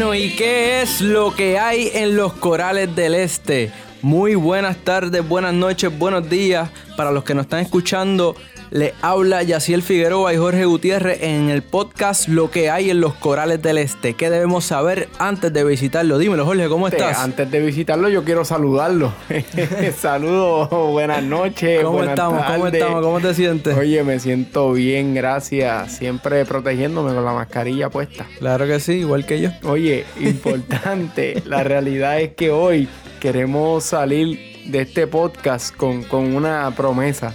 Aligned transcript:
Bueno, 0.00 0.14
¿y 0.14 0.34
qué 0.34 0.80
es 0.80 1.02
lo 1.02 1.34
que 1.34 1.58
hay 1.58 1.90
en 1.92 2.16
los 2.16 2.32
corales 2.32 2.96
del 2.96 3.14
este? 3.14 3.70
Muy 4.00 4.34
buenas 4.34 4.78
tardes, 4.78 5.28
buenas 5.28 5.52
noches, 5.52 5.92
buenos 5.98 6.30
días 6.30 6.70
para 6.96 7.10
los 7.10 7.22
que 7.22 7.34
nos 7.34 7.44
están 7.44 7.60
escuchando 7.60 8.34
le 8.70 8.94
habla 9.02 9.42
Yaciel 9.42 9.82
Figueroa 9.82 10.32
y 10.32 10.36
Jorge 10.36 10.64
Gutiérrez 10.64 11.22
en 11.22 11.50
el 11.50 11.62
podcast 11.62 12.28
Lo 12.28 12.50
que 12.50 12.70
hay 12.70 12.90
en 12.90 13.00
los 13.00 13.14
corales 13.14 13.60
del 13.60 13.78
este. 13.78 14.14
¿Qué 14.14 14.30
debemos 14.30 14.64
saber 14.64 15.08
antes 15.18 15.52
de 15.52 15.64
visitarlo? 15.64 16.18
Dímelo, 16.18 16.44
Jorge, 16.44 16.68
¿cómo 16.68 16.86
estás? 16.86 17.18
Antes 17.18 17.50
de 17.50 17.60
visitarlo, 17.60 18.08
yo 18.08 18.24
quiero 18.24 18.44
saludarlo. 18.44 19.12
Saludos, 19.98 20.70
buenas 20.70 21.22
noches. 21.22 21.82
¿Cómo 21.82 22.04
estamos? 22.04 22.44
¿Cómo 22.44 22.66
estamos? 22.68 23.02
¿Cómo 23.02 23.20
te 23.20 23.34
sientes? 23.34 23.76
Oye, 23.76 24.02
me 24.04 24.20
siento 24.20 24.72
bien, 24.72 25.14
gracias. 25.14 25.96
Siempre 25.96 26.44
protegiéndome 26.44 27.12
con 27.12 27.24
la 27.24 27.32
mascarilla 27.32 27.90
puesta. 27.90 28.26
Claro 28.38 28.66
que 28.66 28.78
sí, 28.78 28.92
igual 28.92 29.26
que 29.26 29.40
yo. 29.40 29.50
Oye, 29.64 30.04
importante. 30.20 31.42
la 31.44 31.64
realidad 31.64 32.20
es 32.20 32.34
que 32.34 32.50
hoy 32.50 32.88
queremos 33.18 33.84
salir 33.84 34.62
de 34.66 34.82
este 34.82 35.06
podcast 35.08 35.74
con, 35.74 36.04
con 36.04 36.34
una 36.36 36.72
promesa. 36.76 37.34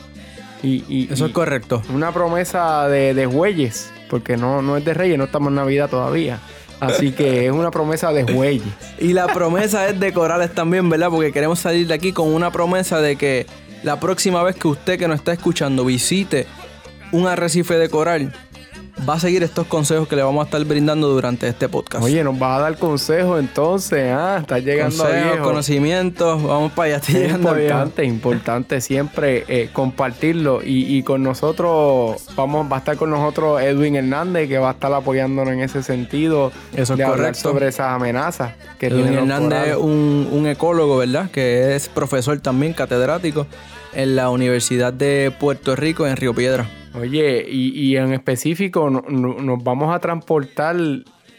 Y, 0.66 1.08
Eso 1.12 1.28
es 1.28 1.32
correcto. 1.32 1.82
Una 1.94 2.12
promesa 2.12 2.88
de, 2.88 3.14
de 3.14 3.26
Jueyes, 3.26 3.92
porque 4.10 4.38
no, 4.38 4.62
no 4.62 4.78
es 4.78 4.86
de 4.86 4.94
Reyes, 4.94 5.18
no 5.18 5.26
estamos 5.26 5.50
en 5.50 5.56
Navidad 5.56 5.90
todavía. 5.90 6.40
Así 6.80 7.12
que 7.12 7.46
es 7.46 7.52
una 7.52 7.72
promesa 7.72 8.12
de 8.12 8.32
Jueyes. 8.32 8.64
y 9.00 9.14
la 9.14 9.28
promesa 9.28 9.88
es 9.88 10.00
de 10.00 10.12
Corales 10.12 10.54
también, 10.54 10.90
¿verdad? 10.90 11.10
Porque 11.10 11.32
queremos 11.32 11.60
salir 11.60 11.88
de 11.88 11.94
aquí 11.94 12.12
con 12.12 12.34
una 12.34 12.52
promesa 12.52 13.00
de 13.00 13.16
que 13.16 13.46
la 13.84 14.00
próxima 14.00 14.44
vez 14.44 14.56
que 14.56 14.68
usted 14.68 15.00
que 15.00 15.08
nos 15.08 15.20
está 15.20 15.34
escuchando 15.34 15.86
visite 15.86 16.48
un 17.12 17.28
arrecife 17.28 17.76
de 17.76 17.90
coral, 17.90 18.34
va 19.08 19.16
a 19.16 19.20
seguir 19.20 19.44
estos 19.44 19.68
consejos 19.68 20.08
que 20.08 20.16
le 20.16 20.24
vamos 20.24 20.42
a 20.42 20.46
estar 20.46 20.64
brindando 20.64 21.10
durante 21.10 21.48
este 21.48 21.68
podcast. 21.68 22.04
Oye, 22.04 22.24
nos 22.24 22.42
va 22.42 22.56
a 22.56 22.60
dar 22.60 22.78
consejos 22.78 23.40
entonces, 23.40 24.12
ah, 24.14 24.38
está 24.42 24.60
llegando 24.60 25.04
consejos, 25.04 25.38
conocimientos, 25.40 26.44
vamos 26.44 26.72
para 26.72 26.88
allá, 26.88 26.98
está 26.98 27.12
es 27.12 27.34
importante, 27.34 28.06
importante 28.06 28.82
siempre 28.82 29.44
eh, 29.48 29.70
compartirlo 29.72 30.62
y, 30.64 31.04
con 31.04 31.24
nosotros 31.24 32.26
vamos, 32.36 32.72
va 32.72 32.78
a 32.78 32.80
estar 32.80 32.98
con 32.98 33.10
nosotros 33.10 33.62
Edwin 33.62 33.96
Hernández 33.96 34.48
que 34.48 34.58
va 34.58 34.70
a 34.70 34.74
estar 34.74 34.94
apoyándonos 34.94 35.54
en 35.54 35.60
ese 35.60 35.84
sentido 35.84 36.52
Eso 36.74 36.94
es 36.94 36.98
de 36.98 37.04
hablar 37.04 37.36
sobre 37.36 37.68
esas 37.68 37.88
amenazas 37.88 38.54
que 38.80 38.88
Edwin 38.88 39.14
Hernández 39.14 39.70
es 39.70 39.76
un, 39.76 40.30
un 40.32 40.48
ecólogo, 40.48 40.98
¿verdad? 40.98 41.30
Que 41.32 41.76
es 41.76 41.90
profesor 41.90 42.40
también 42.40 42.74
catedrático 42.74 43.46
en 43.94 44.16
la 44.16 44.30
Universidad 44.30 44.94
de 44.94 45.34
Puerto 45.38 45.76
Rico 45.76 46.08
en 46.08 46.18
Río 46.18 46.34
Piedra. 46.34 46.68
Oye, 47.00 47.46
y, 47.50 47.96
en 47.98 48.14
específico 48.14 48.90
nos 48.90 49.64
vamos 49.64 49.94
a 49.94 50.00
transportar 50.00 50.78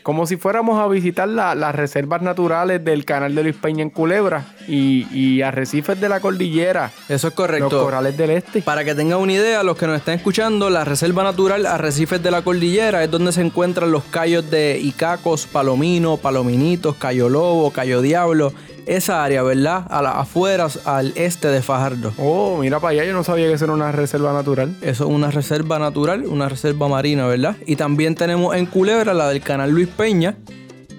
como 0.07 0.25
si 0.25 0.37
fuéramos 0.37 0.81
a 0.81 0.87
visitar 0.87 1.29
las 1.29 1.75
reservas 1.75 2.23
naturales 2.23 2.85
del 2.85 3.05
canal 3.05 3.35
de 3.35 3.43
Luis 3.43 3.57
Peña 3.57 3.83
en 3.83 3.91
Culebra 3.91 4.45
y, 4.69 5.43
arrecifes 5.43 6.01
de 6.01 6.09
la 6.09 6.21
cordillera. 6.21 6.93
Eso 7.09 7.27
es 7.27 7.35
correcto. 7.35 7.71
Los 7.71 7.85
corales 7.87 8.17
del 8.17 8.31
este. 8.31 8.63
Para 8.63 8.85
que 8.85 8.95
tengan 8.95 9.19
una 9.19 9.33
idea, 9.33 9.65
los 9.65 9.77
que 9.77 9.89
nos 9.89 9.97
están 9.97 10.15
escuchando, 10.15 10.71
la 10.71 10.85
reserva 10.85 11.25
natural 11.25 11.67
Arrecifes 11.67 12.23
de 12.23 12.31
la 12.31 12.43
Cordillera 12.43 13.03
es 13.03 13.11
donde 13.11 13.33
se 13.33 13.41
encuentran 13.41 13.91
los 13.91 14.05
callos 14.05 14.49
de 14.49 14.79
Icacos, 14.81 15.49
Palomino, 15.49 16.19
Palominitos, 16.19 16.95
Cayo 16.95 17.29
Lobo, 17.29 17.73
Cayo 17.73 18.01
Diablo 18.01 18.53
esa 18.87 19.25
área, 19.25 19.43
¿verdad? 19.43 19.85
A 19.91 20.01
las 20.03 20.17
afueras, 20.17 20.87
al 20.87 21.13
este 21.17 21.49
de 21.49 21.63
Fajardo. 21.63 22.13
Oh, 22.19 22.59
mira 22.59 22.81
para 22.81 22.93
allá, 22.93 23.05
yo 23.05 23.13
no 23.13 23.25
sabía 23.25 23.47
que 23.49 23.55
eso 23.55 23.65
era 23.65 23.75
una 23.75 23.93
reserva 23.93 24.33
natural. 24.33 24.75
Eso 24.81 25.05
es 25.05 25.11
una 25.11 25.31
reserva 25.31 25.79
natural, 25.79 26.25
una 26.27 26.49
reserva 26.49 26.89
marina, 26.89 27.27
¿verdad? 27.27 27.57
Y 27.67 27.77
también 27.77 28.15
tenemos 28.15 28.57
en 28.57 28.67
Culebra 28.67 29.13
la 29.13 29.29
del 29.29 29.43
canal 29.43 29.71
Luis 29.71 29.89
Peña, 29.89 30.37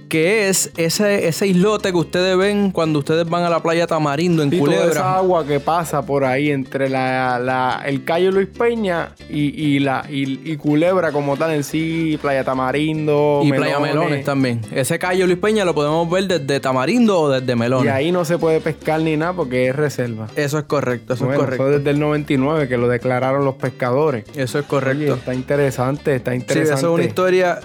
que 0.08 0.50
es 0.50 0.72
ese, 0.78 1.28
ese 1.28 1.48
islote 1.48 1.92
que 1.92 1.98
ustedes 1.98 2.38
ven 2.38 2.72
cuando 2.72 3.00
ustedes 3.00 3.28
van 3.30 3.44
a 3.44 3.50
la 3.50 3.62
playa 3.62 3.88
Tamarindo 3.88 4.44
en 4.44 4.58
Culebra. 4.58 4.92
esa 4.92 5.18
agua 5.18 5.46
que 5.46 5.60
pasa 5.60 6.02
por 6.02 6.26
ahí 6.26 6.52
entre 6.52 6.90
la, 6.90 7.84
el 7.86 8.04
Cayo 8.04 8.32
Luis 8.32 8.48
Peña 8.48 9.14
y, 9.30 9.80
la, 9.80 10.06
y, 10.10 10.56
Culebra 10.58 11.12
como 11.12 11.38
tal 11.38 11.52
en 11.52 11.64
sí, 11.64 12.18
Playa 12.22 12.44
Tamarindo. 12.44 13.42
Y 13.44 13.52
Playa 13.52 13.80
Melones 13.80 14.24
también. 14.24 14.62
Ese 14.72 15.00
Cayo 15.00 15.26
Luis 15.26 15.38
Peña 15.38 15.66
lo 15.66 15.76
podemos 15.76 16.10
ver 16.10 16.28
desde 16.28 16.60
Tamarindo 16.60 17.20
o 17.20 17.30
desde 17.30 17.56
Melones. 17.56 17.86
Y 17.86 17.90
ahí 17.90 18.12
no 18.12 18.26
se 18.26 18.38
puede 18.38 18.62
pescar 18.62 19.02
ni 19.02 19.18
nada 19.18 19.34
porque 19.34 19.68
es 19.68 19.76
reserva. 19.76 20.28
Eso 20.36 20.58
es 20.58 20.66
correcto, 20.66 21.14
eso 21.14 21.32
es 21.32 21.38
correcto. 21.38 21.68
Eso 21.68 21.78
desde 21.80 21.90
el 21.92 22.00
99 22.00 22.68
que 22.68 22.78
lo 22.78 22.88
declararon 22.88 23.46
los 23.46 23.56
pescadores. 23.56 24.26
Eso 24.36 24.60
es 24.60 24.66
correcto. 24.66 25.16
está 25.16 25.34
interesante, 25.34 26.16
está 26.16 26.34
interesante. 26.34 26.68
Sí, 26.68 26.78
eso 26.78 26.88
es 26.88 26.94
una 26.94 27.04
historia 27.04 27.60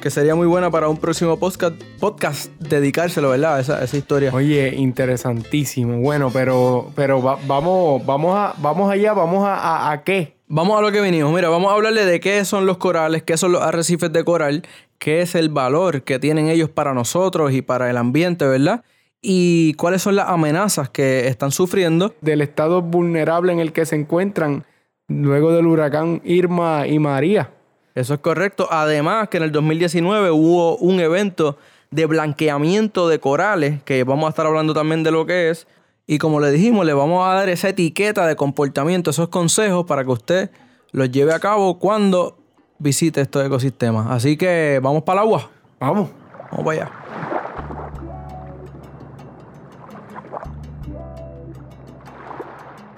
que 0.00 0.10
sería 0.10 0.34
muy 0.34 0.46
buena 0.46 0.70
para 0.70 0.88
un 0.88 0.96
próximo 0.96 1.38
podcast, 1.38 1.74
podcast 1.98 2.50
dedicárselo, 2.60 3.30
¿verdad? 3.30 3.60
Esa, 3.60 3.82
esa 3.82 3.96
historia. 3.96 4.30
Oye, 4.32 4.74
interesantísimo. 4.76 5.98
Bueno, 5.98 6.30
pero, 6.32 6.90
pero 6.94 7.20
vamos, 7.20 8.04
vamos, 8.04 8.36
a, 8.36 8.54
vamos 8.58 8.90
allá, 8.90 9.12
vamos 9.12 9.46
a, 9.46 9.90
a, 9.90 10.02
qué. 10.04 10.36
Vamos 10.48 10.78
a 10.78 10.82
lo 10.82 10.92
que 10.92 11.00
vinimos. 11.00 11.32
Mira, 11.34 11.48
vamos 11.48 11.70
a 11.70 11.74
hablarle 11.74 12.04
de 12.04 12.20
qué 12.20 12.44
son 12.44 12.66
los 12.66 12.76
corales, 12.76 13.22
qué 13.22 13.36
son 13.36 13.52
los 13.52 13.62
arrecifes 13.62 14.12
de 14.12 14.24
coral, 14.24 14.62
qué 14.98 15.22
es 15.22 15.34
el 15.34 15.48
valor 15.48 16.02
que 16.02 16.18
tienen 16.18 16.48
ellos 16.48 16.70
para 16.70 16.94
nosotros 16.94 17.52
y 17.52 17.62
para 17.62 17.90
el 17.90 17.96
ambiente, 17.96 18.46
¿verdad? 18.46 18.84
Y 19.22 19.74
cuáles 19.74 20.02
son 20.02 20.16
las 20.16 20.28
amenazas 20.28 20.90
que 20.90 21.26
están 21.28 21.50
sufriendo. 21.50 22.14
Del 22.20 22.42
estado 22.42 22.82
vulnerable 22.82 23.52
en 23.52 23.58
el 23.58 23.72
que 23.72 23.86
se 23.86 23.96
encuentran 23.96 24.64
luego 25.08 25.52
del 25.52 25.66
huracán 25.66 26.20
Irma 26.24 26.86
y 26.86 26.98
María. 26.98 27.50
Eso 27.96 28.12
es 28.12 28.20
correcto. 28.20 28.68
Además 28.70 29.30
que 29.30 29.38
en 29.38 29.42
el 29.44 29.52
2019 29.52 30.30
hubo 30.30 30.76
un 30.76 31.00
evento 31.00 31.56
de 31.90 32.04
blanqueamiento 32.04 33.08
de 33.08 33.18
corales, 33.18 33.82
que 33.84 34.04
vamos 34.04 34.26
a 34.26 34.28
estar 34.28 34.44
hablando 34.44 34.74
también 34.74 35.02
de 35.02 35.10
lo 35.10 35.24
que 35.24 35.48
es. 35.48 35.66
Y 36.06 36.18
como 36.18 36.38
le 36.38 36.50
dijimos, 36.50 36.84
le 36.84 36.92
vamos 36.92 37.26
a 37.26 37.32
dar 37.32 37.48
esa 37.48 37.70
etiqueta 37.70 38.26
de 38.26 38.36
comportamiento, 38.36 39.08
esos 39.08 39.30
consejos 39.30 39.86
para 39.86 40.04
que 40.04 40.10
usted 40.10 40.50
los 40.92 41.10
lleve 41.10 41.32
a 41.32 41.40
cabo 41.40 41.78
cuando 41.78 42.36
visite 42.78 43.22
estos 43.22 43.46
ecosistemas. 43.46 44.08
Así 44.10 44.36
que 44.36 44.78
vamos 44.82 45.02
para 45.02 45.22
el 45.22 45.28
agua. 45.28 45.50
Vamos. 45.80 46.10
Vamos 46.50 46.66
para 46.66 46.82
allá. 46.82 46.92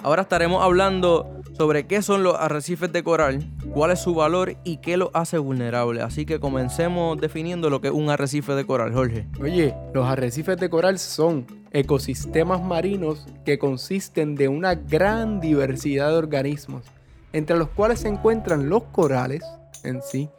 Ahora 0.03 0.23
estaremos 0.23 0.61
hablando 0.61 1.38
sobre 1.59 1.87
qué 1.87 2.01
son 2.01 2.23
los 2.23 2.35
arrecifes 2.39 2.89
de 2.93 3.03
coral, 3.03 3.45
cuál 3.73 3.91
es 3.91 3.99
su 3.99 4.15
valor 4.15 4.55
y 4.63 4.77
qué 4.77 4.95
lo 4.95 5.11
hace 5.13 5.37
vulnerable. 5.37 6.01
Así 6.01 6.25
que 6.25 6.39
comencemos 6.39 7.19
definiendo 7.19 7.69
lo 7.69 7.81
que 7.81 7.89
es 7.89 7.93
un 7.93 8.09
arrecife 8.09 8.53
de 8.53 8.65
coral, 8.65 8.93
Jorge. 8.93 9.27
Oye, 9.41 9.75
los 9.93 10.07
arrecifes 10.07 10.55
de 10.55 10.69
coral 10.69 10.97
son 10.99 11.45
ecosistemas 11.73 12.63
marinos 12.63 13.27
que 13.43 13.59
consisten 13.59 14.35
de 14.35 14.47
una 14.47 14.75
gran 14.75 15.41
diversidad 15.41 16.11
de 16.11 16.15
organismos, 16.15 16.85
entre 17.33 17.57
los 17.57 17.67
cuales 17.67 17.99
se 17.99 18.07
encuentran 18.07 18.69
los 18.69 18.83
corales 18.93 19.43
en 19.83 20.01
sí, 20.01 20.29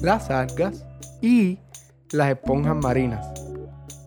las 0.00 0.30
algas 0.30 0.86
y 1.20 1.58
las 2.12 2.30
esponjas 2.30 2.76
marinas. 2.76 3.41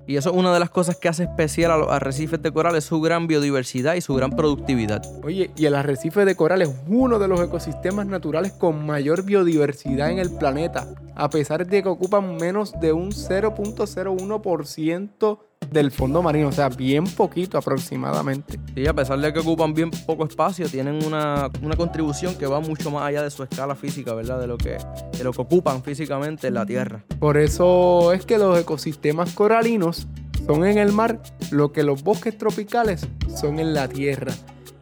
Y 0.07 0.17
eso 0.17 0.29
es 0.29 0.35
una 0.35 0.53
de 0.53 0.59
las 0.59 0.69
cosas 0.69 0.97
que 0.97 1.09
hace 1.09 1.23
especial 1.23 1.71
a 1.71 1.77
los 1.77 1.89
arrecifes 1.89 2.39
de 2.41 2.51
coral, 2.51 2.75
es 2.75 2.83
su 2.83 3.01
gran 3.01 3.25
biodiversidad 3.27 3.95
y 3.95 4.01
su 4.01 4.13
gran 4.13 4.35
productividad. 4.35 5.01
Oye, 5.23 5.49
y 5.55 5.65
el 5.65 5.73
arrecife 5.75 6.25
de 6.25 6.35
coral 6.35 6.61
es 6.61 6.69
uno 6.87 7.17
de 7.17 7.27
los 7.27 7.41
ecosistemas 7.41 8.05
naturales 8.05 8.51
con 8.51 8.85
mayor 8.85 9.23
biodiversidad 9.23 10.11
en 10.11 10.19
el 10.19 10.29
planeta, 10.31 10.87
a 11.15 11.29
pesar 11.29 11.65
de 11.65 11.81
que 11.81 11.89
ocupan 11.89 12.37
menos 12.37 12.73
de 12.79 12.93
un 12.93 13.11
0.01% 13.11 15.39
del 15.71 15.91
fondo 15.91 16.21
marino, 16.21 16.47
o 16.49 16.51
sea, 16.51 16.69
bien 16.69 17.05
poquito 17.05 17.57
aproximadamente. 17.57 18.59
Sí, 18.73 18.87
a 18.87 18.93
pesar 18.93 19.19
de 19.19 19.33
que 19.33 19.39
ocupan 19.39 19.73
bien 19.73 19.91
poco 19.91 20.25
espacio, 20.25 20.67
tienen 20.67 21.03
una, 21.05 21.49
contribución 21.77 22.35
que 22.35 22.47
va 22.47 22.59
mucho 22.59 22.91
más 22.91 23.03
allá 23.03 23.23
de 23.23 23.29
su 23.29 23.43
escala 23.43 23.75
física, 23.75 24.13
¿verdad? 24.13 24.39
De 24.39 24.47
lo, 24.47 24.57
que, 24.57 24.77
de 25.17 25.23
lo 25.23 25.33
que 25.33 25.41
ocupan 25.41 25.83
físicamente 25.83 26.47
en 26.47 26.53
la 26.53 26.65
Tierra. 26.65 27.03
Por 27.19 27.37
eso 27.37 28.13
es 28.13 28.25
que 28.25 28.37
los 28.37 28.57
ecosistemas 28.59 29.33
coralinos 29.33 30.07
son 30.45 30.65
en 30.65 30.77
el 30.77 30.91
mar 30.91 31.21
lo 31.51 31.71
que 31.71 31.83
los 31.83 32.03
bosques 32.03 32.37
tropicales 32.37 33.07
son 33.35 33.59
en 33.59 33.73
la 33.73 33.87
Tierra. 33.87 34.33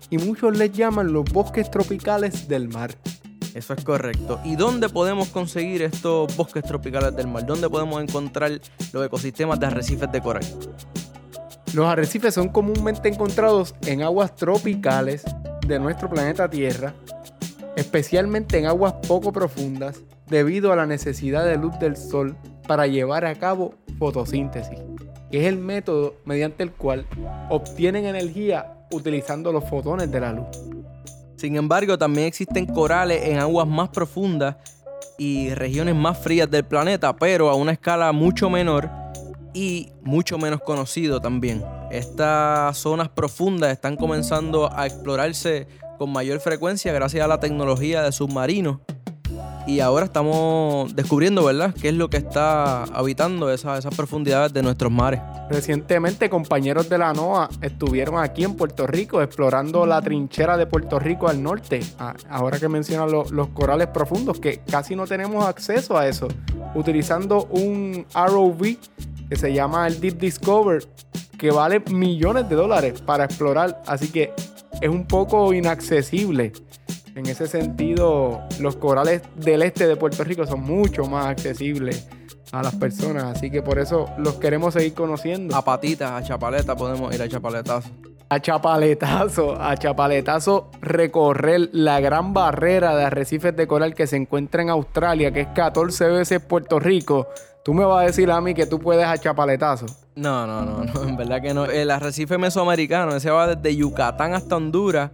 y 0.10 0.18
muchos 0.18 0.56
les 0.58 0.72
llaman 0.72 1.12
los 1.12 1.26
bosques 1.26 1.72
tropicales 1.72 2.48
del 2.48 2.68
mar. 2.68 2.92
Eso 3.54 3.74
es 3.74 3.84
correcto. 3.84 4.40
¿Y 4.44 4.56
dónde 4.56 4.90
podemos 4.90 5.30
conseguir 5.30 5.84
estos 5.84 6.36
bosques 6.36 6.64
tropicales 6.64 7.16
del 7.16 7.28
mar? 7.28 7.46
¿Dónde 7.46 7.70
podemos 7.70 8.02
encontrar 8.02 8.52
los 8.92 9.06
ecosistemas 9.06 9.60
de 9.60 9.68
arrecifes 9.68 10.12
de 10.12 10.22
coral? 10.22 10.44
Los 11.74 11.86
arrecifes 11.86 12.34
son 12.34 12.50
comúnmente 12.50 13.10
encontrados 13.10 13.76
en 13.86 14.02
aguas 14.02 14.36
tropicales 14.36 15.24
de 15.68 15.80
nuestro 15.80 16.10
planeta 16.10 16.50
Tierra, 16.50 16.94
especialmente 17.76 18.58
en 18.58 18.66
aguas 18.66 18.94
poco 19.08 19.32
profundas, 19.32 20.02
debido 20.28 20.72
a 20.72 20.76
la 20.76 20.86
necesidad 20.86 21.46
de 21.46 21.58
luz 21.58 21.78
del 21.80 21.96
sol 21.96 22.36
para 22.68 22.88
llevar 22.88 23.26
a 23.26 23.36
cabo 23.36 23.76
fotosíntesis, 24.00 24.80
que 25.32 25.42
es 25.42 25.48
el 25.48 25.58
método 25.58 26.16
mediante 26.26 26.64
el 26.64 26.72
cual 26.72 27.06
obtienen 27.50 28.06
energía 28.06 28.78
utilizando 28.92 29.52
los 29.52 29.68
fotones 29.70 30.12
de 30.12 30.20
la 30.20 30.34
luz. 30.34 30.48
Sin 31.44 31.58
embargo, 31.58 31.98
también 31.98 32.28
existen 32.28 32.66
corales 32.66 33.26
en 33.26 33.38
aguas 33.38 33.68
más 33.68 33.90
profundas 33.90 34.56
y 35.18 35.54
regiones 35.54 35.94
más 35.94 36.18
frías 36.18 36.50
del 36.50 36.64
planeta, 36.64 37.18
pero 37.18 37.50
a 37.50 37.56
una 37.56 37.74
escala 37.74 38.14
mucho 38.14 38.50
menor 38.50 38.90
y 39.54 39.92
mucho 40.04 40.38
menos 40.38 40.62
conocido 40.62 41.20
también. 41.20 41.62
Estas 41.92 42.78
zonas 42.78 43.10
profundas 43.10 43.74
están 43.74 43.98
comenzando 43.98 44.72
a 44.74 44.86
explorarse 44.86 45.68
con 45.98 46.14
mayor 46.14 46.40
frecuencia 46.40 46.94
gracias 46.94 47.26
a 47.26 47.28
la 47.28 47.42
tecnología 47.42 48.04
de 48.04 48.14
submarinos. 48.14 48.78
Y 49.66 49.80
ahora 49.80 50.06
estamos 50.06 50.94
descubriendo, 50.94 51.46
¿verdad?, 51.46 51.74
qué 51.80 51.90
es 51.90 51.96
lo 51.96 52.10
que 52.10 52.18
está 52.18 52.84
habitando 52.84 53.50
esas, 53.50 53.86
profundidades 53.96 54.52
de 54.52 54.62
nuestros 54.62 54.92
mares. 54.92 55.22
Recientemente, 55.50 56.30
compañeros 56.30 56.90
de 56.90 56.98
la 56.98 57.14
NOAA 57.14 57.50
estuvieron 57.62 58.22
aquí 58.22 58.44
en 58.44 58.56
Puerto 58.56 58.88
Rico 58.88 59.22
explorando 59.22 59.86
la 59.86 60.02
trinchera 60.02 60.58
de 60.58 60.66
Puerto 60.66 61.00
Rico 61.00 61.30
al 61.30 61.42
norte. 61.42 61.80
Ah, 61.98 62.14
ahora 62.30 62.60
que 62.60 62.68
mencionan 62.68 63.10
los 63.12 63.48
corales 63.50 63.88
profundos, 63.88 64.40
que 64.40 64.60
casi 64.70 64.98
no 64.98 65.08
tenemos 65.08 65.46
acceso 65.46 65.98
a 65.98 66.08
eso, 66.08 66.28
utilizando 66.76 67.46
un 67.46 68.06
ROV 68.14 68.78
que 69.30 69.36
se 69.38 69.54
llama 69.54 69.88
el 69.88 70.02
Deep 70.02 70.18
Discover, 70.18 70.86
que 71.38 71.52
vale 71.52 71.82
millones 71.90 72.50
de 72.50 72.56
dólares 72.56 73.02
para 73.02 73.26
explorar, 73.26 73.82
así 73.88 74.10
que 74.10 74.34
es 74.82 74.90
un 74.90 75.06
poco 75.08 75.54
inaccesible. 75.54 76.52
En 77.16 77.26
ese 77.28 77.48
sentido, 77.48 78.42
los 78.60 78.76
corales 78.76 79.22
del 79.36 79.62
este 79.62 79.88
de 79.88 79.96
Puerto 79.96 80.24
Rico 80.24 80.46
son 80.46 80.62
mucho 80.62 81.06
más 81.06 81.28
accesibles 81.28 82.08
a 82.52 82.64
las 82.64 82.76
personas, 82.76 83.24
así 83.26 83.52
que 83.52 83.62
por 83.62 83.80
eso 83.80 84.08
los 84.18 84.36
queremos 84.36 84.74
seguir 84.74 84.94
conociendo. 84.94 85.56
A 85.56 85.64
patitas, 85.64 86.12
a 86.12 86.24
chapaleta 86.24 86.76
podemos 86.76 87.14
ir 87.14 87.22
a 87.22 87.28
chapaletazo. 87.28 87.90
A 88.30 88.40
chapaletazo, 88.40 89.62
a 89.62 89.78
chapaletazo 89.78 90.72
recorrer 90.82 91.70
la 91.72 92.00
gran 92.00 92.34
barrera 92.34 92.96
de 92.96 93.04
arrecifes 93.04 93.56
de 93.56 93.68
coral 93.68 93.94
que 93.94 94.08
se 94.08 94.16
encuentra 94.16 94.64
en 94.64 94.70
Australia, 94.70 95.32
que 95.32 95.42
es 95.42 95.48
14 95.50 96.08
veces 96.08 96.42
Puerto 96.42 96.80
Rico 96.80 97.28
Tú 97.64 97.74
me 97.74 97.86
vas 97.86 98.04
a 98.04 98.08
decir 98.08 98.30
a 98.30 98.42
mí 98.42 98.54
que 98.54 98.66
tú 98.66 98.78
puedes 98.78 99.06
a 99.06 99.18
chapaletazo. 99.18 99.86
No, 100.16 100.46
no, 100.46 100.64
no, 100.64 100.84
no, 100.84 101.04
en 101.04 101.16
verdad 101.16 101.42
que 101.42 101.54
no. 101.54 101.64
El 101.64 101.92
arrecife 101.92 102.38
mesoamericano, 102.38 103.16
ese 103.16 103.32
va 103.32 103.56
desde 103.56 103.78
Yucatán 103.78 104.34
hasta 104.34 104.58
Honduras, 104.58 105.12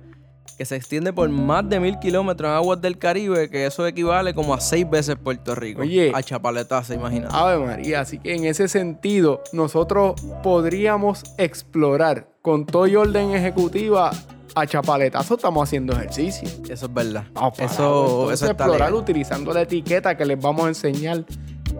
que 0.59 0.65
se 0.65 0.75
extiende 0.75 1.13
por 1.13 1.29
más 1.29 1.69
de 1.69 1.79
mil 1.79 1.97
kilómetros 1.99 2.49
en 2.49 2.55
aguas 2.57 2.81
del 2.81 2.97
Caribe, 2.97 3.49
que 3.49 3.65
eso 3.65 3.87
equivale 3.87 4.33
como 4.33 4.53
a 4.53 4.59
seis 4.59 4.87
veces 4.89 5.15
Puerto 5.15 5.55
Rico. 5.55 5.83
Oye. 5.83 6.11
A 6.13 6.21
chapaletazo, 6.21 6.93
imagínate. 6.93 7.33
Ave 7.33 7.65
María, 7.65 8.01
así 8.01 8.19
que 8.19 8.35
en 8.35 8.43
ese 8.43 8.67
sentido, 8.67 9.41
nosotros 9.53 10.19
podríamos 10.43 11.23
explorar 11.37 12.27
con 12.41 12.65
todo 12.65 12.87
y 12.87 12.97
orden 12.97 13.31
ejecutiva 13.31 14.11
a 14.53 14.67
chapaletazo 14.67 15.35
estamos 15.35 15.63
haciendo 15.63 15.93
ejercicio. 15.93 16.49
Eso 16.69 16.87
es 16.87 16.93
verdad. 16.93 17.23
eso, 17.57 18.29
eso 18.29 18.45
explorar 18.47 18.93
utilizando 18.93 19.53
la 19.53 19.61
etiqueta 19.61 20.17
que 20.17 20.25
les 20.25 20.41
vamos 20.41 20.65
a 20.65 20.67
enseñar 20.67 21.23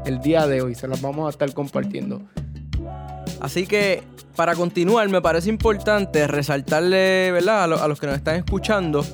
el 0.06 0.22
día 0.22 0.48
de 0.48 0.62
hoy. 0.62 0.74
Se 0.74 0.88
las 0.88 1.02
vamos 1.02 1.28
a 1.28 1.32
estar 1.32 1.54
compartiendo. 1.54 2.22
Así 3.40 3.66
que 3.66 4.04
para 4.36 4.56
continuar, 4.56 5.10
me 5.10 5.22
parece 5.22 5.50
importante 5.50 6.26
resaltarle 6.28 7.32
¿verdad? 7.32 7.64
A, 7.64 7.88
los 7.88 8.00
que 8.00 8.08
nos 8.08 8.16
están 8.16 8.36
escuchando 8.36 9.06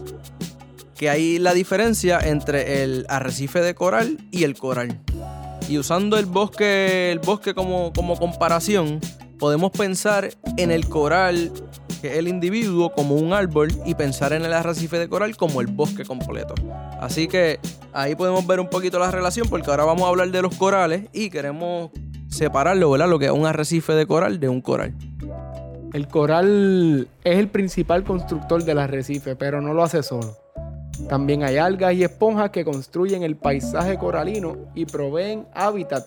que 0.95 1.09
hay 1.09 1.39
la 1.39 1.53
diferencia 1.53 2.19
entre 2.19 2.83
el 2.83 3.05
arrecife 3.09 3.59
de 3.61 3.73
coral 3.75 4.19
y 4.31 4.43
el 4.43 4.55
coral. 4.55 4.99
Y 5.67 5.77
usando 5.79 6.17
el 6.17 6.25
bosque, 6.25 7.11
el 7.11 7.19
bosque 7.19 7.55
como, 7.55 7.91
como 7.91 8.17
comparación, 8.17 9.01
podemos 9.39 9.71
pensar 9.71 10.29
en 10.57 10.71
el 10.71 10.87
coral, 10.87 11.51
que 12.01 12.13
es 12.13 12.17
el 12.17 12.27
individuo, 12.27 12.93
como 12.93 13.15
un 13.15 13.33
árbol, 13.33 13.69
y 13.83 13.95
pensar 13.95 14.31
en 14.31 14.45
el 14.45 14.53
arrecife 14.53 14.99
de 14.99 15.09
coral 15.09 15.35
como 15.35 15.59
el 15.59 15.67
bosque 15.67 16.05
completo. 16.05 16.53
Así 17.01 17.27
que 17.27 17.59
ahí 17.93 18.15
podemos 18.15 18.45
ver 18.45 18.59
un 18.59 18.69
poquito 18.69 18.99
la 18.99 19.11
relación, 19.11 19.49
porque 19.49 19.71
ahora 19.71 19.85
vamos 19.85 20.03
a 20.03 20.09
hablar 20.09 20.29
de 20.29 20.41
los 20.43 20.55
corales 20.55 21.09
y 21.13 21.29
queremos 21.29 21.89
separarlo, 22.35 22.91
¿verdad? 22.91 23.09
Lo 23.09 23.19
que 23.19 23.25
es 23.25 23.31
un 23.31 23.45
arrecife 23.45 23.93
de 23.93 24.05
coral 24.05 24.39
de 24.39 24.49
un 24.49 24.61
coral. 24.61 24.93
El 25.93 26.07
coral 26.07 27.07
es 27.23 27.37
el 27.37 27.47
principal 27.47 28.03
constructor 28.03 28.63
del 28.63 28.79
arrecife, 28.79 29.35
pero 29.35 29.61
no 29.61 29.73
lo 29.73 29.83
hace 29.83 30.03
solo. 30.03 30.37
También 31.09 31.43
hay 31.43 31.57
algas 31.57 31.93
y 31.93 32.03
esponjas 32.03 32.51
que 32.51 32.63
construyen 32.63 33.23
el 33.23 33.35
paisaje 33.35 33.97
coralino 33.97 34.57
y 34.75 34.85
proveen 34.85 35.45
hábitat 35.53 36.05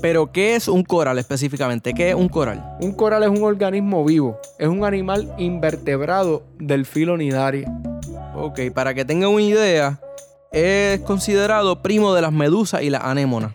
pero, 0.00 0.30
¿qué 0.30 0.54
es 0.54 0.68
un 0.68 0.84
coral 0.84 1.18
específicamente? 1.18 1.92
¿Qué 1.92 2.10
es 2.10 2.14
un 2.14 2.28
coral? 2.28 2.76
Un 2.80 2.92
coral 2.92 3.24
es 3.24 3.30
un 3.30 3.42
organismo 3.42 4.04
vivo. 4.04 4.38
Es 4.58 4.68
un 4.68 4.84
animal 4.84 5.34
invertebrado 5.38 6.44
del 6.58 6.86
filo 6.86 7.16
nidaria. 7.16 7.68
Ok, 8.36 8.60
para 8.72 8.94
que 8.94 9.04
tengan 9.04 9.30
una 9.30 9.42
idea, 9.42 10.00
es 10.52 11.00
considerado 11.00 11.82
primo 11.82 12.14
de 12.14 12.22
las 12.22 12.32
medusas 12.32 12.82
y 12.82 12.90
las 12.90 13.02
anémonas. 13.02 13.52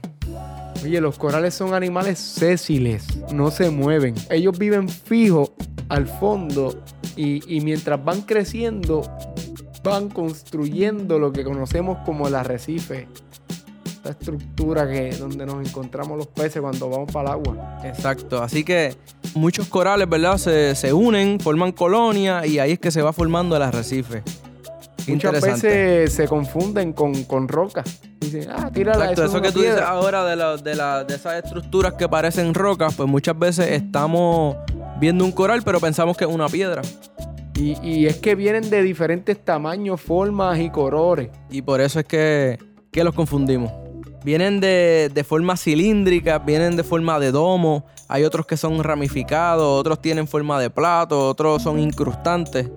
Oye, 0.84 1.00
los 1.00 1.18
corales 1.18 1.54
son 1.54 1.74
animales 1.74 2.20
sésiles, 2.20 3.06
no 3.34 3.52
se 3.52 3.70
mueven. 3.70 4.16
Ellos 4.30 4.58
viven 4.58 4.90
fijos 4.90 5.52
al 5.90 6.08
fondo 6.08 6.84
y, 7.16 7.56
y 7.56 7.62
mientras 7.62 8.04
van 8.04 8.22
creciendo, 8.22 9.02
van 9.84 10.10
construyendo 10.10 11.20
lo 11.20 11.32
que 11.32 11.44
conocemos 11.44 12.00
como 12.06 12.28
el 12.28 12.36
arrecife 12.36 13.08
esta 14.04 14.20
estructura 14.20 14.90
que 14.90 15.16
donde 15.16 15.46
nos 15.46 15.66
encontramos 15.66 16.18
los 16.18 16.28
peces 16.28 16.62
cuando 16.62 16.90
vamos 16.90 17.12
para 17.12 17.30
el 17.30 17.34
agua. 17.36 17.80
Exacto, 17.86 18.44
así 18.44 18.66
que 18.66 18.96
muchos 19.34 19.68
corales, 19.70 20.10
¿verdad? 20.10 20.38
Se, 20.38 20.94
unen, 20.94 21.40
forman 21.40 21.72
colonias 21.72 22.46
y 22.46 22.60
ahí 22.60 22.74
es 22.74 22.80
que 22.80 22.92
se 22.92 23.02
va 23.02 23.14
formando 23.14 23.56
el 23.56 23.62
arrecife. 23.62 24.24
Muchas 25.08 25.42
veces 25.42 26.14
se 26.14 26.28
confunden 26.28 26.94
con, 26.94 27.24
con 27.24 27.48
rocas. 27.48 28.02
Dicen, 28.20 28.48
ah, 28.50 28.70
tírala. 28.72 29.12
Exacto, 29.12 29.26
eso, 29.26 29.42
que 29.42 29.52
tú 29.52 29.60
dices 29.62 29.82
ahora 29.82 30.24
de, 30.26 30.36
de, 30.36 31.06
de 31.06 31.16
esas 31.16 31.44
estructuras 31.44 31.94
que 31.94 32.08
parecen 32.08 32.54
rocas, 32.54 32.94
pues 32.96 33.10
muchas 33.10 33.38
veces 33.38 33.72
estamos 33.72 34.58
viendo 35.00 35.26
un 35.26 35.32
coral, 35.32 35.62
pero 35.64 35.80
pensamos 35.80 36.16
que 36.18 36.24
es 36.24 36.30
una 36.30 36.48
piedra. 36.48 36.82
Y, 37.56 37.78
y, 37.88 38.08
es 38.08 38.18
que 38.18 38.34
vienen 38.34 38.70
de 38.70 38.82
diferentes 38.82 39.44
tamaños, 39.44 40.02
formas 40.02 40.60
y 40.60 40.70
colores. 40.70 41.30
Y 41.52 41.62
por 41.62 41.82
eso 41.82 42.00
es 42.00 42.06
que, 42.06 42.58
que 42.92 43.04
los 43.04 43.14
confundimos. 43.14 43.72
Vienen 44.24 44.62
de, 44.62 45.26
forma 45.28 45.58
cilíndrica, 45.58 46.40
vienen 46.40 46.78
de 46.78 46.84
forma 46.84 47.20
de 47.20 47.32
domo, 47.32 47.86
hay 48.08 48.24
otros 48.24 48.46
que 48.46 48.56
son 48.56 48.82
ramificados, 48.82 49.80
otros 49.80 50.02
tienen 50.02 50.28
forma 50.28 50.60
de 50.62 50.70
plato, 50.70 51.28
otros 51.28 51.62
son 51.62 51.78
incrustantes. 51.78 52.70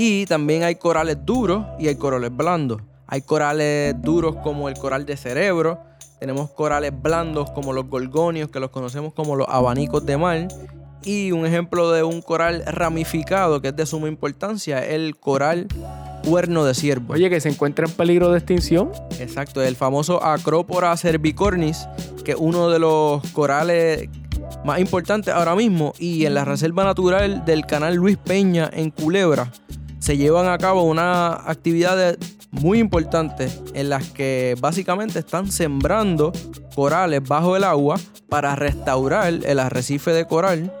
Y 0.00 0.26
también 0.26 0.62
hay 0.62 0.76
corales 0.76 1.18
duros 1.26 1.66
y 1.80 1.88
hay 1.88 1.96
corales 1.96 2.30
blandos. 2.30 2.80
Hay 3.08 3.20
corales 3.20 4.00
duros 4.00 4.36
como 4.44 4.68
el 4.68 4.76
coral 4.76 5.04
de 5.04 5.16
cerebro, 5.16 5.80
tenemos 6.20 6.50
corales 6.50 6.92
blandos 7.02 7.50
como 7.50 7.72
los 7.72 7.88
gorgonios, 7.88 8.48
que 8.48 8.60
los 8.60 8.70
conocemos 8.70 9.12
como 9.12 9.34
los 9.34 9.48
abanicos 9.48 10.06
de 10.06 10.16
mar. 10.16 10.46
Y 11.02 11.32
un 11.32 11.44
ejemplo 11.46 11.90
de 11.90 12.04
un 12.04 12.22
coral 12.22 12.62
ramificado 12.64 13.60
que 13.60 13.68
es 13.68 13.76
de 13.76 13.86
suma 13.86 14.06
importancia 14.06 14.84
es 14.84 14.94
el 14.94 15.16
coral 15.16 15.66
cuerno 16.24 16.64
de 16.64 16.74
ciervo. 16.74 17.14
Oye, 17.14 17.28
que 17.28 17.40
se 17.40 17.48
encuentra 17.48 17.86
en 17.86 17.92
peligro 17.92 18.30
de 18.30 18.38
extinción. 18.38 18.92
Exacto, 19.18 19.62
el 19.62 19.74
famoso 19.74 20.22
Acropora 20.22 20.96
cervicornis, 20.96 21.88
que 22.24 22.32
es 22.32 22.38
uno 22.38 22.70
de 22.70 22.78
los 22.78 23.20
corales 23.32 24.08
más 24.64 24.78
importantes 24.78 25.34
ahora 25.34 25.56
mismo. 25.56 25.92
Y 25.98 26.24
en 26.24 26.34
la 26.34 26.44
Reserva 26.44 26.84
Natural 26.84 27.44
del 27.44 27.66
Canal 27.66 27.96
Luis 27.96 28.16
Peña 28.16 28.70
en 28.72 28.92
Culebra 28.92 29.50
se 29.98 30.16
llevan 30.16 30.48
a 30.48 30.58
cabo 30.58 30.82
unas 30.82 31.38
actividades 31.46 32.18
muy 32.50 32.78
importantes 32.78 33.60
en 33.74 33.90
las 33.90 34.08
que 34.08 34.56
básicamente 34.60 35.18
están 35.18 35.50
sembrando 35.50 36.32
corales 36.74 37.22
bajo 37.22 37.56
el 37.56 37.64
agua 37.64 37.96
para 38.28 38.56
restaurar 38.56 39.32
el 39.44 39.58
arrecife 39.58 40.12
de 40.12 40.26
coral 40.26 40.72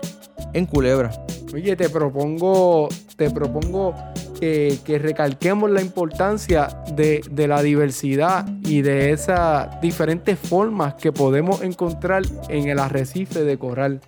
en 0.54 0.66
Culebra. 0.66 1.10
Oye, 1.52 1.76
te 1.76 1.88
propongo, 1.88 2.88
te 3.16 3.30
propongo 3.30 3.94
que, 4.38 4.98
recalquemos 5.02 5.70
la 5.70 5.80
importancia 5.80 6.68
de, 6.94 7.22
la 7.48 7.62
diversidad 7.62 8.46
y 8.64 8.82
de 8.82 9.12
esas 9.12 9.80
diferentes 9.80 10.38
formas 10.38 10.94
que 10.94 11.12
podemos 11.12 11.62
encontrar 11.62 12.22
en 12.48 12.68
el 12.68 12.78
arrecife 12.78 13.42
de 13.44 13.58
coral. 13.58 14.00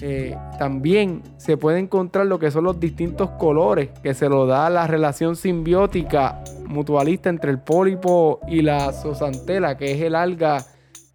Eh, 0.00 0.36
también 0.58 1.22
se 1.36 1.56
puede 1.56 1.78
encontrar 1.78 2.26
lo 2.26 2.38
que 2.38 2.50
son 2.50 2.64
los 2.64 2.80
distintos 2.80 3.30
colores 3.30 3.90
que 4.02 4.14
se 4.14 4.28
lo 4.28 4.46
da 4.46 4.68
la 4.68 4.86
relación 4.86 5.36
simbiótica 5.36 6.42
mutualista 6.66 7.28
entre 7.28 7.50
el 7.50 7.60
pólipo 7.60 8.40
y 8.48 8.62
la 8.62 8.92
zooxanthella, 8.92 9.76
que 9.76 9.92
es 9.92 10.00
el 10.02 10.14
alga 10.14 10.64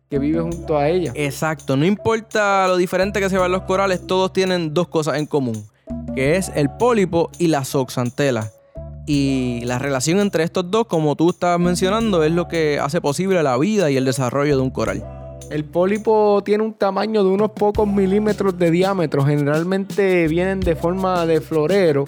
que 0.09 0.17
vive 0.17 0.39
junto 0.41 0.77
a 0.77 0.89
ella. 0.89 1.12
Exacto, 1.15 1.75
no 1.75 1.86
importa 1.86 2.67
lo 2.67 2.77
diferente 2.77 3.19
que 3.19 3.29
se 3.29 3.38
vean 3.38 3.51
los 3.51 3.63
corales, 3.63 4.07
todos 4.07 4.33
tienen 4.33 4.74
dos 4.74 4.88
cosas 4.88 5.17
en 5.17 5.25
común, 5.25 5.65
que 6.15 6.38
es 6.38 6.51
el 6.55 6.69
pólipo 6.69 7.29
y 7.38 7.48
la 7.48 7.65
zooxanthella. 7.65 8.51
Y 9.05 9.62
la 9.65 9.79
relación 9.79 10.19
entre 10.19 10.43
estos 10.43 10.69
dos, 10.69 10.86
como 10.86 11.15
tú 11.15 11.31
estabas 11.31 11.59
mencionando, 11.59 12.24
es 12.24 12.31
lo 12.31 12.48
que 12.48 12.79
hace 12.79 13.01
posible 13.01 13.41
la 13.41 13.57
vida 13.57 13.89
y 13.89 13.98
el 13.98 14.05
desarrollo 14.05 14.55
de 14.55 14.62
un 14.62 14.69
coral. 14.69 15.18
El 15.50 15.65
pólipo 15.65 16.43
tiene 16.43 16.63
un 16.63 16.74
tamaño 16.74 17.24
de 17.24 17.29
unos 17.29 17.51
pocos 17.51 17.88
milímetros 17.88 18.58
de 18.58 18.69
diámetro. 18.69 19.25
Generalmente 19.25 20.27
vienen 20.27 20.60
de 20.60 20.75
forma 20.75 21.25
de 21.25 21.41
florero. 21.41 22.05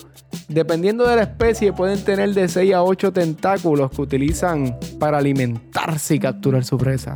Dependiendo 0.47 1.07
de 1.07 1.15
la 1.15 1.23
especie, 1.23 1.73
pueden 1.73 2.03
tener 2.03 2.33
de 2.33 2.47
6 2.47 2.73
a 2.73 2.83
8 2.83 3.11
tentáculos 3.13 3.89
que 3.91 4.01
utilizan 4.01 4.77
para 4.99 5.17
alimentarse 5.17 6.15
y 6.15 6.19
capturar 6.19 6.63
su 6.63 6.77
presa. 6.77 7.13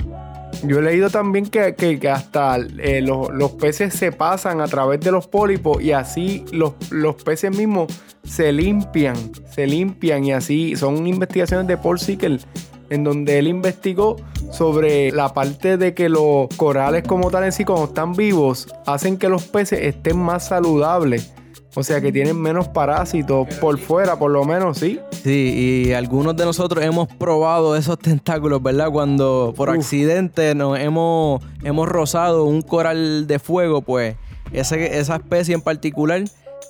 Yo 0.64 0.80
he 0.80 0.82
leído 0.82 1.10
también 1.10 1.46
que, 1.46 2.10
hasta 2.10 2.58
eh, 2.58 3.02
los, 3.02 3.52
peces 3.54 3.94
se 3.94 4.12
pasan 4.12 4.62
a 4.62 4.68
través 4.68 5.00
de 5.02 5.12
los 5.12 5.28
pólipos 5.28 5.82
y 5.82 5.92
así 5.92 6.44
los, 6.52 6.74
los, 6.92 7.16
peces 7.16 7.56
mismos 7.56 7.92
se 8.24 8.52
limpian, 8.52 9.16
se 9.52 9.68
limpian 9.68 10.24
y 10.24 10.32
así 10.32 10.76
son 10.76 11.06
investigaciones 11.06 11.68
de 11.68 11.78
Paul 11.78 12.00
Sickel 12.00 12.40
en 12.96 13.04
donde 13.04 13.38
él 13.38 13.48
investigó 13.48 14.16
sobre 14.52 15.12
la 15.12 15.34
parte 15.34 15.78
de 15.78 15.94
que 15.94 16.10
los 16.10 16.48
corales 16.58 17.04
como 17.08 17.30
tal 17.30 17.44
en 17.44 17.52
sí 17.52 17.66
cuando 17.66 17.86
están 17.86 18.14
vivos 18.14 18.68
hacen 18.86 19.18
que 19.18 19.30
los 19.30 19.44
peces 19.44 19.80
estén 19.82 20.18
más 20.18 20.48
saludables. 20.48 21.32
O 21.78 21.84
sea 21.84 22.00
que 22.00 22.12
tienen 22.14 22.42
menos 22.42 22.70
parásitos 22.70 23.48
por 23.60 23.78
fuera, 23.78 24.18
por 24.18 24.32
lo 24.32 24.46
menos, 24.46 24.78
sí. 24.78 24.98
Sí, 25.12 25.86
y 25.88 25.94
algunos 25.94 26.36
de 26.38 26.46
nosotros 26.46 26.82
hemos 26.84 27.10
probado 27.10 27.76
esos 27.76 28.00
tentáculos, 28.00 28.64
¿verdad? 28.64 28.90
Cuando 28.92 29.54
por 29.58 29.70
accidente 29.70 30.56
nos 30.56 30.80
hemos, 30.80 31.44
hemos 31.64 31.90
rozado 31.90 32.46
un 32.46 32.62
coral 32.62 33.28
de 33.28 33.40
fuego, 33.40 33.82
pues 33.82 34.16
esa 34.54 35.16
especie 35.16 35.54
en 35.54 35.62
particular 35.62 36.24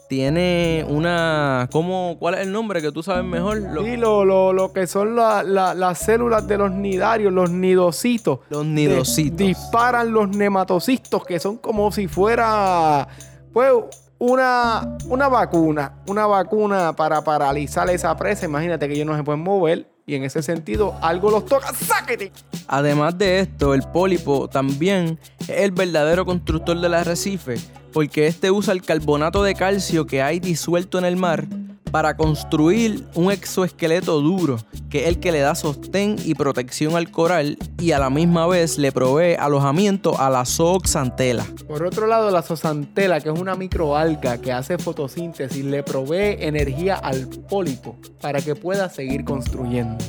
tiene 0.08 0.86
una. 0.88 1.68
¿cómo, 1.72 2.18
¿Cuál 2.20 2.36
es 2.36 2.42
el 2.42 2.52
nombre 2.52 2.82
que 2.82 2.92
tú 2.92 3.04
sabes 3.04 3.24
mejor? 3.24 3.58
Lo, 3.58 3.84
sí, 3.84 3.98
lo, 3.98 4.72
que 4.74 4.88
son 4.88 5.16
las 5.16 5.98
células 6.00 6.48
de 6.48 6.58
los 6.58 6.72
nidarios, 6.72 7.34
los 7.34 7.50
nidocitos. 7.50 8.40
Los 8.50 8.66
nidocitos. 8.66 9.38
disparan 9.38 10.12
los 10.12 10.30
nematocistos, 10.30 11.26
que 11.26 11.40
son 11.40 11.58
como 11.58 11.92
si 11.92 12.08
fuera. 12.08 13.08
Pues 13.54 13.72
una, 14.18 14.98
una 15.08 15.28
vacuna. 15.28 15.94
Una 16.08 16.26
vacuna 16.26 16.96
para 16.96 17.24
paralizar 17.24 17.90
esa 17.90 18.16
presa. 18.16 18.46
Imagínate 18.46 18.88
que 18.88 18.94
ellos 18.94 19.08
no 19.08 19.16
se 19.16 19.24
pueden 19.24 19.42
mover. 19.42 19.88
Y 20.08 20.14
en 20.14 20.24
ese 20.24 20.44
sentido, 20.44 20.96
algo 21.02 21.32
los 21.32 21.46
toca. 21.46 21.74
¡Sáquete! 21.74 22.32
Además 22.68 23.18
de 23.18 23.40
esto, 23.40 23.74
el 23.74 23.82
pólipo 23.82 24.48
también 24.48 25.20
es 25.40 25.50
el 25.50 25.72
verdadero 25.72 26.26
constructor 26.26 26.80
del 26.80 26.94
arrecife 26.94 27.58
porque 27.96 28.28
este 28.28 28.52
usa 28.52 28.74
el 28.74 28.82
carbonato 28.82 29.42
de 29.42 29.56
calcio 29.56 30.06
que 30.06 30.22
hay 30.22 30.42
disuelto 30.42 31.00
en 31.00 31.06
el 31.06 31.16
mar 31.16 31.46
para 31.92 32.18
construir 32.18 33.08
un 33.16 33.32
exoesqueleto 33.32 34.20
duro, 34.20 34.58
que 34.90 35.04
es 35.04 35.08
el 35.08 35.22
que 35.22 35.32
le 35.32 35.40
da 35.40 35.56
sostén 35.56 36.18
y 36.26 36.36
protección 36.36 36.98
al 36.98 37.10
coral 37.10 37.58
y 37.80 37.94
a 37.94 38.00
la 38.00 38.10
misma 38.10 38.48
vez 38.48 38.78
le 38.78 38.92
provee 38.92 39.36
alojamiento 39.40 40.20
a 40.20 40.30
la 40.30 40.44
zooxantela. 40.44 41.46
Por 41.70 41.86
otro 41.86 42.06
lado, 42.06 42.32
la 42.32 42.42
zooxantela, 42.42 43.22
que 43.22 43.30
es 43.30 43.40
una 43.40 43.56
microalga 43.56 44.40
que 44.40 44.52
hace 44.52 44.78
fotosíntesis, 44.78 45.64
le 45.64 45.82
provee 45.82 46.36
energía 46.42 46.96
al 46.96 47.30
pólipo 47.30 47.96
para 48.20 48.42
que 48.42 48.56
pueda 48.56 48.90
seguir 48.90 49.24
construyendo. 49.24 50.04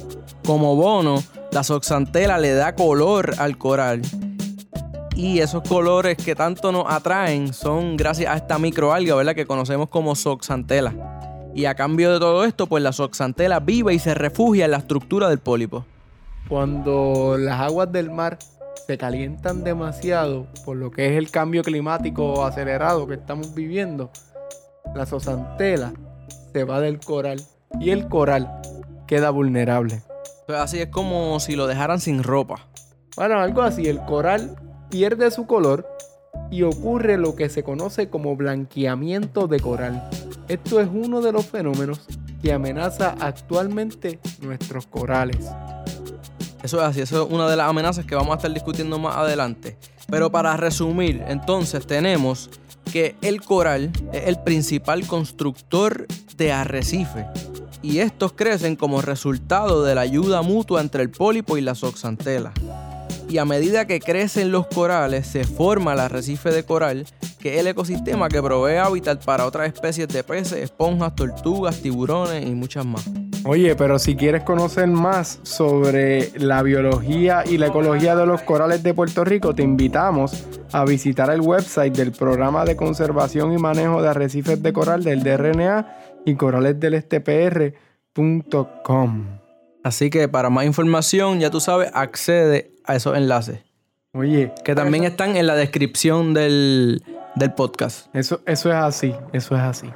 Como 0.44 0.74
bono, 0.74 1.22
la 1.52 1.62
zooxantela 1.62 2.38
le 2.38 2.52
da 2.52 2.74
color 2.74 3.36
al 3.38 3.56
coral 3.58 4.02
y 5.16 5.40
esos 5.40 5.62
colores 5.62 6.18
que 6.18 6.34
tanto 6.34 6.70
nos 6.70 6.84
atraen 6.86 7.54
son 7.54 7.96
gracias 7.96 8.30
a 8.30 8.36
esta 8.36 8.58
microalga, 8.58 9.14
¿verdad? 9.14 9.34
Que 9.34 9.46
conocemos 9.46 9.88
como 9.88 10.14
Soxantela. 10.14 10.92
Y 11.54 11.64
a 11.64 11.74
cambio 11.74 12.12
de 12.12 12.20
todo 12.20 12.44
esto, 12.44 12.66
pues 12.66 12.82
la 12.82 12.92
Soxantela 12.92 13.60
vive 13.60 13.94
y 13.94 13.98
se 13.98 14.12
refugia 14.12 14.66
en 14.66 14.72
la 14.72 14.76
estructura 14.76 15.30
del 15.30 15.38
pólipo. 15.38 15.86
Cuando 16.48 17.36
las 17.38 17.60
aguas 17.60 17.90
del 17.90 18.10
mar 18.10 18.38
se 18.86 18.98
calientan 18.98 19.64
demasiado 19.64 20.48
por 20.66 20.76
lo 20.76 20.90
que 20.90 21.06
es 21.06 21.12
el 21.16 21.30
cambio 21.30 21.62
climático 21.62 22.44
acelerado 22.44 23.06
que 23.06 23.14
estamos 23.14 23.54
viviendo, 23.54 24.10
la 24.94 25.06
Soxantela 25.06 25.94
se 26.52 26.64
va 26.64 26.80
del 26.80 27.00
coral 27.00 27.40
y 27.80 27.88
el 27.88 28.06
coral 28.08 28.60
queda 29.06 29.30
vulnerable. 29.30 30.02
Pues 30.46 30.58
así 30.58 30.78
es 30.78 30.88
como 30.88 31.40
si 31.40 31.56
lo 31.56 31.66
dejaran 31.66 32.00
sin 32.00 32.22
ropa. 32.22 32.68
Bueno, 33.16 33.40
algo 33.40 33.62
así, 33.62 33.88
el 33.88 34.04
coral 34.04 34.56
pierde 34.90 35.30
su 35.30 35.46
color 35.46 35.86
y 36.50 36.62
ocurre 36.62 37.16
lo 37.16 37.34
que 37.34 37.48
se 37.48 37.62
conoce 37.62 38.08
como 38.08 38.36
blanqueamiento 38.36 39.48
de 39.48 39.60
coral. 39.60 40.08
Esto 40.48 40.80
es 40.80 40.88
uno 40.92 41.20
de 41.20 41.32
los 41.32 41.46
fenómenos 41.46 42.00
que 42.42 42.52
amenaza 42.52 43.14
actualmente 43.20 44.20
nuestros 44.40 44.86
corales. 44.86 45.46
Eso 46.62 46.78
es 46.78 46.84
así, 46.84 47.00
eso 47.00 47.24
es 47.24 47.32
una 47.32 47.48
de 47.48 47.56
las 47.56 47.68
amenazas 47.68 48.04
que 48.04 48.14
vamos 48.14 48.32
a 48.32 48.36
estar 48.36 48.52
discutiendo 48.52 48.98
más 48.98 49.16
adelante. 49.16 49.76
Pero 50.08 50.30
para 50.30 50.56
resumir, 50.56 51.22
entonces 51.26 51.86
tenemos 51.86 52.50
que 52.92 53.16
el 53.22 53.42
coral 53.42 53.90
es 54.12 54.28
el 54.28 54.40
principal 54.42 55.06
constructor 55.06 56.06
de 56.36 56.52
arrecife 56.52 57.26
y 57.82 57.98
estos 57.98 58.32
crecen 58.32 58.76
como 58.76 59.02
resultado 59.02 59.82
de 59.84 59.94
la 59.94 60.02
ayuda 60.02 60.42
mutua 60.42 60.80
entre 60.80 61.02
el 61.02 61.10
pólipo 61.10 61.56
y 61.56 61.60
la 61.60 61.74
zooxantela 61.74 62.52
y 63.28 63.38
a 63.38 63.44
medida 63.44 63.86
que 63.86 64.00
crecen 64.00 64.52
los 64.52 64.66
corales 64.68 65.26
se 65.26 65.44
forma 65.44 65.94
el 65.94 66.00
arrecife 66.00 66.50
de 66.50 66.64
coral, 66.64 67.06
que 67.40 67.54
es 67.54 67.60
el 67.60 67.66
ecosistema 67.66 68.28
que 68.28 68.40
provee 68.42 68.76
hábitat 68.76 69.24
para 69.24 69.46
otras 69.46 69.72
especies 69.72 70.08
de 70.08 70.22
peces, 70.22 70.58
esponjas, 70.58 71.14
tortugas, 71.14 71.80
tiburones 71.80 72.46
y 72.46 72.54
muchas 72.54 72.84
más. 72.86 73.10
Oye, 73.44 73.74
pero 73.76 73.98
si 73.98 74.16
quieres 74.16 74.42
conocer 74.42 74.88
más 74.88 75.40
sobre 75.42 76.32
la 76.38 76.62
biología 76.62 77.44
y 77.46 77.58
la 77.58 77.66
ecología 77.68 78.16
de 78.16 78.26
los 78.26 78.42
corales 78.42 78.82
de 78.82 78.94
Puerto 78.94 79.24
Rico, 79.24 79.54
te 79.54 79.62
invitamos 79.62 80.44
a 80.72 80.84
visitar 80.84 81.30
el 81.30 81.40
website 81.40 81.96
del 81.96 82.10
Programa 82.12 82.64
de 82.64 82.76
Conservación 82.76 83.52
y 83.52 83.58
Manejo 83.58 84.02
de 84.02 84.08
Arrecifes 84.08 84.60
de 84.62 84.72
Coral 84.72 85.04
del 85.04 85.22
DRNA 85.22 85.86
y 86.24 86.34
coralesdelstpr.com. 86.34 89.26
Así 89.84 90.10
que 90.10 90.28
para 90.28 90.50
más 90.50 90.66
información, 90.66 91.38
ya 91.38 91.48
tú 91.48 91.60
sabes, 91.60 91.92
accede 91.94 92.75
a 92.86 92.96
esos 92.96 93.16
enlaces. 93.16 93.60
Oye. 94.12 94.52
Que 94.64 94.74
también 94.74 95.04
están 95.04 95.36
en 95.36 95.46
la 95.46 95.54
descripción 95.54 96.32
del, 96.34 97.02
podcast. 97.56 98.14
Eso, 98.14 98.40
eso 98.46 98.70
es 98.70 98.76
así, 98.76 99.14
eso 99.32 99.54
es 99.54 99.62
así. 99.62 99.90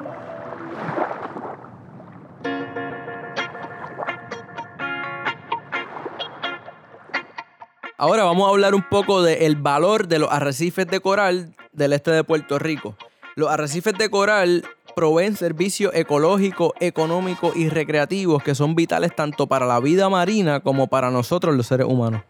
Ahora 7.96 8.24
vamos 8.24 8.46
a 8.46 8.50
hablar 8.50 8.74
un 8.74 8.88
poco 8.88 9.22
del 9.22 9.56
valor 9.56 10.08
de 10.08 10.18
los 10.18 10.32
arrecifes 10.32 10.86
de 10.86 11.00
coral 11.00 11.54
del 11.72 11.92
este 11.92 12.10
de 12.10 12.24
Puerto 12.24 12.58
Rico. 12.58 12.96
Los 13.36 13.50
arrecifes 13.50 13.92
de 13.92 14.08
coral 14.08 14.64
proveen 14.96 15.36
servicios 15.36 15.94
ecológicos, 15.94 16.72
económicos 16.80 17.54
y 17.56 17.68
recreativos 17.68 18.42
que 18.42 18.54
son 18.54 18.74
vitales 18.74 19.14
tanto 19.14 19.46
para 19.46 19.66
la 19.66 19.80
vida 19.80 20.08
marina 20.08 20.60
como 20.60 20.86
para 20.86 21.10
nosotros 21.10 21.54
los 21.54 21.66
seres 21.66 21.86
humanos. 21.86 22.22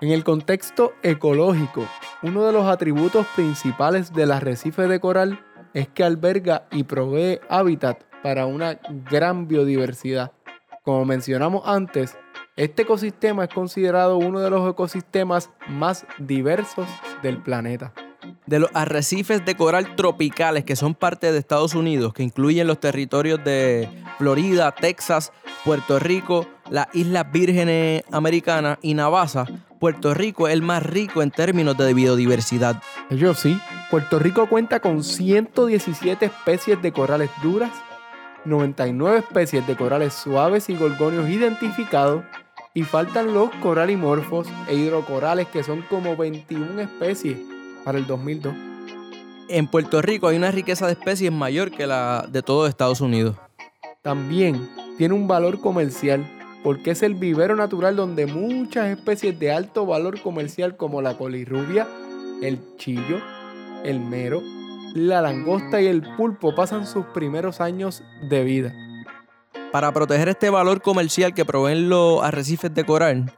En 0.00 0.10
el 0.12 0.22
contexto 0.22 0.92
ecológico, 1.02 1.84
uno 2.22 2.44
de 2.44 2.52
los 2.52 2.66
atributos 2.66 3.26
principales 3.34 4.12
del 4.12 4.30
arrecife 4.30 4.86
de 4.86 5.00
coral 5.00 5.44
es 5.74 5.88
que 5.88 6.04
alberga 6.04 6.68
y 6.70 6.84
provee 6.84 7.40
hábitat 7.48 8.04
para 8.22 8.46
una 8.46 8.78
gran 9.10 9.48
biodiversidad. 9.48 10.30
Como 10.84 11.04
mencionamos 11.04 11.64
antes, 11.66 12.16
este 12.54 12.82
ecosistema 12.82 13.44
es 13.44 13.50
considerado 13.52 14.18
uno 14.18 14.38
de 14.38 14.50
los 14.50 14.70
ecosistemas 14.70 15.50
más 15.66 16.06
diversos 16.18 16.86
del 17.22 17.42
planeta 17.42 17.92
de 18.46 18.58
los 18.58 18.70
arrecifes 18.72 19.44
de 19.44 19.56
coral 19.56 19.94
tropicales 19.94 20.64
que 20.64 20.76
son 20.76 20.94
parte 20.94 21.30
de 21.30 21.38
Estados 21.38 21.74
Unidos, 21.74 22.14
que 22.14 22.22
incluyen 22.22 22.66
los 22.66 22.80
territorios 22.80 23.42
de 23.44 23.88
Florida, 24.16 24.74
Texas, 24.74 25.32
Puerto 25.64 25.98
Rico, 25.98 26.46
las 26.70 26.88
Islas 26.94 27.30
Vírgenes 27.32 28.02
Americanas 28.10 28.78
y 28.82 28.94
Navasa, 28.94 29.46
Puerto 29.78 30.12
Rico 30.12 30.48
es 30.48 30.54
el 30.54 30.62
más 30.62 30.82
rico 30.82 31.22
en 31.22 31.30
términos 31.30 31.76
de 31.76 31.94
biodiversidad. 31.94 32.82
Yo 33.10 33.34
sí, 33.34 33.58
Puerto 33.90 34.18
Rico 34.18 34.48
cuenta 34.48 34.80
con 34.80 35.04
117 35.04 36.26
especies 36.26 36.82
de 36.82 36.92
corales 36.92 37.30
duras, 37.42 37.70
99 38.44 39.18
especies 39.18 39.66
de 39.66 39.76
corales 39.76 40.14
suaves 40.14 40.68
y 40.68 40.76
gorgonios 40.76 41.28
identificados, 41.28 42.24
y 42.74 42.82
faltan 42.82 43.32
los 43.32 43.50
coralimorfos 43.62 44.46
e 44.68 44.74
hidrocorales 44.74 45.48
que 45.48 45.62
son 45.62 45.82
como 45.82 46.16
21 46.16 46.80
especies 46.80 47.38
para 47.84 47.98
el 47.98 48.06
2002. 48.06 48.54
en 49.48 49.66
Puerto 49.66 50.02
Rico 50.02 50.28
hay 50.28 50.36
una 50.36 50.50
riqueza 50.50 50.86
de 50.86 50.92
especies 50.92 51.32
mayor 51.32 51.70
que 51.70 51.86
la 51.86 52.26
de 52.30 52.42
todo 52.42 52.66
Estados 52.66 53.00
Unidos. 53.00 53.36
También 54.02 54.68
tiene 54.98 55.14
un 55.14 55.26
valor 55.26 55.60
comercial 55.60 56.37
porque 56.68 56.90
es 56.90 57.02
el 57.02 57.14
vivero 57.14 57.56
natural 57.56 57.96
donde 57.96 58.26
muchas 58.26 58.88
especies 58.88 59.38
de 59.38 59.50
alto 59.50 59.86
valor 59.86 60.20
comercial 60.20 60.76
como 60.76 61.00
la 61.00 61.16
colirrubia, 61.16 61.88
el 62.42 62.60
chillo, 62.76 63.22
el 63.84 64.00
mero, 64.00 64.42
la 64.92 65.22
langosta 65.22 65.80
y 65.80 65.86
el 65.86 66.02
pulpo 66.18 66.54
pasan 66.54 66.86
sus 66.86 67.06
primeros 67.06 67.62
años 67.62 68.02
de 68.28 68.44
vida. 68.44 68.74
Para 69.72 69.92
proteger 69.92 70.28
este 70.28 70.50
valor 70.50 70.82
comercial 70.82 71.32
que 71.32 71.46
proveen 71.46 71.88
los 71.88 72.22
arrecifes 72.22 72.74
de 72.74 72.84
coral, 72.84 73.32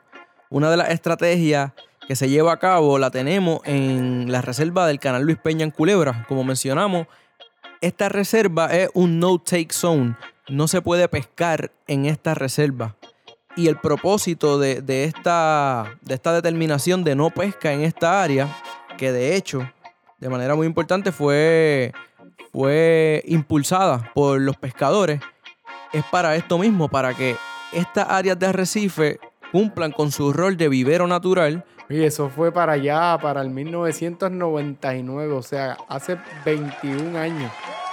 una 0.49 0.69
de 0.69 0.79
las 0.79 0.89
estrategias 0.89 1.71
que 2.09 2.17
se 2.17 2.29
lleva 2.29 2.55
a 2.55 2.59
cabo 2.59 2.99
la 2.99 3.13
tenemos 3.13 3.61
en 3.65 4.33
la 4.33 4.43
reserva 4.43 4.89
del 4.89 4.99
canal 4.99 5.23
Luis 5.23 5.39
Peña 5.39 5.63
en 5.63 5.71
Culebra. 5.71 6.27
Como 6.27 6.43
mencionamos, 6.43 7.07
esta 7.81 8.09
reserva 8.09 8.67
es 8.77 8.91
un 8.93 9.21
no-take 9.21 9.73
zone. 9.73 10.17
No 10.49 10.67
se 10.67 10.83
puede 10.83 11.07
pescar 11.07 11.71
en 11.87 12.07
esta 12.07 12.35
reserva. 12.35 12.97
Y 13.57 13.69
el 13.69 13.77
propósito 13.77 14.59
de, 14.59 15.05
esta, 15.05 15.97
de 16.03 16.15
esta 16.15 16.33
determinación 16.33 17.05
de 17.05 17.15
no 17.15 17.31
pesca 17.31 17.73
en 17.73 17.83
esta 17.83 18.23
área, 18.23 18.49
que 18.97 19.13
de 19.13 19.37
hecho, 19.37 19.69
de 20.19 20.29
manera 20.29 20.55
muy 20.55 20.67
importante, 20.67 21.13
fue, 21.13 21.93
fue 22.53 23.23
impulsada 23.27 24.11
por 24.15 24.41
los 24.41 24.57
pescadores, 24.57 25.21
es 25.93 26.05
para 26.11 26.37
esto 26.37 26.59
mismo, 26.59 26.89
para 26.89 27.15
que 27.15 27.37
estas 27.73 28.07
áreas 28.09 28.39
de 28.39 28.47
arrecife 28.47 29.19
cumplan 29.51 29.91
con 29.91 30.13
su 30.13 30.33
rol 30.33 30.57
de 30.57 30.69
vivero 30.69 31.07
natural 31.07 31.65
y 31.91 32.05
eso 32.05 32.29
fue 32.29 32.53
para 32.53 32.75
allá, 32.75 33.19
para 33.21 33.43
el 33.43 33.51
1999, 33.51 35.33
o 35.33 35.43
sea, 35.43 35.77
hace 35.89 36.17
21 36.45 37.19
años. 37.19 37.51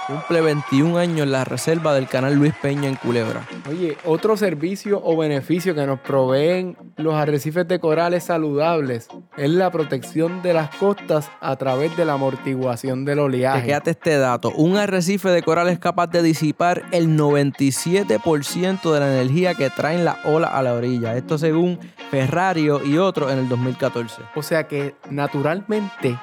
Cumple 0.08 0.40
21 0.40 0.96
años 0.96 1.28
la 1.28 1.44
reserva 1.44 1.92
del 1.92 2.08
canal 2.08 2.34
Luis 2.34 2.54
Peña 2.62 2.88
en 2.88 2.94
Culebra. 2.94 3.46
Oye, 3.68 3.98
otro 4.06 4.38
servicio 4.38 5.02
o 5.04 5.18
beneficio 5.18 5.74
que 5.74 5.84
nos 5.84 6.00
proveen 6.00 6.78
los 6.96 7.14
arrecifes 7.14 7.68
de 7.68 7.78
corales 7.78 8.24
saludables 8.24 9.08
es 9.36 9.50
la 9.50 9.70
protección 9.70 10.40
de 10.40 10.54
las 10.54 10.74
costas 10.76 11.30
a 11.42 11.56
través 11.56 11.94
de 11.98 12.06
la 12.06 12.14
amortiguación 12.14 13.04
del 13.04 13.18
oleaje. 13.18 13.66
Quédate 13.66 13.90
este 13.90 14.16
dato. 14.16 14.50
Un 14.52 14.78
arrecife 14.78 15.28
de 15.28 15.42
coral 15.42 15.68
es 15.68 15.78
capaz 15.78 16.06
de 16.06 16.22
disipar 16.22 16.84
el 16.90 17.14
97% 17.18 18.90
de 18.90 19.00
la 19.00 19.12
energía 19.14 19.56
que 19.56 19.68
traen 19.68 20.06
las 20.06 20.24
olas 20.24 20.52
a 20.54 20.62
la 20.62 20.72
orilla. 20.72 21.18
Esto 21.18 21.36
según 21.36 21.78
Ferrario 22.10 22.82
y 22.82 22.96
otros 22.96 23.30
en 23.30 23.40
el 23.40 23.48
2014. 23.50 24.22
O 24.34 24.42
sea 24.42 24.66
que 24.66 24.94
naturalmente 25.10 26.18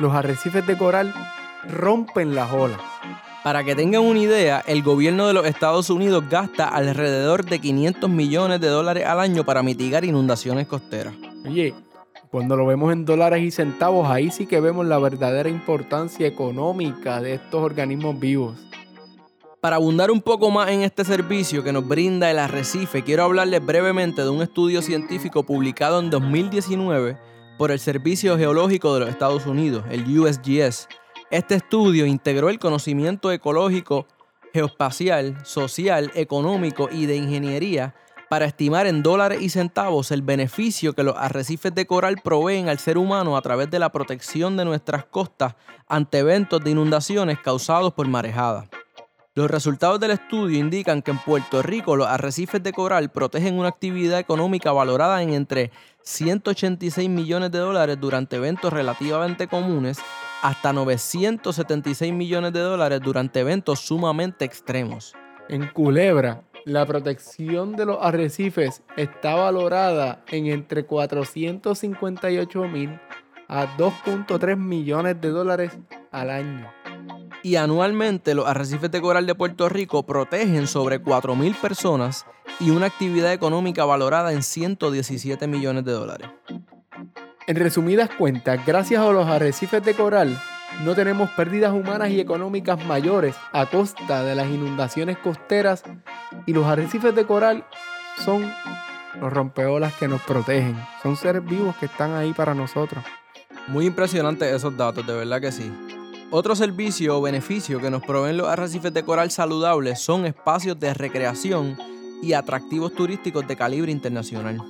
los 0.00 0.12
arrecifes 0.12 0.66
de 0.66 0.76
coral 0.76 1.14
rompen 1.68 2.34
las 2.34 2.52
olas. 2.52 2.80
Para 3.48 3.64
que 3.64 3.74
tengan 3.74 4.02
una 4.02 4.18
idea, 4.18 4.62
el 4.66 4.82
gobierno 4.82 5.26
de 5.26 5.32
los 5.32 5.46
Estados 5.46 5.88
Unidos 5.88 6.22
gasta 6.28 6.68
alrededor 6.68 7.46
de 7.46 7.58
500 7.58 8.10
millones 8.10 8.60
de 8.60 8.68
dólares 8.68 9.06
al 9.06 9.20
año 9.20 9.42
para 9.42 9.62
mitigar 9.62 10.04
inundaciones 10.04 10.66
costeras. 10.66 11.14
Oye, 11.46 11.72
cuando 12.30 12.56
lo 12.56 12.66
vemos 12.66 12.92
en 12.92 13.06
dólares 13.06 13.42
y 13.42 13.50
centavos, 13.50 14.06
ahí 14.10 14.30
sí 14.30 14.44
que 14.44 14.60
vemos 14.60 14.84
la 14.84 14.98
verdadera 14.98 15.48
importancia 15.48 16.26
económica 16.26 17.22
de 17.22 17.36
estos 17.36 17.62
organismos 17.62 18.20
vivos. 18.20 18.54
Para 19.62 19.76
abundar 19.76 20.10
un 20.10 20.20
poco 20.20 20.50
más 20.50 20.68
en 20.68 20.82
este 20.82 21.02
servicio 21.06 21.64
que 21.64 21.72
nos 21.72 21.88
brinda 21.88 22.30
el 22.30 22.40
arrecife, 22.40 23.02
quiero 23.02 23.24
hablarles 23.24 23.64
brevemente 23.64 24.20
de 24.20 24.28
un 24.28 24.42
estudio 24.42 24.82
científico 24.82 25.42
publicado 25.42 26.00
en 26.00 26.10
2019 26.10 27.16
por 27.56 27.70
el 27.70 27.78
Servicio 27.78 28.36
Geológico 28.36 28.92
de 28.92 29.00
los 29.00 29.08
Estados 29.08 29.46
Unidos, 29.46 29.84
el 29.90 30.04
USGS, 30.18 30.86
este 31.30 31.56
estudio 31.56 32.06
integró 32.06 32.48
el 32.48 32.58
conocimiento 32.58 33.30
ecológico, 33.30 34.06
geoespacial, 34.54 35.44
social, 35.44 36.10
económico 36.14 36.88
y 36.90 37.04
de 37.04 37.16
ingeniería 37.16 37.94
para 38.30 38.46
estimar 38.46 38.86
en 38.86 39.02
dólares 39.02 39.40
y 39.42 39.50
centavos 39.50 40.10
el 40.10 40.22
beneficio 40.22 40.94
que 40.94 41.02
los 41.02 41.16
arrecifes 41.16 41.74
de 41.74 41.86
coral 41.86 42.16
proveen 42.22 42.68
al 42.68 42.78
ser 42.78 42.96
humano 42.96 43.36
a 43.36 43.42
través 43.42 43.70
de 43.70 43.78
la 43.78 43.90
protección 43.90 44.56
de 44.56 44.64
nuestras 44.64 45.04
costas 45.04 45.54
ante 45.86 46.18
eventos 46.18 46.62
de 46.62 46.70
inundaciones 46.70 47.38
causados 47.40 47.92
por 47.92 48.08
marejadas. 48.08 48.68
Los 49.34 49.50
resultados 49.50 50.00
del 50.00 50.12
estudio 50.12 50.58
indican 50.58 51.00
que 51.00 51.10
en 51.10 51.18
Puerto 51.18 51.62
Rico 51.62 51.94
los 51.94 52.08
arrecifes 52.08 52.62
de 52.62 52.72
coral 52.72 53.10
protegen 53.10 53.58
una 53.58 53.68
actividad 53.68 54.18
económica 54.18 54.72
valorada 54.72 55.22
en 55.22 55.32
entre 55.32 55.70
186 56.02 57.08
millones 57.08 57.50
de 57.50 57.58
dólares 57.58 57.98
durante 58.00 58.36
eventos 58.36 58.72
relativamente 58.72 59.46
comunes 59.46 59.98
hasta 60.42 60.72
976 60.72 62.12
millones 62.12 62.52
de 62.52 62.60
dólares 62.60 63.00
durante 63.02 63.40
eventos 63.40 63.80
sumamente 63.80 64.44
extremos. 64.44 65.14
En 65.48 65.66
Culebra, 65.68 66.42
la 66.64 66.84
protección 66.86 67.76
de 67.76 67.86
los 67.86 67.98
arrecifes 68.00 68.82
está 68.96 69.34
valorada 69.34 70.22
en 70.28 70.46
entre 70.46 70.84
458 70.84 72.68
mil 72.68 73.00
a 73.48 73.66
2.3 73.78 74.56
millones 74.56 75.20
de 75.20 75.30
dólares 75.30 75.78
al 76.10 76.30
año. 76.30 76.70
Y 77.42 77.56
anualmente 77.56 78.34
los 78.34 78.46
arrecifes 78.46 78.90
de 78.90 79.00
coral 79.00 79.26
de 79.26 79.34
Puerto 79.34 79.68
Rico 79.68 80.04
protegen 80.04 80.66
sobre 80.66 81.02
4.000 81.02 81.54
personas 81.56 82.26
y 82.60 82.70
una 82.70 82.86
actividad 82.86 83.32
económica 83.32 83.84
valorada 83.84 84.32
en 84.32 84.42
117 84.42 85.46
millones 85.46 85.84
de 85.84 85.92
dólares. 85.92 86.28
En 87.48 87.56
resumidas 87.56 88.10
cuentas, 88.10 88.60
gracias 88.66 89.00
a 89.00 89.10
los 89.10 89.26
arrecifes 89.26 89.82
de 89.82 89.94
coral, 89.94 90.38
no 90.84 90.94
tenemos 90.94 91.30
pérdidas 91.30 91.72
humanas 91.72 92.10
y 92.10 92.20
económicas 92.20 92.84
mayores 92.84 93.34
a 93.52 93.64
costa 93.64 94.22
de 94.22 94.34
las 94.34 94.48
inundaciones 94.48 95.16
costeras 95.16 95.82
y 96.44 96.52
los 96.52 96.66
arrecifes 96.66 97.14
de 97.14 97.24
coral 97.24 97.64
son 98.22 98.52
los 99.18 99.32
rompeolas 99.32 99.94
que 99.94 100.08
nos 100.08 100.20
protegen. 100.20 100.76
Son 101.02 101.16
seres 101.16 101.42
vivos 101.42 101.74
que 101.76 101.86
están 101.86 102.12
ahí 102.12 102.34
para 102.34 102.52
nosotros. 102.52 103.02
Muy 103.66 103.86
impresionantes 103.86 104.54
esos 104.54 104.76
datos, 104.76 105.06
de 105.06 105.14
verdad 105.14 105.40
que 105.40 105.50
sí. 105.50 105.72
Otro 106.30 106.54
servicio 106.54 107.16
o 107.16 107.22
beneficio 107.22 107.80
que 107.80 107.88
nos 107.88 108.02
proveen 108.02 108.36
los 108.36 108.48
arrecifes 108.48 108.92
de 108.92 109.04
coral 109.04 109.30
saludables 109.30 110.00
son 110.00 110.26
espacios 110.26 110.78
de 110.78 110.92
recreación 110.92 111.78
y 112.22 112.34
atractivos 112.34 112.92
turísticos 112.92 113.48
de 113.48 113.56
calibre 113.56 113.90
internacional. 113.90 114.60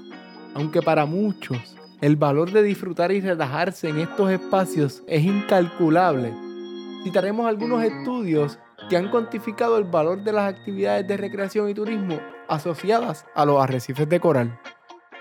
Aunque 0.54 0.80
para 0.80 1.06
muchos 1.06 1.77
el 2.00 2.16
valor 2.16 2.52
de 2.52 2.62
disfrutar 2.62 3.10
y 3.12 3.20
relajarse 3.20 3.88
en 3.88 3.98
estos 3.98 4.30
espacios 4.30 5.02
es 5.06 5.24
incalculable. 5.24 6.32
Citaremos 7.02 7.46
algunos 7.46 7.82
estudios 7.82 8.58
que 8.88 8.96
han 8.96 9.10
cuantificado 9.10 9.78
el 9.78 9.84
valor 9.84 10.22
de 10.22 10.32
las 10.32 10.54
actividades 10.54 11.06
de 11.08 11.16
recreación 11.16 11.68
y 11.68 11.74
turismo 11.74 12.20
asociadas 12.48 13.26
a 13.34 13.44
los 13.44 13.60
arrecifes 13.60 14.08
de 14.08 14.20
coral. 14.20 14.58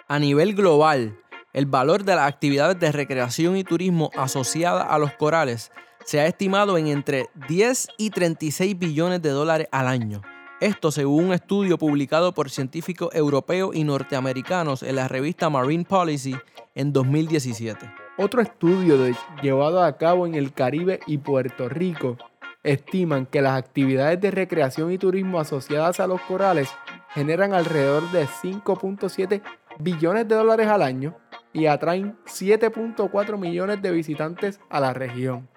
A 0.07 0.19
nivel 0.19 0.53
global, 0.55 1.17
el 1.53 1.65
valor 1.65 2.03
de 2.03 2.15
las 2.15 2.27
actividades 2.27 2.79
de 2.79 2.91
recreación 2.91 3.57
y 3.57 3.63
turismo 3.63 4.11
asociadas 4.15 4.85
a 4.89 4.99
los 4.99 5.13
corales 5.13 5.71
se 6.05 6.19
ha 6.19 6.27
estimado 6.27 6.77
en 6.77 6.87
entre 6.87 7.29
10 7.49 7.87
y 7.97 8.11
36 8.11 8.77
billones 8.77 9.21
de 9.21 9.29
dólares 9.29 9.67
al 9.71 9.87
año. 9.87 10.21
Esto 10.59 10.89
según 10.89 11.25
un 11.25 11.33
estudio 11.33 11.77
publicado 11.77 12.33
por 12.33 12.49
científicos 12.49 13.13
europeos 13.13 13.75
y 13.75 13.83
norteamericanos 13.83 14.81
en 14.81 14.95
la 14.95 15.07
revista 15.07 15.51
Marine 15.51 15.85
Policy 15.85 16.35
en 16.73 16.91
2017. 16.91 17.87
Otro 18.17 18.41
estudio 18.41 18.97
llevado 19.43 19.83
a 19.83 19.97
cabo 19.97 20.25
en 20.25 20.33
el 20.33 20.53
Caribe 20.53 20.99
y 21.05 21.19
Puerto 21.19 21.69
Rico 21.69 22.17
estiman 22.63 23.27
que 23.27 23.43
las 23.43 23.55
actividades 23.55 24.19
de 24.19 24.31
recreación 24.31 24.91
y 24.91 24.97
turismo 24.97 25.39
asociadas 25.39 25.99
a 25.99 26.07
los 26.07 26.21
corales 26.21 26.69
generan 27.13 27.53
alrededor 27.53 28.09
de 28.09 28.25
5.7 28.25 29.43
billones 29.77 30.27
de 30.27 30.33
dólares 30.33 30.67
al 30.69 30.81
año 30.81 31.15
y 31.53 31.67
atraen 31.67 32.17
7.4 32.25 33.37
millones 33.37 33.79
de 33.83 33.91
visitantes 33.91 34.59
a 34.71 34.79
la 34.79 34.95
región. 34.95 35.47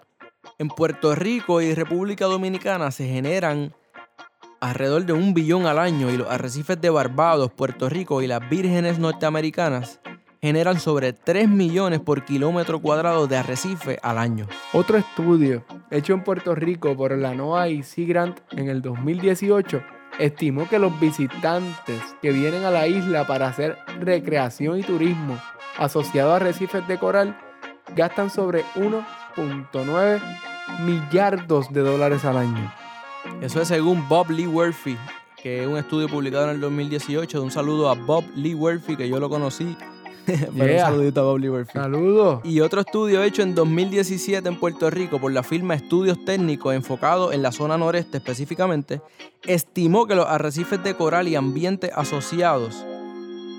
En 0.58 0.68
Puerto 0.68 1.14
Rico 1.14 1.62
y 1.62 1.74
República 1.74 2.26
Dominicana 2.26 2.90
se 2.90 3.08
generan 3.08 3.72
alrededor 4.60 5.06
de 5.06 5.14
un 5.14 5.34
billón 5.34 5.66
al 5.66 5.78
año 5.78 6.10
y 6.10 6.18
los 6.18 6.30
arrecifes 6.30 6.80
de 6.80 6.90
Barbados, 6.90 7.50
Puerto 7.50 7.88
Rico 7.88 8.22
y 8.22 8.26
las 8.26 8.46
vírgenes 8.48 8.98
norteamericanas 8.98 10.00
generan 10.42 10.78
sobre 10.80 11.12
3 11.12 11.48
millones 11.48 12.00
por 12.00 12.24
kilómetro 12.24 12.80
cuadrado 12.80 13.26
de 13.26 13.36
arrecife 13.36 13.98
al 14.02 14.18
año. 14.18 14.46
Otro 14.72 14.96
estudio 14.96 15.64
hecho 15.90 16.14
en 16.14 16.24
Puerto 16.24 16.54
Rico 16.54 16.96
por 16.96 17.16
la 17.16 17.34
NOAA 17.34 17.68
y 17.68 17.82
Sea 17.82 18.06
Grant 18.06 18.40
en 18.52 18.68
el 18.68 18.80
2018 18.82 19.82
estimó 20.18 20.68
que 20.68 20.78
los 20.78 20.98
visitantes 21.00 22.00
que 22.20 22.30
vienen 22.30 22.64
a 22.64 22.70
la 22.70 22.86
isla 22.86 23.26
para 23.26 23.48
hacer 23.48 23.76
recreación 24.00 24.78
y 24.78 24.82
turismo 24.82 25.38
asociado 25.78 26.32
a 26.32 26.36
arrecifes 26.36 26.86
de 26.86 26.98
coral 26.98 27.38
gastan 27.96 28.30
sobre 28.30 28.64
1.9 28.76 30.20
millardos 30.84 31.72
de 31.72 31.80
dólares 31.80 32.24
al 32.24 32.36
año. 32.36 32.79
Eso 33.40 33.60
es 33.62 33.68
según 33.68 34.06
Bob 34.08 34.30
Lee 34.30 34.46
Worthy, 34.46 34.96
que 35.42 35.62
es 35.62 35.66
un 35.68 35.76
estudio 35.78 36.08
publicado 36.08 36.44
en 36.44 36.50
el 36.50 36.60
2018. 36.60 37.42
Un 37.42 37.50
saludo 37.50 37.88
a 37.88 37.94
Bob 37.94 38.24
Lee 38.36 38.54
Worthy, 38.54 38.96
que 38.96 39.08
yo 39.08 39.18
lo 39.18 39.30
conocí 39.30 39.76
Pero 40.26 40.50
un 40.52 40.56
Yeah. 40.58 40.86
saludito 40.86 41.20
a 41.20 41.24
Bob 41.24 41.38
Liverfield. 41.38 41.82
Saludos. 41.84 42.40
Y 42.44 42.60
otro 42.60 42.82
estudio 42.82 43.22
hecho 43.22 43.42
en 43.42 43.54
2017 43.54 44.46
en 44.46 44.56
Puerto 44.60 44.90
Rico 44.90 45.18
por 45.18 45.32
la 45.32 45.42
firma 45.42 45.74
Estudios 45.74 46.22
Técnicos 46.24 46.74
enfocado 46.74 47.32
en 47.32 47.42
la 47.42 47.50
zona 47.50 47.78
noreste 47.78 48.18
específicamente, 48.18 49.00
estimó 49.46 50.06
que 50.06 50.14
los 50.14 50.26
arrecifes 50.26 50.84
de 50.84 50.94
coral 50.94 51.26
y 51.26 51.34
ambientes 51.36 51.90
asociados 51.94 52.84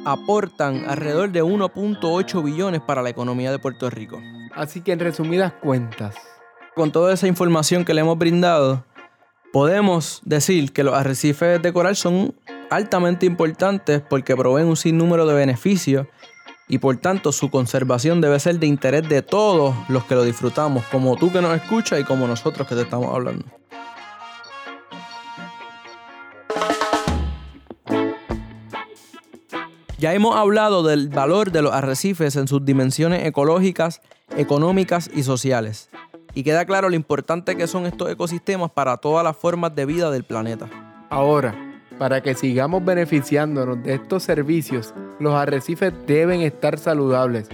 aportan 0.06 0.86
alrededor 0.88 1.32
de 1.32 1.44
1.8 1.44 2.44
billones 2.44 2.82
para 2.82 3.02
la 3.02 3.10
economía 3.10 3.52
de 3.52 3.60
Puerto 3.60 3.90
Rico. 3.90 4.22
Así 4.54 4.82
que 4.82 4.92
en 4.94 5.00
resumidas 5.00 5.54
cuentas, 5.54 6.16
Con 6.76 6.92
toda 6.92 7.14
esa 7.14 7.28
información 7.28 7.84
que 7.84 7.94
le 7.94 8.02
hemos 8.02 8.18
brindado, 8.18 8.86
podemos 9.52 10.22
decir 10.24 10.72
que 10.72 10.84
los 10.84 10.94
arrecifes 10.94 11.62
de 11.62 11.74
coral 11.74 11.96
son 11.96 12.34
altamente 12.70 13.26
importantes 13.26 14.02
porque 14.02 14.36
proveen 14.36 14.68
un 14.68 14.78
sinnúmero 14.78 15.26
de 15.26 15.34
beneficios 15.34 16.08
y 16.68 16.78
por 16.78 16.98
tanto 16.98 17.34
su 17.34 17.50
conservación 17.50 18.22
debe 18.22 18.40
ser 18.40 18.58
de 18.60 18.68
interés 18.68 19.08
de 19.10 19.22
todos 19.22 19.76
los 19.90 20.06
que 20.06 20.16
lo 20.16 20.24
disfrutamos, 20.24 20.86
como 20.86 21.18
tú 21.18 21.32
que 21.32 21.42
nos 21.42 21.54
escuchas 21.56 22.00
y 22.00 22.04
como 22.06 22.28
nosotros 22.28 22.66
que 22.68 22.76
te 22.76 22.82
estamos 22.82 23.14
hablando. 23.14 23.46
Ya 29.98 30.14
hemos 30.16 30.36
hablado 30.36 30.82
del 30.82 31.10
valor 31.10 31.52
de 31.52 31.62
los 31.62 31.74
arrecifes 31.74 32.36
en 32.36 32.48
sus 32.48 32.66
dimensiones 32.66 33.24
ecológicas, 33.26 34.02
económicas 34.36 35.12
y 35.14 35.24
sociales. 35.24 35.90
Y 36.34 36.44
queda 36.44 36.66
claro 36.66 36.90
lo 36.90 36.96
importante 36.96 37.56
que 37.56 37.68
son 37.68 37.86
estos 37.86 38.10
ecosistemas 38.10 38.72
para 38.72 38.98
todas 38.98 39.24
las 39.24 39.36
formas 39.36 39.76
de 39.76 39.86
vida 39.86 40.12
del 40.12 40.24
planeta. 40.24 40.70
ahora, 41.10 41.54
para 42.00 42.22
que 42.22 42.34
sigamos 42.34 42.84
beneficiándonos 42.84 43.84
de 43.84 43.94
estos 43.94 44.24
servicios, 44.24 44.94
los 45.20 45.36
arrecifes 45.36 45.94
deben 46.08 46.42
estar 46.42 46.80
saludables. 46.80 47.48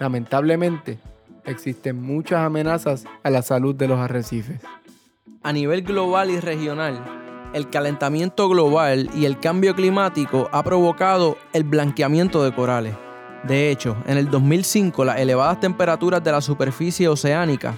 Lamentablemente, 0.00 0.98
existen 1.46 2.02
muchas 2.02 2.40
amenazas 2.40 3.06
a 3.22 3.30
la 3.30 3.40
salud 3.40 3.74
de 3.74 3.88
los 3.88 3.98
arrecifes. 3.98 4.60
A 5.42 5.52
nivel 5.52 5.80
global 5.82 6.30
y 6.30 6.40
regional, 6.40 7.02
el 7.54 7.70
calentamiento 7.70 8.50
global 8.50 9.08
y 9.14 9.24
el 9.24 9.40
cambio 9.40 9.74
climático 9.74 10.50
ha 10.52 10.62
provocado 10.62 11.38
el 11.54 11.64
blanqueamiento 11.64 12.44
de 12.44 12.54
corales. 12.54 12.94
De 13.44 13.70
hecho, 13.70 13.96
en 14.06 14.18
el 14.18 14.28
2005 14.30 15.04
las 15.06 15.20
elevadas 15.20 15.60
temperaturas 15.60 16.22
de 16.22 16.32
la 16.32 16.40
superficie 16.40 17.08
oceánica 17.08 17.76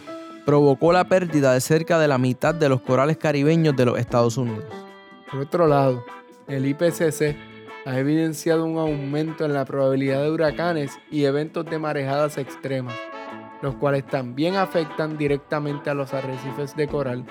provocó 0.49 0.95
la 0.95 1.05
pérdida 1.05 1.53
de 1.53 1.61
cerca 1.61 1.99
de 1.99 2.09
la 2.09 2.17
mitad 2.17 2.55
de 2.55 2.71
los 2.71 2.81
corales 2.81 3.19
caribeños 3.19 3.77
de 3.77 3.85
los 3.85 3.99
Estados 3.99 4.39
Unidos. 4.39 4.65
Por 5.31 5.41
otro 5.41 5.67
lado, 5.67 6.07
el 6.47 6.65
IPCC 6.65 7.37
ha 7.85 7.99
evidenciado 7.99 8.65
un 8.65 8.79
aumento 8.79 9.45
en 9.45 9.53
la 9.53 9.67
probabilidad 9.67 10.23
de 10.23 10.31
huracanes 10.31 10.99
y 11.11 11.25
eventos 11.25 11.67
de 11.67 11.79
marejadas 11.79 12.39
extremas, 12.39 12.95
los 13.61 13.75
cuales 13.75 14.07
también 14.07 14.57
afectan 14.57 15.19
directamente 15.19 15.91
a 15.91 15.95
los 15.95 16.15
arrecifes 16.15 16.75
de 16.75 16.89
coral, 16.89 17.27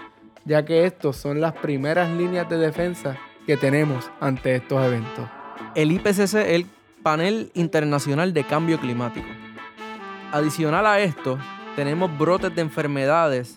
ya 0.45 0.63
que 0.63 0.85
estos 0.85 1.17
son 1.17 1.41
las 1.41 1.53
primeras 1.53 2.11
líneas 2.11 2.47
de 2.47 2.59
defensa 2.59 3.17
que 3.47 3.57
tenemos 3.57 4.11
ante 4.19 4.57
estos 4.57 4.85
eventos. 4.85 5.27
El 5.73 5.91
IPCC 5.91 6.19
es 6.19 6.33
el 6.35 6.67
Panel 7.01 7.49
Internacional 7.55 8.31
de 8.35 8.43
Cambio 8.43 8.79
Climático. 8.79 9.27
Adicional 10.31 10.85
a 10.85 10.99
esto, 10.99 11.39
tenemos 11.77 12.17
brotes 12.17 12.55
de 12.55 12.61
enfermedades 12.63 13.55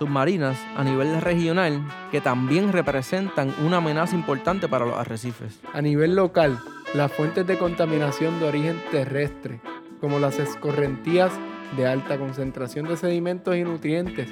submarinas 0.00 0.58
a 0.76 0.82
nivel 0.82 1.20
regional 1.20 1.80
que 2.10 2.20
también 2.20 2.72
representan 2.72 3.54
una 3.64 3.76
amenaza 3.76 4.16
importante 4.16 4.66
para 4.66 4.84
los 4.84 4.96
arrecifes. 4.98 5.60
A 5.72 5.80
nivel 5.80 6.16
local, 6.16 6.58
las 6.92 7.12
fuentes 7.12 7.46
de 7.46 7.56
contaminación 7.56 8.40
de 8.40 8.48
origen 8.48 8.82
terrestre, 8.90 9.60
como 10.00 10.18
las 10.18 10.40
escorrentías 10.40 11.30
de 11.76 11.86
alta 11.86 12.18
concentración 12.18 12.88
de 12.88 12.96
sedimentos 12.96 13.54
y 13.54 13.62
nutrientes, 13.62 14.28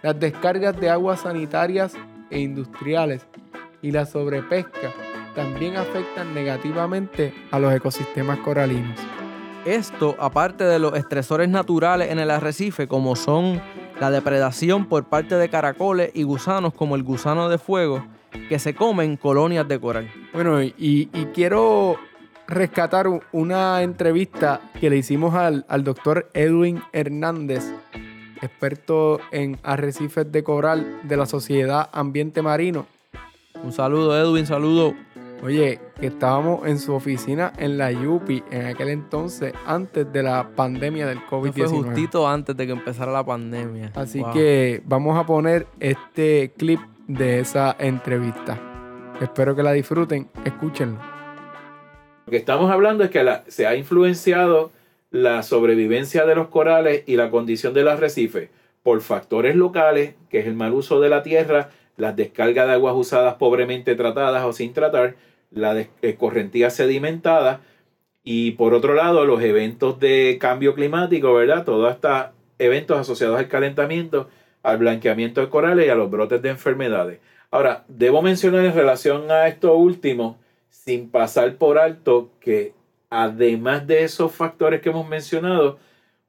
las 0.00 0.20
descargas 0.20 0.78
de 0.78 0.90
aguas 0.90 1.22
sanitarias 1.22 1.94
e 2.30 2.38
industriales 2.38 3.26
y 3.82 3.90
la 3.90 4.06
sobrepesca 4.06 4.92
también 5.34 5.76
afectan 5.76 6.32
negativamente 6.32 7.34
a 7.50 7.58
los 7.58 7.74
ecosistemas 7.74 8.38
coralinos. 8.38 9.00
Esto, 9.64 10.14
aparte 10.18 10.64
de 10.64 10.78
los 10.78 10.94
estresores 10.94 11.48
naturales 11.48 12.10
en 12.10 12.18
el 12.18 12.30
arrecife, 12.30 12.86
como 12.86 13.16
son 13.16 13.62
la 13.98 14.10
depredación 14.10 14.86
por 14.86 15.04
parte 15.04 15.36
de 15.36 15.48
caracoles 15.48 16.10
y 16.12 16.22
gusanos 16.22 16.74
como 16.74 16.96
el 16.96 17.02
gusano 17.02 17.48
de 17.48 17.56
fuego, 17.56 18.04
que 18.48 18.58
se 18.58 18.74
comen 18.74 19.16
colonias 19.16 19.66
de 19.66 19.80
coral. 19.80 20.10
Bueno, 20.34 20.62
y, 20.62 20.74
y 20.78 21.26
quiero 21.32 21.96
rescatar 22.46 23.06
una 23.32 23.82
entrevista 23.82 24.60
que 24.78 24.90
le 24.90 24.98
hicimos 24.98 25.34
al, 25.34 25.64
al 25.68 25.82
doctor 25.82 26.28
Edwin 26.34 26.82
Hernández, 26.92 27.64
experto 28.42 29.18
en 29.32 29.58
arrecifes 29.62 30.30
de 30.30 30.44
coral 30.44 31.00
de 31.04 31.16
la 31.16 31.24
Sociedad 31.24 31.88
Ambiente 31.92 32.42
Marino. 32.42 32.86
Un 33.62 33.72
saludo, 33.72 34.14
Edwin, 34.18 34.46
saludo. 34.46 34.94
Oye, 35.42 35.78
que 36.00 36.06
estábamos 36.06 36.66
en 36.66 36.78
su 36.78 36.94
oficina 36.94 37.52
en 37.58 37.76
la 37.76 37.92
Yupi 37.92 38.42
en 38.50 38.66
aquel 38.66 38.88
entonces, 38.88 39.52
antes 39.66 40.10
de 40.10 40.22
la 40.22 40.48
pandemia 40.56 41.06
del 41.06 41.18
Esto 41.18 41.40
fue 41.40 41.50
COVID-19. 41.50 41.84
justito 41.84 42.26
antes 42.28 42.56
de 42.56 42.66
que 42.66 42.72
empezara 42.72 43.12
la 43.12 43.24
pandemia. 43.24 43.92
Así 43.94 44.20
Wow. 44.20 44.32
que 44.32 44.82
vamos 44.86 45.18
a 45.18 45.26
poner 45.26 45.66
este 45.80 46.52
clip 46.56 46.80
de 47.08 47.40
esa 47.40 47.76
entrevista. 47.78 48.58
Espero 49.20 49.54
que 49.54 49.62
la 49.62 49.72
disfruten, 49.72 50.28
escúchenlo. 50.46 50.98
Lo 52.26 52.30
que 52.30 52.36
estamos 52.38 52.70
hablando 52.70 53.04
es 53.04 53.10
que 53.10 53.22
la- 53.22 53.44
se 53.48 53.66
ha 53.66 53.76
influenciado 53.76 54.70
la 55.10 55.42
sobrevivencia 55.42 56.24
de 56.24 56.34
los 56.36 56.48
corales 56.48 57.04
y 57.06 57.16
la 57.16 57.30
condición 57.30 57.74
del 57.74 57.88
arrecife 57.88 58.50
por 58.82 59.00
factores 59.02 59.54
locales, 59.56 60.14
que 60.30 60.40
es 60.40 60.46
el 60.46 60.54
mal 60.54 60.72
uso 60.72 61.00
de 61.00 61.10
la 61.10 61.22
tierra, 61.22 61.68
las 61.96 62.16
descargas 62.16 62.66
de 62.66 62.72
aguas 62.74 62.94
usadas 62.96 63.34
pobremente 63.34 63.94
tratadas 63.94 64.44
o 64.44 64.52
sin 64.52 64.72
tratar, 64.72 65.16
la 65.50 65.74
des- 65.74 65.88
escorrentía 66.02 66.70
sedimentada 66.70 67.60
y 68.24 68.52
por 68.52 68.74
otro 68.74 68.94
lado 68.94 69.24
los 69.24 69.42
eventos 69.42 70.00
de 70.00 70.38
cambio 70.40 70.74
climático, 70.74 71.34
¿verdad? 71.34 71.64
Todos 71.64 71.92
estos 71.92 72.26
eventos 72.58 72.98
asociados 72.98 73.38
al 73.38 73.48
calentamiento, 73.48 74.28
al 74.62 74.78
blanqueamiento 74.78 75.40
de 75.40 75.48
corales 75.50 75.86
y 75.86 75.90
a 75.90 75.94
los 75.94 76.10
brotes 76.10 76.40
de 76.40 76.48
enfermedades. 76.48 77.20
Ahora, 77.50 77.84
debo 77.86 78.22
mencionar 78.22 78.64
en 78.64 78.74
relación 78.74 79.30
a 79.30 79.46
esto 79.46 79.76
último, 79.76 80.38
sin 80.70 81.10
pasar 81.10 81.54
por 81.56 81.78
alto, 81.78 82.30
que 82.40 82.72
además 83.10 83.86
de 83.86 84.02
esos 84.02 84.32
factores 84.32 84.80
que 84.80 84.88
hemos 84.88 85.08
mencionado, 85.08 85.78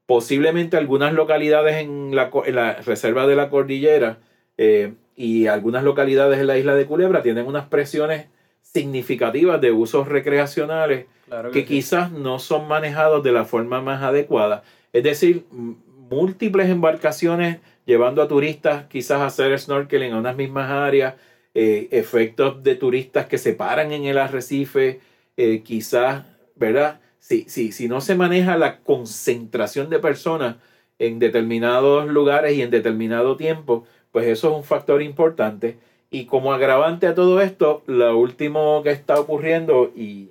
posiblemente 0.06 0.76
algunas 0.76 1.12
localidades 1.14 1.76
en 1.76 2.12
en 2.12 2.54
la 2.54 2.74
reserva 2.74 3.26
de 3.26 3.34
la 3.34 3.48
cordillera 3.50 4.18
eh, 4.58 4.94
y 5.16 5.46
algunas 5.46 5.84
localidades 5.84 6.38
en 6.38 6.46
la 6.46 6.58
isla 6.58 6.74
de 6.74 6.86
Culebra 6.86 7.22
tienen 7.22 7.46
unas 7.46 7.66
presiones 7.66 8.26
significativas 8.62 9.60
de 9.60 9.72
usos 9.72 10.08
recreacionales 10.08 11.06
Claro 11.26 11.50
que 11.50 11.60
sí. 11.60 11.66
quizás 11.66 12.12
no 12.12 12.38
son 12.38 12.68
manejados 12.68 13.22
de 13.24 13.32
la 13.32 13.44
forma 13.44 13.80
más 13.80 14.02
adecuada. 14.02 14.62
Es 14.92 15.02
decir, 15.02 15.44
múltiples 15.50 16.68
embarcaciones 16.68 17.58
llevando 17.84 18.22
a 18.22 18.28
turistas 18.28 18.86
quizás 18.86 19.20
a 19.20 19.26
hacer 19.26 19.58
snorkeling 19.58 20.12
a 20.12 20.18
unas 20.18 20.36
mismas 20.36 20.70
áreas, 20.70 21.14
eh, 21.54 21.88
efectos 21.90 22.62
de 22.62 22.74
turistas 22.74 23.26
que 23.26 23.38
se 23.38 23.54
paran 23.54 23.92
en 23.92 24.04
el 24.04 24.18
arrecife, 24.18 25.00
eh, 25.36 25.62
quizás, 25.62 26.24
¿verdad? 26.54 27.00
Si, 27.18 27.46
si, 27.48 27.72
si 27.72 27.88
no 27.88 28.00
se 28.00 28.14
maneja 28.14 28.56
la 28.56 28.78
concentración 28.80 29.90
de 29.90 29.98
personas 29.98 30.56
en 30.98 31.18
determinados 31.18 32.06
lugares 32.08 32.56
y 32.56 32.62
en 32.62 32.70
determinado 32.70 33.36
tiempo, 33.36 33.84
pues 34.16 34.28
eso 34.28 34.48
es 34.48 34.56
un 34.56 34.64
factor 34.64 35.02
importante. 35.02 35.76
Y 36.10 36.24
como 36.24 36.54
agravante 36.54 37.06
a 37.06 37.14
todo 37.14 37.42
esto, 37.42 37.82
lo 37.84 38.16
último 38.16 38.82
que 38.82 38.90
está 38.90 39.20
ocurriendo 39.20 39.92
y, 39.94 40.30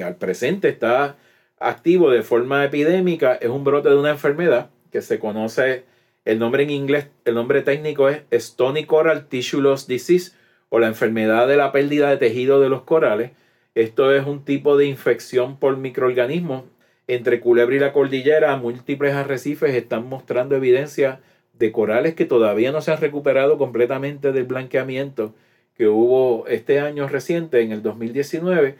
al 0.00 0.14
presente 0.14 0.68
está 0.68 1.16
activo 1.58 2.12
de 2.12 2.22
forma 2.22 2.64
epidémica 2.64 3.34
es 3.34 3.48
un 3.48 3.64
brote 3.64 3.88
de 3.88 3.96
una 3.96 4.10
enfermedad 4.10 4.70
que 4.92 5.02
se 5.02 5.18
conoce, 5.18 5.82
el 6.24 6.38
nombre 6.38 6.62
en 6.62 6.70
inglés, 6.70 7.08
el 7.24 7.34
nombre 7.34 7.62
técnico 7.62 8.08
es 8.08 8.22
Stony 8.30 8.84
Coral 8.86 9.26
Tissue 9.26 9.60
Loss 9.60 9.88
Disease 9.88 10.30
o 10.68 10.78
la 10.78 10.86
enfermedad 10.86 11.48
de 11.48 11.56
la 11.56 11.72
pérdida 11.72 12.10
de 12.10 12.18
tejido 12.18 12.60
de 12.60 12.68
los 12.68 12.82
corales. 12.82 13.32
Esto 13.74 14.14
es 14.14 14.24
un 14.24 14.44
tipo 14.44 14.76
de 14.76 14.86
infección 14.86 15.58
por 15.58 15.76
microorganismos. 15.78 16.62
Entre 17.08 17.40
Culebra 17.40 17.74
y 17.74 17.80
la 17.80 17.92
cordillera, 17.92 18.56
múltiples 18.56 19.14
arrecifes 19.14 19.74
están 19.74 20.08
mostrando 20.08 20.54
evidencia 20.54 21.18
de 21.58 21.72
corales 21.72 22.14
que 22.14 22.24
todavía 22.24 22.72
no 22.72 22.80
se 22.80 22.92
han 22.92 23.00
recuperado 23.00 23.58
completamente 23.58 24.32
del 24.32 24.44
blanqueamiento 24.44 25.34
que 25.74 25.88
hubo 25.88 26.46
este 26.48 26.80
año 26.80 27.08
reciente, 27.08 27.60
en 27.60 27.72
el 27.72 27.82
2019. 27.82 28.76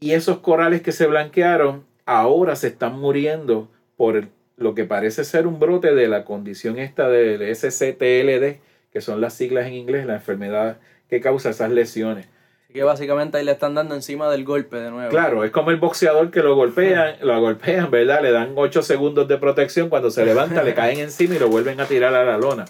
Y 0.00 0.12
esos 0.12 0.38
corales 0.38 0.82
que 0.82 0.92
se 0.92 1.06
blanquearon 1.06 1.84
ahora 2.06 2.56
se 2.56 2.68
están 2.68 2.98
muriendo 2.98 3.68
por 3.96 4.28
lo 4.56 4.74
que 4.74 4.84
parece 4.84 5.24
ser 5.24 5.46
un 5.46 5.60
brote 5.60 5.94
de 5.94 6.08
la 6.08 6.24
condición 6.24 6.78
esta 6.78 7.08
del 7.08 7.54
SCTLD, 7.54 8.60
que 8.92 9.00
son 9.00 9.20
las 9.20 9.34
siglas 9.34 9.66
en 9.66 9.74
inglés, 9.74 10.06
la 10.06 10.14
enfermedad 10.14 10.78
que 11.08 11.20
causa 11.20 11.50
esas 11.50 11.70
lesiones. 11.70 12.28
Así 12.68 12.74
que 12.74 12.82
básicamente 12.82 13.38
ahí 13.38 13.46
le 13.46 13.52
están 13.52 13.74
dando 13.74 13.94
encima 13.94 14.28
del 14.28 14.44
golpe 14.44 14.76
de 14.76 14.90
nuevo. 14.90 15.08
Claro, 15.08 15.42
es 15.42 15.50
como 15.50 15.70
el 15.70 15.78
boxeador 15.78 16.30
que 16.30 16.40
lo 16.40 16.54
golpean, 16.54 17.14
lo 17.22 17.40
golpean, 17.40 17.90
¿verdad? 17.90 18.20
Le 18.20 18.30
dan 18.30 18.52
8 18.54 18.82
segundos 18.82 19.26
de 19.26 19.38
protección, 19.38 19.88
cuando 19.88 20.10
se 20.10 20.22
levanta 20.26 20.62
le 20.62 20.74
caen 20.74 20.98
encima 20.98 21.36
y 21.36 21.38
lo 21.38 21.48
vuelven 21.48 21.80
a 21.80 21.86
tirar 21.86 22.12
a 22.12 22.26
la 22.26 22.36
lona. 22.36 22.66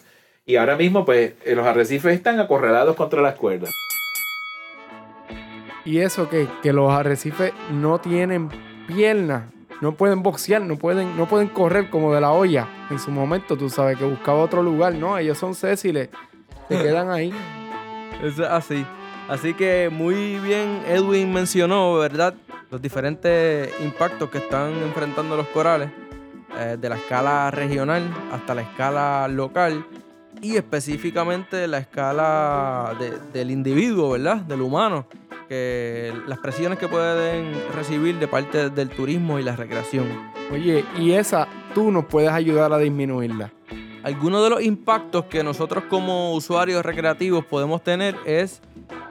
Y 0.46 0.54
ahora 0.54 0.76
mismo, 0.76 1.04
pues, 1.04 1.32
eh, 1.44 1.56
los 1.56 1.66
arrecifes 1.66 2.14
están 2.14 2.38
acorralados 2.38 2.94
contra 2.94 3.20
las 3.20 3.34
cuerdas. 3.34 3.72
Y 5.84 5.98
eso 5.98 6.28
que, 6.28 6.46
que 6.62 6.72
los 6.72 6.92
arrecifes 6.92 7.52
no 7.72 7.98
tienen 7.98 8.50
piernas, 8.86 9.52
no 9.80 9.96
pueden 9.96 10.22
boxear, 10.22 10.62
no 10.62 10.76
pueden, 10.76 11.16
no 11.16 11.26
pueden 11.26 11.48
correr 11.48 11.90
como 11.90 12.14
de 12.14 12.20
la 12.20 12.30
olla. 12.30 12.68
En 12.88 13.00
su 13.00 13.10
momento, 13.10 13.56
tú 13.56 13.68
sabes 13.68 13.98
que 13.98 14.04
buscaba 14.04 14.38
otro 14.38 14.62
lugar, 14.62 14.94
¿no? 14.94 15.18
Ellos 15.18 15.38
son 15.38 15.56
sésiles, 15.56 16.08
se 16.68 16.80
quedan 16.80 17.10
ahí. 17.10 17.34
Es 18.22 18.40
así. 18.40 18.84
Así 19.28 19.54
que 19.54 19.90
muy 19.92 20.38
bien 20.38 20.82
Edwin 20.88 21.32
mencionó, 21.32 21.94
¿verdad? 21.98 22.34
Los 22.70 22.80
diferentes 22.80 23.70
impactos 23.80 24.30
que 24.30 24.38
están 24.38 24.72
enfrentando 24.82 25.36
los 25.36 25.46
corales, 25.48 25.90
eh, 26.58 26.76
de 26.80 26.88
la 26.88 26.96
escala 26.96 27.50
regional 27.50 28.02
hasta 28.32 28.54
la 28.54 28.62
escala 28.62 29.28
local 29.28 29.84
y 30.40 30.56
específicamente 30.56 31.66
la 31.68 31.78
escala 31.78 32.94
de- 32.98 33.18
del 33.32 33.50
individuo, 33.50 34.10
¿verdad? 34.10 34.36
Del 34.38 34.62
humano, 34.62 35.06
que 35.48 36.12
las 36.26 36.38
presiones 36.38 36.78
que 36.78 36.88
pueden 36.88 37.52
recibir 37.74 38.18
de 38.18 38.28
parte 38.28 38.70
del 38.70 38.88
turismo 38.88 39.38
y 39.38 39.42
la 39.42 39.56
recreación. 39.56 40.06
Oye, 40.52 40.84
y 40.98 41.12
esa 41.12 41.48
tú 41.74 41.90
nos 41.90 42.06
puedes 42.06 42.30
ayudar 42.30 42.72
a 42.72 42.78
disminuirla. 42.78 43.52
Algunos 44.02 44.42
de 44.44 44.50
los 44.50 44.62
impactos 44.62 45.24
que 45.26 45.42
nosotros 45.42 45.84
como 45.90 46.32
usuarios 46.32 46.84
recreativos 46.84 47.44
podemos 47.44 47.82
tener 47.82 48.14
es 48.24 48.62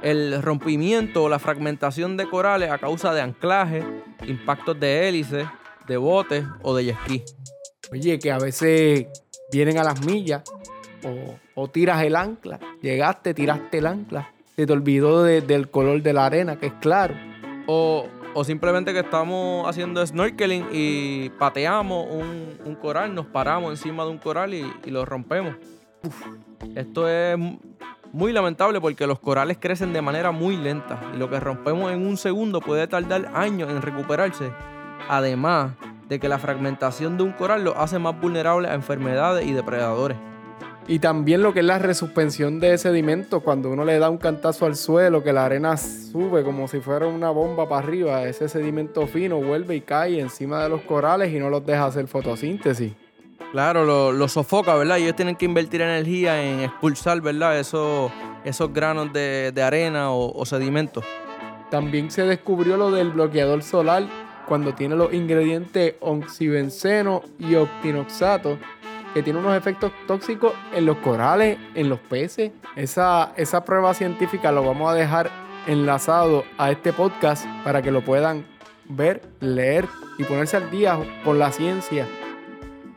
el 0.02 0.42
rompimiento 0.42 1.24
o 1.24 1.30
la 1.30 1.40
fragmentación 1.40 2.18
de 2.18 2.30
corales 2.30 2.70
a 2.72 2.78
causa 2.78 3.14
de 3.14 3.22
anclaje, 3.22 3.84
impactos 4.28 4.80
de 4.80 5.08
hélices, 5.08 5.48
de 5.88 5.98
botes 5.98 6.44
o 6.62 6.76
de 6.76 6.86
jet 6.86 6.98
ski. 7.06 7.24
Oye, 7.92 8.20
que 8.20 8.32
a 8.32 8.38
veces 8.40 9.08
vienen 9.52 9.78
a 9.78 9.84
las 9.84 10.06
millas 10.06 10.44
o, 11.04 11.36
o 11.56 11.68
tiras 11.70 12.04
el 12.04 12.16
ancla. 12.16 12.60
Llegaste, 12.82 13.34
tiraste 13.34 13.78
el 13.78 13.88
ancla. 13.88 14.32
Se 14.56 14.66
te 14.66 14.74
olvidó 14.74 15.24
de- 15.24 15.42
del 15.42 15.70
color 15.70 16.02
de 16.02 16.14
la 16.14 16.26
arena, 16.26 16.58
que 16.60 16.66
es 16.68 16.74
claro. 16.82 17.16
O, 17.68 18.08
o 18.34 18.44
simplemente 18.44 18.92
que 18.94 19.00
estamos 19.00 19.68
haciendo 19.70 20.06
snorkeling 20.06 20.68
y 20.72 21.30
pateamos 21.32 22.08
un, 22.10 22.58
un 22.66 22.76
coral, 22.76 23.14
nos 23.16 23.26
paramos 23.28 23.72
encima 23.72 24.04
de 24.04 24.10
un 24.12 24.18
coral 24.18 24.54
y, 24.54 24.66
y 24.86 24.90
lo 24.92 25.06
rompemos. 25.06 25.56
Esto 26.76 27.08
es 27.10 27.38
muy 28.14 28.32
lamentable 28.34 28.82
porque 28.82 29.08
los 29.08 29.20
corales 29.20 29.58
crecen 29.60 29.94
de 29.94 30.02
manera 30.02 30.32
muy 30.32 30.58
lenta 30.58 31.00
y 31.14 31.18
lo 31.18 31.30
que 31.30 31.40
rompemos 31.40 31.92
en 31.92 32.06
un 32.06 32.18
segundo 32.18 32.62
puede 32.62 32.88
tardar 32.88 33.32
años 33.34 33.70
en 33.70 33.82
recuperarse. 33.82 34.52
Además 35.10 35.74
de 36.10 36.20
que 36.20 36.30
la 36.30 36.40
fragmentación 36.40 37.18
de 37.18 37.24
un 37.24 37.34
coral 37.34 37.64
lo 37.64 37.78
hace 37.78 38.00
más 38.00 38.20
vulnerable 38.20 38.70
a 38.70 38.74
enfermedades 38.74 39.46
y 39.46 39.54
depredadores. 39.54 40.18
Y 40.90 41.00
también 41.00 41.42
lo 41.44 41.54
que 41.54 41.60
es 41.60 41.66
la 41.66 41.80
resuspensión 41.80 42.62
de 42.62 42.78
sedimento, 42.78 43.42
cuando 43.42 43.70
uno 43.70 43.84
le 43.84 44.00
da 44.00 44.10
un 44.10 44.18
cantazo 44.18 44.66
al 44.66 44.78
suelo, 44.78 45.22
que 45.22 45.34
la 45.34 45.46
arena 45.46 45.76
sube 45.76 46.44
como 46.44 46.70
si 46.70 46.80
fuera 46.80 47.08
una 47.08 47.30
bomba 47.30 47.68
para 47.68 47.86
arriba, 47.86 48.24
ese 48.24 48.48
sedimento 48.48 49.06
fino 49.06 49.38
vuelve 49.42 49.76
y 49.76 49.82
cae 49.82 50.22
encima 50.22 50.64
de 50.64 50.70
los 50.70 50.82
corales 50.84 51.34
y 51.34 51.40
no 51.40 51.50
los 51.50 51.66
deja 51.66 51.88
hacer 51.88 52.08
fotosíntesis. 52.08 52.94
Claro, 53.52 54.12
lo, 54.12 54.28
sofoca, 54.28 54.76
¿verdad? 54.76 54.98
Ellos 54.98 55.16
tienen 55.16 55.36
que 55.36 55.46
invertir 55.46 55.82
energía 55.82 56.44
en 56.44 56.62
expulsar, 56.62 57.22
¿verdad? 57.22 57.58
Esos, 57.60 58.12
esos 58.44 58.74
granos 58.74 59.14
de, 59.14 59.52
de 59.52 59.64
arena 59.64 60.12
o, 60.12 60.32
o 60.38 60.46
sedimentos. 60.46 61.06
También 61.72 62.12
se 62.12 62.24
descubrió 62.24 62.78
lo 62.78 62.92
del 62.92 63.12
bloqueador 63.12 63.64
solar 63.64 64.04
cuando 64.48 64.74
tiene 64.74 64.96
los 64.96 65.14
ingredientes 65.14 65.96
oxibenceno 66.00 67.22
y 67.40 67.56
octinoxato, 67.56 68.58
que 69.14 69.24
tiene 69.24 69.40
unos 69.40 69.56
efectos 69.56 69.92
tóxicos 70.08 70.54
en 70.74 70.86
los 70.86 70.98
corales, 70.98 71.58
en 71.76 71.90
los 71.90 72.00
peces. 72.00 72.52
Esa, 72.76 73.34
esa 73.36 73.66
prueba 73.66 73.94
científica 73.94 74.52
lo 74.52 74.64
vamos 74.64 74.92
a 74.92 74.96
dejar 74.96 75.30
enlazado 75.68 76.46
a 76.58 76.72
este 76.72 76.94
podcast 76.94 77.46
para 77.64 77.82
que 77.82 77.92
lo 77.92 78.04
puedan 78.04 78.46
ver, 78.86 79.22
leer 79.40 79.86
y 80.18 80.24
ponerse 80.24 80.58
al 80.58 80.72
día 80.72 80.98
con 81.26 81.40
la 81.40 81.52
ciencia. 81.52 82.08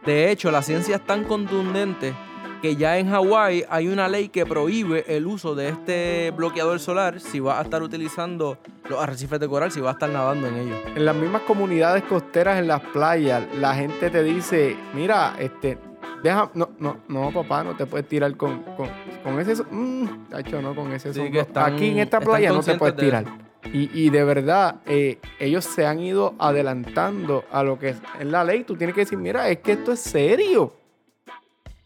De 0.04 0.30
hecho, 0.30 0.50
la 0.50 0.62
ciencia 0.62 0.96
es 0.96 1.02
tan 1.06 1.24
contundente 1.24 2.14
que 2.62 2.76
ya 2.76 2.98
en 2.98 3.08
Hawái 3.10 3.64
hay 3.70 3.88
una 3.88 4.08
ley 4.08 4.28
que 4.28 4.44
prohíbe 4.44 5.04
el 5.16 5.26
uso 5.26 5.54
de 5.54 5.70
este 5.70 6.30
bloqueador 6.36 6.78
solar 6.78 7.18
si 7.20 7.40
vas 7.40 7.58
a 7.58 7.62
estar 7.62 7.82
utilizando 7.82 8.58
los 8.88 9.02
arrecifes 9.02 9.40
de 9.40 9.48
coral, 9.48 9.70
si 9.72 9.80
vas 9.80 9.90
a 9.90 9.92
estar 9.92 10.10
nadando 10.10 10.46
en 10.48 10.56
ellos. 10.56 10.78
En 10.94 11.04
las 11.06 11.14
mismas 11.16 11.42
comunidades 11.42 12.02
costeras, 12.04 12.58
en 12.58 12.66
las 12.68 12.80
playas, 12.80 13.44
la 13.56 13.74
gente 13.74 14.10
te 14.10 14.22
dice, 14.22 14.76
mira, 14.94 15.36
este, 15.38 15.78
deja, 16.22 16.50
no, 16.54 16.70
no, 16.78 16.98
no, 17.08 17.30
papá, 17.32 17.64
no 17.64 17.74
te 17.76 17.86
puedes 17.86 18.06
tirar 18.08 18.36
con, 18.36 18.62
con, 18.76 18.88
con 19.24 19.40
ese, 19.40 19.62
mm, 19.70 20.28
tacho, 20.28 20.60
no, 20.60 20.74
con 20.74 20.92
ese 20.92 21.12
Sí, 21.14 21.18
sombro. 21.20 21.32
que 21.32 21.40
están- 21.40 21.74
Aquí 21.74 21.88
en 21.90 21.98
esta 22.00 22.20
playa 22.20 22.52
no 22.52 22.60
te 22.62 22.74
puedes 22.74 22.96
de 22.96 23.02
tirar. 23.02 23.24
Y, 23.72 23.90
y 23.92 24.10
de 24.10 24.24
verdad, 24.24 24.76
eh, 24.86 25.18
ellos 25.38 25.64
se 25.64 25.86
han 25.86 26.00
ido 26.00 26.34
adelantando 26.38 27.44
a 27.50 27.62
lo 27.62 27.78
que 27.78 27.90
es, 27.90 28.02
la 28.22 28.44
ley. 28.44 28.64
Tú 28.64 28.76
tienes 28.76 28.94
que 28.94 29.02
decir, 29.02 29.18
mira, 29.18 29.48
es 29.48 29.58
que 29.58 29.72
esto 29.72 29.92
es 29.92 30.00
serio. 30.00 30.72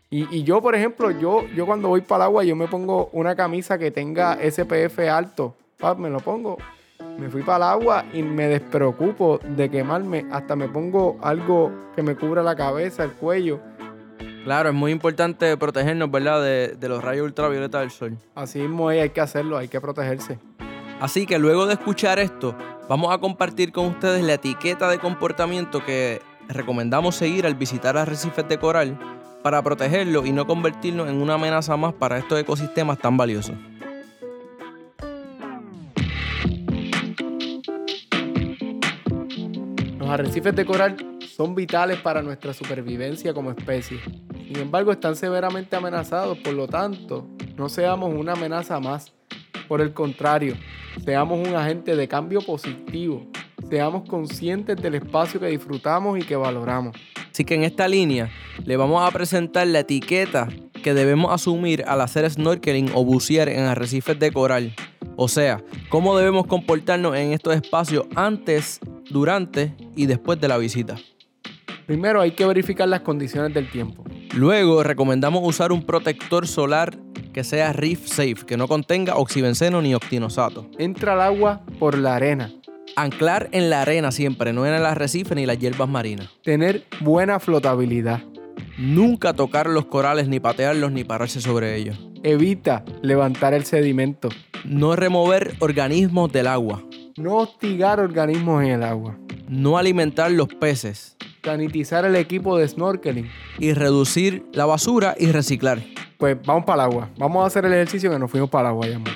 Y, 0.08 0.28
y 0.34 0.44
yo, 0.44 0.62
por 0.62 0.74
ejemplo, 0.74 1.10
yo, 1.10 1.46
yo 1.56 1.66
cuando 1.66 1.88
voy 1.88 2.02
para 2.02 2.24
el 2.24 2.28
agua, 2.28 2.44
yo 2.44 2.54
me 2.54 2.68
pongo 2.68 3.10
una 3.12 3.34
camisa 3.34 3.78
que 3.78 3.90
tenga 3.90 4.38
SPF 4.38 4.98
alto. 5.10 5.56
Pa, 5.78 5.94
me 5.94 6.08
lo 6.08 6.20
pongo. 6.20 6.56
Me 7.18 7.28
fui 7.28 7.42
para 7.42 7.56
el 7.56 7.62
agua 7.64 8.04
y 8.12 8.22
me 8.22 8.46
despreocupo 8.46 9.38
de 9.38 9.68
quemarme. 9.68 10.26
Hasta 10.30 10.54
me 10.56 10.68
pongo 10.68 11.18
algo 11.20 11.72
que 11.96 12.02
me 12.02 12.14
cubra 12.14 12.42
la 12.42 12.54
cabeza, 12.54 13.04
el 13.04 13.12
cuello. 13.12 13.60
Claro, 14.44 14.68
es 14.68 14.74
muy 14.74 14.92
importante 14.92 15.56
protegernos, 15.56 16.10
¿verdad? 16.10 16.42
De, 16.42 16.68
de 16.68 16.88
los 16.88 17.02
rayos 17.02 17.24
ultravioleta 17.24 17.80
del 17.80 17.90
sol. 17.90 18.16
Así 18.34 18.60
mismo 18.60 18.90
es, 18.90 19.02
hay 19.02 19.10
que 19.10 19.20
hacerlo, 19.20 19.56
hay 19.56 19.68
que 19.68 19.80
protegerse. 19.80 20.38
Así 21.00 21.26
que 21.26 21.38
luego 21.38 21.66
de 21.66 21.74
escuchar 21.74 22.18
esto, 22.18 22.56
vamos 22.88 23.12
a 23.12 23.18
compartir 23.18 23.72
con 23.72 23.86
ustedes 23.86 24.22
la 24.22 24.34
etiqueta 24.34 24.88
de 24.88 24.98
comportamiento 24.98 25.84
que 25.84 26.22
recomendamos 26.48 27.16
seguir 27.16 27.46
al 27.46 27.54
visitar 27.54 27.96
arrecifes 27.96 28.48
de 28.48 28.58
coral 28.58 28.98
para 29.42 29.62
protegerlo 29.62 30.24
y 30.24 30.32
no 30.32 30.46
convertirnos 30.46 31.08
en 31.08 31.20
una 31.20 31.34
amenaza 31.34 31.76
más 31.76 31.92
para 31.94 32.18
estos 32.18 32.40
ecosistemas 32.40 32.98
tan 32.98 33.16
valiosos. 33.16 33.54
Los 39.98 40.08
arrecifes 40.08 40.54
de 40.54 40.64
coral 40.64 41.18
son 41.34 41.54
vitales 41.54 42.00
para 42.00 42.22
nuestra 42.22 42.54
supervivencia 42.54 43.34
como 43.34 43.50
especie. 43.50 44.00
Sin 44.46 44.58
embargo, 44.58 44.92
están 44.92 45.16
severamente 45.16 45.74
amenazados, 45.76 46.38
por 46.38 46.54
lo 46.54 46.68
tanto, 46.68 47.26
no 47.56 47.68
seamos 47.68 48.14
una 48.14 48.32
amenaza 48.32 48.78
más. 48.80 49.12
Por 49.66 49.80
el 49.80 49.92
contrario, 49.94 50.54
seamos 51.04 51.46
un 51.46 51.54
agente 51.54 51.96
de 51.96 52.08
cambio 52.08 52.40
positivo. 52.40 53.26
Seamos 53.68 54.08
conscientes 54.08 54.76
del 54.76 54.96
espacio 54.96 55.40
que 55.40 55.46
disfrutamos 55.46 56.18
y 56.18 56.22
que 56.22 56.36
valoramos. 56.36 56.96
Así 57.30 57.44
que 57.44 57.54
en 57.54 57.64
esta 57.64 57.88
línea 57.88 58.30
le 58.64 58.76
vamos 58.76 59.06
a 59.06 59.10
presentar 59.10 59.66
la 59.66 59.80
etiqueta 59.80 60.48
que 60.82 60.94
debemos 60.94 61.32
asumir 61.32 61.82
al 61.86 62.00
hacer 62.02 62.30
snorkeling 62.30 62.90
o 62.94 63.04
bucear 63.04 63.48
en 63.48 63.64
arrecifes 63.64 64.18
de 64.18 64.30
coral. 64.30 64.74
O 65.16 65.28
sea, 65.28 65.62
cómo 65.88 66.16
debemos 66.16 66.46
comportarnos 66.46 67.16
en 67.16 67.32
estos 67.32 67.54
espacios 67.54 68.06
antes, 68.14 68.80
durante 69.10 69.74
y 69.96 70.06
después 70.06 70.40
de 70.40 70.48
la 70.48 70.58
visita. 70.58 70.96
Primero 71.86 72.20
hay 72.20 72.32
que 72.32 72.46
verificar 72.46 72.88
las 72.88 73.00
condiciones 73.00 73.52
del 73.54 73.70
tiempo. 73.70 74.04
Luego 74.34 74.82
recomendamos 74.82 75.42
usar 75.44 75.70
un 75.70 75.82
protector 75.84 76.46
solar 76.46 76.98
que 77.34 77.44
sea 77.44 77.72
reef 77.72 78.06
safe, 78.06 78.46
que 78.46 78.56
no 78.56 78.68
contenga 78.68 79.16
oxibenceno 79.16 79.82
ni 79.82 79.94
octinosato. 79.94 80.66
Entra 80.78 81.14
al 81.14 81.20
agua 81.20 81.62
por 81.80 81.98
la 81.98 82.14
arena. 82.14 82.52
Anclar 82.96 83.48
en 83.50 83.70
la 83.70 83.82
arena 83.82 84.12
siempre, 84.12 84.52
no 84.52 84.64
en 84.64 84.72
el 84.72 84.86
arrecife 84.86 85.34
ni 85.34 85.44
las 85.44 85.58
hierbas 85.58 85.88
marinas. 85.88 86.30
Tener 86.44 86.84
buena 87.00 87.40
flotabilidad. 87.40 88.22
Nunca 88.78 89.32
tocar 89.32 89.68
los 89.68 89.86
corales, 89.86 90.28
ni 90.28 90.38
patearlos, 90.38 90.92
ni 90.92 91.02
pararse 91.02 91.40
sobre 91.40 91.76
ellos. 91.76 91.98
Evita 92.22 92.84
levantar 93.02 93.52
el 93.52 93.64
sedimento. 93.64 94.28
No 94.64 94.94
remover 94.94 95.56
organismos 95.58 96.32
del 96.32 96.46
agua. 96.46 96.84
No 97.16 97.36
hostigar 97.38 97.98
organismos 97.98 98.62
en 98.62 98.70
el 98.70 98.82
agua. 98.84 99.18
No 99.48 99.76
alimentar 99.76 100.30
los 100.30 100.48
peces. 100.48 101.16
Sanitizar 101.42 102.04
el 102.04 102.14
equipo 102.14 102.56
de 102.56 102.68
snorkeling. 102.68 103.28
Y 103.58 103.72
reducir 103.72 104.46
la 104.52 104.66
basura 104.66 105.16
y 105.18 105.26
reciclar. 105.32 105.82
Pues 106.24 106.38
vamos 106.42 106.64
para 106.64 106.84
el 106.84 106.90
agua. 106.90 107.10
Vamos 107.18 107.44
a 107.44 107.46
hacer 107.48 107.66
el 107.66 107.74
ejercicio 107.74 108.10
que 108.10 108.18
nos 108.18 108.30
fuimos 108.30 108.48
para 108.48 108.68
el 108.70 108.74
agua, 108.74 108.86
ya, 108.86 108.96
amor. 108.96 109.10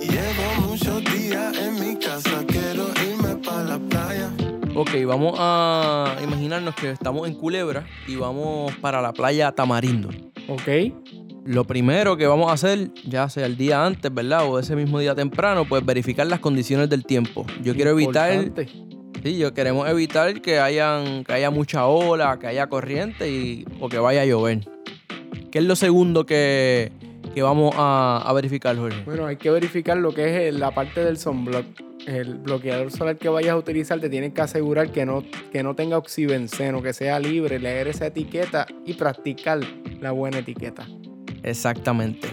Llevo 0.00 0.66
muchos 0.66 1.04
días 1.04 1.56
en 1.56 1.74
mi 1.78 1.94
casa, 2.00 2.44
quiero 2.48 2.88
irme 3.08 3.36
para 3.36 3.62
la 3.62 3.78
playa. 3.78 4.32
Ok, 4.74 4.90
vamos 5.06 5.36
a 5.38 6.16
imaginarnos 6.20 6.74
que 6.74 6.90
estamos 6.90 7.28
en 7.28 7.34
Culebra 7.34 7.86
y 8.08 8.16
vamos 8.16 8.74
para 8.78 9.00
la 9.00 9.12
playa 9.12 9.52
Tamarindo. 9.52 10.08
¿Ok? 10.48 10.92
Lo 11.44 11.64
primero 11.64 12.16
que 12.16 12.26
vamos 12.26 12.50
a 12.50 12.54
hacer, 12.54 12.92
ya 13.08 13.28
sea 13.28 13.46
el 13.46 13.56
día 13.56 13.86
antes, 13.86 14.12
¿verdad? 14.12 14.44
O 14.50 14.58
ese 14.58 14.74
mismo 14.74 14.98
día 14.98 15.14
temprano, 15.14 15.64
pues 15.64 15.86
verificar 15.86 16.26
las 16.26 16.40
condiciones 16.40 16.90
del 16.90 17.06
tiempo. 17.06 17.46
Yo 17.62 17.76
quiero 17.76 17.92
evitar, 17.92 18.50
sí, 19.22 19.38
yo 19.38 19.54
queremos 19.54 19.88
evitar 19.88 20.42
que 20.42 20.58
hayan, 20.58 21.22
que 21.22 21.32
haya 21.34 21.50
mucha 21.52 21.86
ola, 21.86 22.40
que 22.40 22.48
haya 22.48 22.66
corriente 22.66 23.30
y, 23.30 23.64
o 23.78 23.88
que 23.88 24.00
vaya 24.00 24.22
a 24.22 24.26
llover. 24.26 24.71
¿Qué 25.52 25.58
es 25.58 25.66
lo 25.66 25.76
segundo 25.76 26.24
que, 26.24 26.90
que 27.34 27.42
vamos 27.42 27.74
a, 27.76 28.22
a 28.24 28.32
verificar, 28.32 28.74
Jorge? 28.74 29.02
Bueno, 29.04 29.26
hay 29.26 29.36
que 29.36 29.50
verificar 29.50 29.98
lo 29.98 30.14
que 30.14 30.48
es 30.48 30.54
la 30.54 30.70
parte 30.70 31.04
del 31.04 31.18
sunblock. 31.18 31.66
El 32.06 32.38
bloqueador 32.38 32.90
solar 32.90 33.18
que 33.18 33.28
vayas 33.28 33.52
a 33.52 33.56
utilizar 33.58 34.00
te 34.00 34.08
tienes 34.08 34.32
que 34.32 34.40
asegurar 34.40 34.90
que 34.90 35.04
no, 35.04 35.22
que 35.52 35.62
no 35.62 35.76
tenga 35.76 35.98
oxibenceno, 35.98 36.82
que 36.82 36.94
sea 36.94 37.20
libre, 37.20 37.58
leer 37.58 37.86
esa 37.88 38.06
etiqueta 38.06 38.66
y 38.86 38.94
practicar 38.94 39.60
la 40.00 40.10
buena 40.12 40.38
etiqueta. 40.38 40.86
Exactamente. 41.42 42.28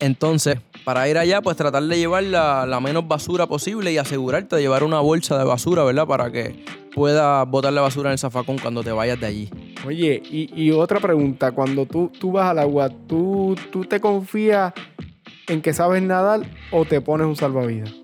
Entonces, 0.00 0.56
para 0.84 1.08
ir 1.08 1.18
allá, 1.18 1.40
pues 1.40 1.56
tratar 1.56 1.82
de 1.82 1.98
llevar 1.98 2.22
la, 2.24 2.66
la 2.66 2.80
menos 2.80 3.08
basura 3.08 3.46
posible 3.46 3.92
y 3.92 3.98
asegurarte 3.98 4.56
de 4.56 4.62
llevar 4.62 4.84
una 4.84 5.00
bolsa 5.00 5.38
de 5.38 5.44
basura, 5.44 5.82
¿verdad? 5.84 6.06
Para 6.06 6.30
que 6.30 6.64
puedas 6.94 7.48
botar 7.48 7.72
la 7.72 7.80
basura 7.80 8.10
en 8.10 8.12
el 8.12 8.18
zafacón 8.18 8.58
cuando 8.58 8.82
te 8.82 8.92
vayas 8.92 9.18
de 9.18 9.26
allí. 9.26 9.50
Oye, 9.86 10.22
y, 10.30 10.70
otra 10.70 11.00
pregunta, 11.00 11.52
cuando 11.52 11.86
tú, 11.86 12.10
tú 12.18 12.32
vas 12.32 12.50
al 12.50 12.58
agua, 12.58 12.90
¿tú, 13.06 13.56
¿tú 13.70 13.84
te 13.84 14.00
confías 14.00 14.72
en 15.48 15.60
que 15.60 15.74
sabes 15.74 16.02
nadar 16.02 16.42
o 16.70 16.84
te 16.84 17.00
pones 17.00 17.26
un 17.26 17.36
salvavidas? 17.36 18.03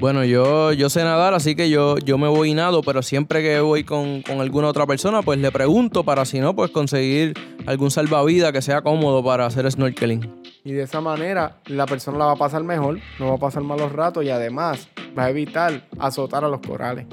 Bueno, 0.00 0.24
yo, 0.24 0.72
yo 0.72 0.88
sé 0.88 1.04
nadar, 1.04 1.34
así 1.34 1.54
que 1.54 1.68
yo, 1.68 1.98
yo 1.98 2.16
me 2.16 2.26
voy 2.26 2.52
y 2.52 2.54
nado, 2.54 2.82
pero 2.82 3.02
siempre 3.02 3.42
que 3.42 3.60
voy 3.60 3.84
con, 3.84 4.22
con 4.22 4.40
alguna 4.40 4.68
otra 4.68 4.86
persona, 4.86 5.20
pues 5.20 5.38
le 5.38 5.52
pregunto 5.52 6.04
para 6.04 6.24
si 6.24 6.40
no, 6.40 6.56
pues 6.56 6.70
conseguir 6.70 7.34
algún 7.66 7.90
salvavidas 7.90 8.50
que 8.52 8.62
sea 8.62 8.80
cómodo 8.80 9.22
para 9.22 9.44
hacer 9.44 9.70
snorkeling. 9.70 10.40
Y 10.64 10.72
de 10.72 10.84
esa 10.84 11.02
manera 11.02 11.58
la 11.66 11.84
persona 11.84 12.16
la 12.16 12.24
va 12.24 12.32
a 12.32 12.36
pasar 12.36 12.64
mejor, 12.64 12.98
no 13.18 13.28
va 13.28 13.34
a 13.34 13.38
pasar 13.38 13.62
malos 13.62 13.92
ratos 13.92 14.24
y 14.24 14.30
además 14.30 14.88
va 15.16 15.24
a 15.24 15.30
evitar 15.30 15.86
azotar 15.98 16.46
a 16.46 16.48
los 16.48 16.60
corales. 16.60 17.04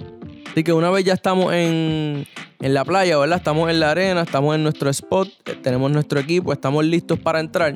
Así 0.50 0.64
que 0.64 0.72
una 0.72 0.90
vez 0.90 1.04
ya 1.04 1.14
estamos 1.14 1.52
en, 1.54 2.26
en 2.62 2.74
la 2.74 2.86
playa, 2.86 3.18
¿verdad? 3.18 3.40
Estamos 3.40 3.70
en 3.70 3.82
la 3.82 3.92
arena, 3.92 4.22
estamos 4.22 4.56
en 4.56 4.64
nuestro 4.64 4.90
spot, 4.90 5.28
eh, 5.46 5.56
tenemos 5.62 5.92
nuestro 5.92 6.22
equipo, 6.22 6.54
estamos 6.54 6.86
listos 6.86 7.20
para 7.20 7.42
entrar. 7.42 7.76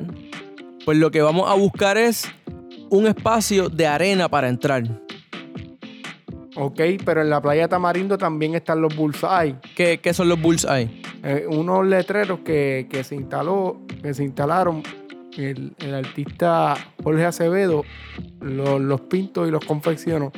Pues 0.86 0.96
lo 0.96 1.10
que 1.10 1.20
vamos 1.20 1.50
a 1.50 1.54
buscar 1.54 1.98
es 1.98 2.26
un 2.88 3.06
espacio 3.06 3.68
de 3.68 3.86
arena 3.86 4.28
para 4.28 4.48
entrar. 4.48 5.01
Ok, 6.54 6.80
pero 7.04 7.22
en 7.22 7.30
la 7.30 7.40
playa 7.40 7.66
Tamarindo 7.68 8.18
también 8.18 8.54
están 8.54 8.80
los 8.82 8.94
bullseye. 8.94 9.56
¿Qué, 9.74 10.00
qué 10.02 10.12
son 10.12 10.28
los 10.28 10.40
bullseye? 10.40 11.02
Eh, 11.24 11.46
unos 11.48 11.86
letreros 11.86 12.40
que, 12.44 12.86
que 12.90 13.04
se 13.04 13.14
instaló, 13.14 13.78
que 14.02 14.12
se 14.12 14.24
instalaron 14.24 14.82
el, 15.38 15.72
el 15.78 15.94
artista 15.94 16.74
Jorge 17.02 17.24
Acevedo 17.24 17.84
lo- 18.40 18.78
los 18.78 19.00
pinto 19.02 19.46
y 19.46 19.50
los 19.50 19.64
confecciono 19.64 20.30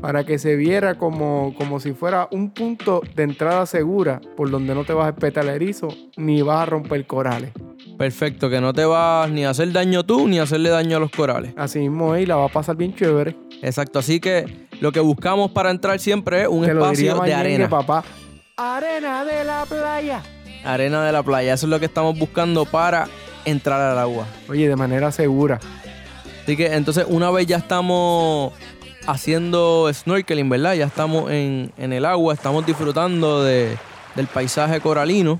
para 0.00 0.24
que 0.24 0.38
se 0.38 0.54
viera 0.56 0.96
como, 0.96 1.54
como 1.56 1.80
si 1.80 1.92
fuera 1.94 2.28
un 2.30 2.50
punto 2.50 3.00
de 3.16 3.22
entrada 3.24 3.64
segura 3.66 4.20
por 4.36 4.50
donde 4.50 4.74
no 4.74 4.84
te 4.84 4.92
vas 4.92 5.06
a 5.06 5.10
espetar 5.10 5.44
el 5.44 5.50
erizo 5.50 5.88
ni 6.16 6.42
vas 6.42 6.60
a 6.60 6.66
romper 6.66 7.06
corales. 7.06 7.50
Perfecto, 7.98 8.50
que 8.50 8.60
no 8.60 8.74
te 8.74 8.84
vas 8.84 9.30
ni 9.30 9.44
a 9.46 9.50
hacer 9.50 9.72
daño 9.72 10.04
tú 10.04 10.28
ni 10.28 10.38
a 10.38 10.42
hacerle 10.42 10.68
daño 10.68 10.98
a 10.98 11.00
los 11.00 11.10
corales. 11.10 11.54
Así 11.56 11.78
mismo 11.78 12.12
ahí 12.12 12.26
la 12.26 12.36
va 12.36 12.44
a 12.44 12.48
pasar 12.50 12.76
bien 12.76 12.94
chévere. 12.94 13.34
Exacto, 13.62 13.98
así 13.98 14.20
que 14.20 14.65
lo 14.80 14.92
que 14.92 15.00
buscamos 15.00 15.50
para 15.50 15.70
entrar 15.70 15.98
siempre 15.98 16.42
es 16.42 16.48
un 16.48 16.64
Te 16.64 16.74
lo 16.74 16.90
diría 16.90 17.12
espacio 17.12 17.24
de 17.32 17.34
arena. 17.34 17.68
papá. 17.68 18.04
Arena 18.56 19.24
de 19.24 19.44
la 19.44 19.64
playa. 19.66 20.22
Arena 20.64 21.04
de 21.04 21.12
la 21.12 21.22
playa, 21.22 21.54
eso 21.54 21.66
es 21.66 21.70
lo 21.70 21.78
que 21.78 21.86
estamos 21.86 22.18
buscando 22.18 22.64
para 22.64 23.06
entrar 23.44 23.80
al 23.80 23.98
agua. 23.98 24.26
Oye, 24.48 24.68
de 24.68 24.76
manera 24.76 25.12
segura. 25.12 25.60
Así 26.42 26.56
que 26.56 26.74
entonces 26.74 27.06
una 27.08 27.30
vez 27.30 27.46
ya 27.46 27.56
estamos 27.56 28.52
haciendo 29.06 29.88
snorkeling, 29.92 30.48
¿verdad? 30.48 30.74
Ya 30.74 30.86
estamos 30.86 31.30
en, 31.30 31.72
en 31.76 31.92
el 31.92 32.04
agua, 32.04 32.34
estamos 32.34 32.64
disfrutando 32.66 33.42
de- 33.44 33.76
del 34.14 34.26
paisaje 34.26 34.80
coralino. 34.80 35.38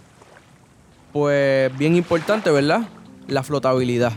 Pues 1.13 1.77
bien 1.79 1.97
importante, 1.97 2.51
¿verdad? 2.51 2.83
La 3.29 3.43
flotabilidad. 3.43 4.13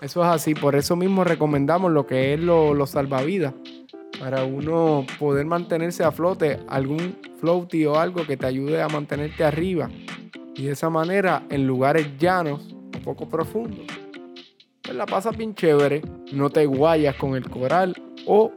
Eso 0.00 0.22
es 0.22 0.28
así, 0.30 0.54
por 0.54 0.76
eso 0.76 0.94
mismo 0.94 1.24
recomendamos 1.24 1.90
lo 1.90 2.06
que 2.06 2.34
es 2.34 2.40
lo- 2.40 2.74
los 2.74 2.90
salvavidas. 2.90 3.54
Para 4.18 4.44
uno 4.44 5.06
poder 5.18 5.46
mantenerse 5.46 6.02
a 6.02 6.10
flote, 6.10 6.60
algún 6.68 7.16
floaty 7.40 7.86
o 7.86 7.98
algo 7.98 8.26
que 8.26 8.36
te 8.36 8.46
ayude 8.46 8.82
a 8.82 8.88
mantenerte 8.88 9.44
arriba. 9.44 9.88
Y 10.56 10.64
de 10.64 10.72
esa 10.72 10.90
manera, 10.90 11.44
en 11.50 11.66
lugares 11.66 12.18
llanos 12.18 12.74
o 12.96 13.00
poco 13.00 13.28
profundos, 13.28 13.86
pues 14.82 14.96
la 14.96 15.06
pasas 15.06 15.36
bien 15.36 15.54
chévere. 15.54 16.02
No 16.32 16.50
te 16.50 16.66
guayas 16.66 17.14
con 17.14 17.36
el 17.36 17.48
coral 17.48 17.94
o 18.26 18.50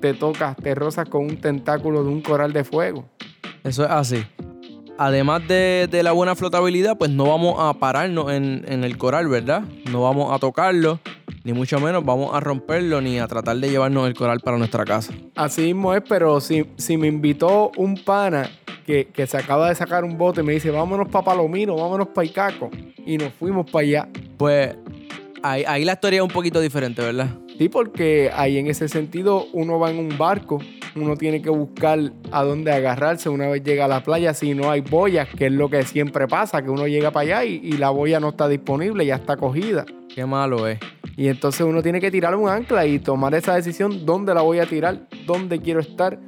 te 0.00 0.12
tocas, 0.12 0.56
te 0.56 0.74
rozas 0.74 1.08
con 1.08 1.22
un 1.22 1.36
tentáculo 1.38 2.04
de 2.04 2.10
un 2.10 2.20
coral 2.20 2.52
de 2.52 2.64
fuego. 2.64 3.08
Eso 3.64 3.84
es 3.84 3.90
así. 3.90 4.24
Además 4.98 5.46
de, 5.48 5.88
la 6.02 6.12
buena 6.12 6.36
flotabilidad, 6.36 6.98
pues 6.98 7.10
no 7.10 7.24
vamos 7.24 7.56
a 7.58 7.72
pararnos 7.74 8.30
en, 8.30 8.64
en 8.68 8.84
el 8.84 8.98
coral, 8.98 9.28
¿verdad? 9.28 9.62
No 9.90 10.02
vamos 10.02 10.32
a 10.32 10.38
tocarlo, 10.38 11.00
ni 11.44 11.52
mucho 11.52 11.80
menos 11.80 12.04
vamos 12.04 12.34
a 12.34 12.40
romperlo, 12.40 13.00
ni 13.00 13.18
a 13.18 13.26
tratar 13.26 13.56
de 13.56 13.70
llevarnos 13.70 14.06
el 14.06 14.14
coral 14.14 14.40
para 14.40 14.58
nuestra 14.58 14.84
casa. 14.84 15.12
Así 15.34 15.62
mismo 15.62 15.94
es, 15.94 16.02
pero 16.08 16.40
si, 16.40 16.66
si 16.76 16.96
me 16.96 17.08
invitó 17.08 17.72
un 17.76 17.96
pana 17.96 18.50
que, 18.86 19.06
que 19.06 19.26
se 19.26 19.36
acaba 19.36 19.68
de 19.68 19.74
sacar 19.74 20.04
un 20.04 20.16
bote 20.18 20.40
y 20.40 20.44
me 20.44 20.52
dice, 20.52 20.70
vámonos 20.70 21.08
para 21.08 21.24
Palomino, 21.24 21.76
vámonos 21.76 22.08
para 22.08 22.24
Icaco, 22.24 22.70
y 23.04 23.18
nos 23.18 23.32
fuimos 23.34 23.70
para 23.70 23.82
allá. 23.82 24.08
Pues 24.36 24.76
ahí, 25.42 25.64
ahí 25.66 25.84
la 25.84 25.92
historia 25.92 26.18
es 26.18 26.22
un 26.22 26.30
poquito 26.30 26.60
diferente, 26.60 27.02
¿verdad? 27.02 27.28
Sí, 27.58 27.68
porque 27.68 28.30
ahí 28.34 28.58
en 28.58 28.66
ese 28.66 28.88
sentido 28.88 29.46
uno 29.52 29.78
va 29.78 29.90
en 29.90 29.98
un 29.98 30.16
barco, 30.18 30.60
uno 30.94 31.16
tiene 31.16 31.42
que 31.42 31.50
buscar 31.50 32.12
a 32.30 32.42
dónde 32.42 32.72
agarrarse 32.72 33.28
una 33.28 33.48
vez 33.48 33.62
llega 33.62 33.86
a 33.86 33.88
la 33.88 34.02
playa, 34.02 34.34
si 34.34 34.54
no 34.54 34.70
hay 34.70 34.80
boyas, 34.80 35.28
que 35.28 35.46
es 35.46 35.52
lo 35.52 35.68
que 35.68 35.82
siempre 35.84 36.28
pasa, 36.28 36.62
que 36.62 36.70
uno 36.70 36.86
llega 36.86 37.10
para 37.10 37.38
allá 37.38 37.44
y, 37.44 37.60
y 37.62 37.72
la 37.72 37.90
boya 37.90 38.20
no 38.20 38.30
está 38.30 38.48
disponible, 38.48 39.04
ya 39.06 39.16
está 39.16 39.36
cogida. 39.36 39.84
Qué 40.14 40.26
malo 40.26 40.66
es. 40.66 40.78
Y 41.16 41.28
entonces 41.28 41.62
uno 41.62 41.82
tiene 41.82 42.00
que 42.00 42.10
tirar 42.10 42.34
un 42.34 42.48
ancla 42.48 42.86
y 42.86 42.98
tomar 42.98 43.34
esa 43.34 43.54
decisión, 43.54 44.04
dónde 44.06 44.34
la 44.34 44.42
voy 44.42 44.58
a 44.58 44.66
tirar, 44.66 45.08
dónde 45.26 45.60
quiero 45.60 45.80
estar 45.80 46.18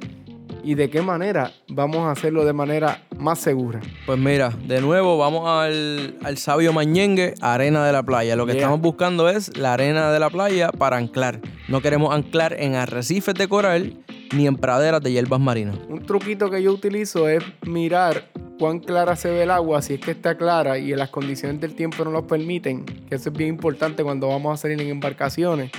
y 0.65 0.73
de 0.73 0.89
qué 0.89 1.01
manera 1.03 1.51
vamos 1.69 1.99
a 1.99 2.11
hacerlo 2.11 2.43
de 2.43 2.51
manera 2.51 3.03
más 3.19 3.39
segura. 3.39 3.79
Pues 4.07 4.17
mira, 4.17 4.49
de 4.65 4.81
nuevo 4.81 5.17
vamos 5.17 5.47
al, 5.47 6.17
al 6.23 6.37
sabio 6.37 6.73
Mañengue, 6.73 7.35
arena 7.39 7.85
de 7.85 7.93
la 7.93 8.01
playa. 8.03 8.35
Lo 8.35 8.45
que 8.47 8.53
Yeah. 8.53 8.61
estamos 8.63 8.81
buscando 8.81 9.29
es 9.29 9.55
la 9.57 9.73
arena 9.73 10.11
de 10.11 10.19
la 10.19 10.29
playa 10.29 10.71
para 10.71 10.97
anclar. 10.97 11.39
No 11.67 11.81
queremos 11.81 12.13
anclar 12.15 12.55
en 12.59 12.75
arrecifes 12.75 13.35
de 13.35 13.47
coral 13.47 13.93
ni 14.33 14.47
en 14.47 14.55
praderas 14.55 15.01
de 15.01 15.11
hierbas 15.11 15.39
marinas. 15.39 15.77
Un 15.87 16.03
truquito 16.03 16.49
que 16.49 16.63
yo 16.63 16.71
utilizo 16.71 17.29
es 17.29 17.43
mirar 17.65 18.25
cuán 18.57 18.79
clara 18.79 19.15
se 19.15 19.29
ve 19.29 19.43
el 19.43 19.51
agua, 19.51 19.81
si 19.81 19.95
es 19.95 19.99
que 19.99 20.11
está 20.11 20.35
clara 20.35 20.79
y 20.79 20.95
las 20.95 21.09
condiciones 21.09 21.61
del 21.61 21.75
tiempo 21.75 22.03
no 22.05 22.11
nos 22.11 22.23
permiten, 22.23 22.85
que 22.85 23.15
eso 23.15 23.29
es 23.29 23.35
bien 23.37 23.49
importante 23.49 24.03
cuando 24.03 24.29
vamos 24.29 24.53
a 24.53 24.57
salir 24.61 24.81
en 24.81 24.87
embarcaciones, 24.89 25.71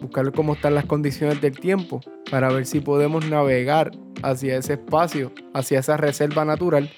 buscar 0.00 0.32
cómo 0.32 0.54
están 0.54 0.74
las 0.74 0.86
condiciones 0.86 1.40
del 1.40 1.58
tiempo 1.58 2.00
para 2.32 2.48
ver 2.48 2.64
si 2.64 2.80
podemos 2.80 3.26
navegar 3.28 3.90
hacia 4.22 4.56
ese 4.56 4.72
espacio, 4.72 5.32
hacia 5.52 5.80
esa 5.80 5.98
reserva 5.98 6.46
natural. 6.46 6.90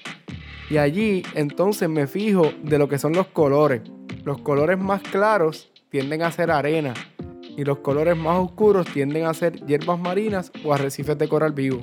Y 0.69 0.77
allí 0.77 1.23
entonces 1.33 1.89
me 1.89 2.07
fijo 2.07 2.53
de 2.63 2.79
lo 2.79 2.87
que 2.87 2.97
son 2.97 3.11
los 3.11 3.27
colores. 3.27 3.81
Los 4.23 4.37
colores 4.37 4.79
más 4.79 5.01
claros 5.01 5.73
tienden 5.89 6.23
a 6.23 6.31
ser 6.31 6.51
arena 6.51 6.93
y 7.57 7.65
los 7.65 7.79
colores 7.79 8.15
más 8.15 8.39
oscuros 8.39 8.87
tienden 8.87 9.25
a 9.25 9.33
ser 9.33 9.59
hierbas 9.65 9.99
marinas 9.99 10.53
o 10.63 10.73
arrecifes 10.73 11.17
de 11.17 11.27
coral 11.27 11.51
vivo. 11.51 11.81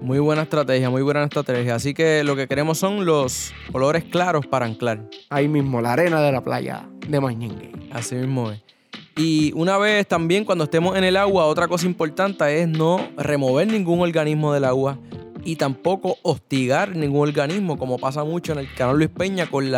Muy 0.00 0.18
buena 0.18 0.44
estrategia, 0.44 0.88
muy 0.88 1.02
buena 1.02 1.24
estrategia. 1.24 1.74
Así 1.74 1.92
que 1.92 2.24
lo 2.24 2.36
que 2.36 2.48
queremos 2.48 2.78
son 2.78 3.04
los 3.04 3.52
colores 3.70 4.04
claros 4.04 4.46
para 4.46 4.64
anclar. 4.64 5.10
Ahí 5.28 5.46
mismo, 5.46 5.82
la 5.82 5.92
arena 5.92 6.22
de 6.22 6.32
la 6.32 6.42
playa 6.42 6.88
de 7.06 7.20
Mañengue. 7.20 7.70
Así 7.92 8.14
mismo 8.14 8.50
es. 8.50 8.62
Y 9.16 9.52
una 9.54 9.78
vez 9.78 10.08
también 10.08 10.44
cuando 10.44 10.64
estemos 10.64 10.96
en 10.96 11.04
el 11.04 11.16
agua, 11.16 11.46
otra 11.46 11.68
cosa 11.68 11.86
importante 11.86 12.60
es 12.60 12.68
no 12.68 12.98
remover 13.16 13.66
ningún 13.68 14.00
organismo 14.00 14.52
del 14.52 14.64
agua 14.64 14.98
y 15.44 15.56
tampoco 15.56 16.16
hostigar 16.22 16.96
ningún 16.96 17.28
organismo, 17.28 17.78
como 17.78 17.98
pasa 17.98 18.24
mucho 18.24 18.52
en 18.52 18.60
el 18.60 18.74
canal 18.74 18.96
Luis 18.96 19.10
Peña 19.10 19.46
con, 19.46 19.70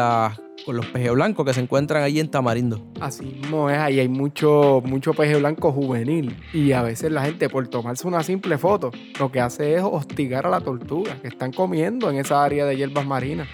con 0.64 0.76
los 0.76 0.87
pejes 0.87 1.12
blancos 1.12 1.45
que 1.45 1.53
se 1.53 1.61
encuentran 1.61 2.03
allí 2.03 2.20
en 2.20 2.30
Tamarindo. 2.30 2.80
Así 3.01 3.24
mismo 3.24 3.68
es, 3.68 3.76
ahí 3.76 4.01
hay 4.01 4.09
mucho, 4.09 4.82
mucho 4.84 5.12
peje 5.12 5.37
blanco 5.37 5.70
juvenil. 5.70 6.37
Y 6.55 6.72
a 6.72 6.82
veces 6.82 7.12
la 7.12 7.24
gente, 7.24 7.49
por 7.49 7.68
tomarse 7.68 8.07
una 8.07 8.22
simple 8.22 8.57
foto, 8.57 8.91
lo 9.18 9.30
que 9.30 9.41
hace 9.41 9.74
es 9.74 9.82
hostigar 9.82 10.47
a 10.47 10.51
la 10.51 10.61
tortuga 10.61 11.20
que 11.20 11.28
están 11.28 11.53
comiendo 11.53 12.11
en 12.11 12.16
esa 12.16 12.43
área 12.43 12.64
de 12.64 12.76
hierbas 12.76 13.07
marinas. 13.07 13.49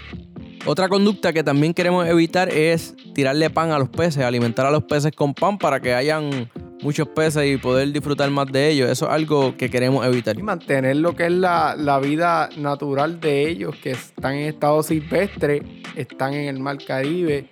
Otra 0.65 0.89
conducta 0.89 1.33
que 1.33 1.43
también 1.43 1.75
queremos 1.75 2.07
evitar 2.07 2.49
es 2.49 2.95
tirarle 3.15 3.51
pan 3.51 3.73
a 3.73 3.79
los 3.79 3.89
peces, 3.89 4.23
alimentar 4.25 4.65
a 4.65 4.71
los 4.71 4.85
peces 4.85 5.11
con 5.13 5.35
pan 5.35 5.59
para 5.59 5.81
que 5.81 5.93
hayan 5.93 6.49
muchos 6.83 7.09
peces 7.09 7.53
y 7.53 7.57
poder 7.57 7.93
disfrutar 7.93 8.31
más 8.31 8.47
de 8.51 8.69
ellos. 8.71 8.89
Eso 8.89 9.07
es 9.07 9.13
algo 9.13 9.57
que 9.57 9.69
queremos 9.71 10.07
evitar. 10.07 10.39
Y 10.39 10.43
mantener 10.43 10.97
lo 10.97 11.17
que 11.17 11.27
es 11.27 11.33
la, 11.33 11.75
la 11.77 11.99
vida 11.99 12.49
natural 12.57 13.21
de 13.21 13.49
ellos, 13.49 13.75
que 13.83 13.91
están 13.93 14.35
en 14.35 14.47
estado 14.49 14.83
silvestre, 14.85 15.63
están 15.97 16.35
en 16.35 16.47
el 16.49 16.61
mar 16.61 16.79
Caribe, 16.87 17.49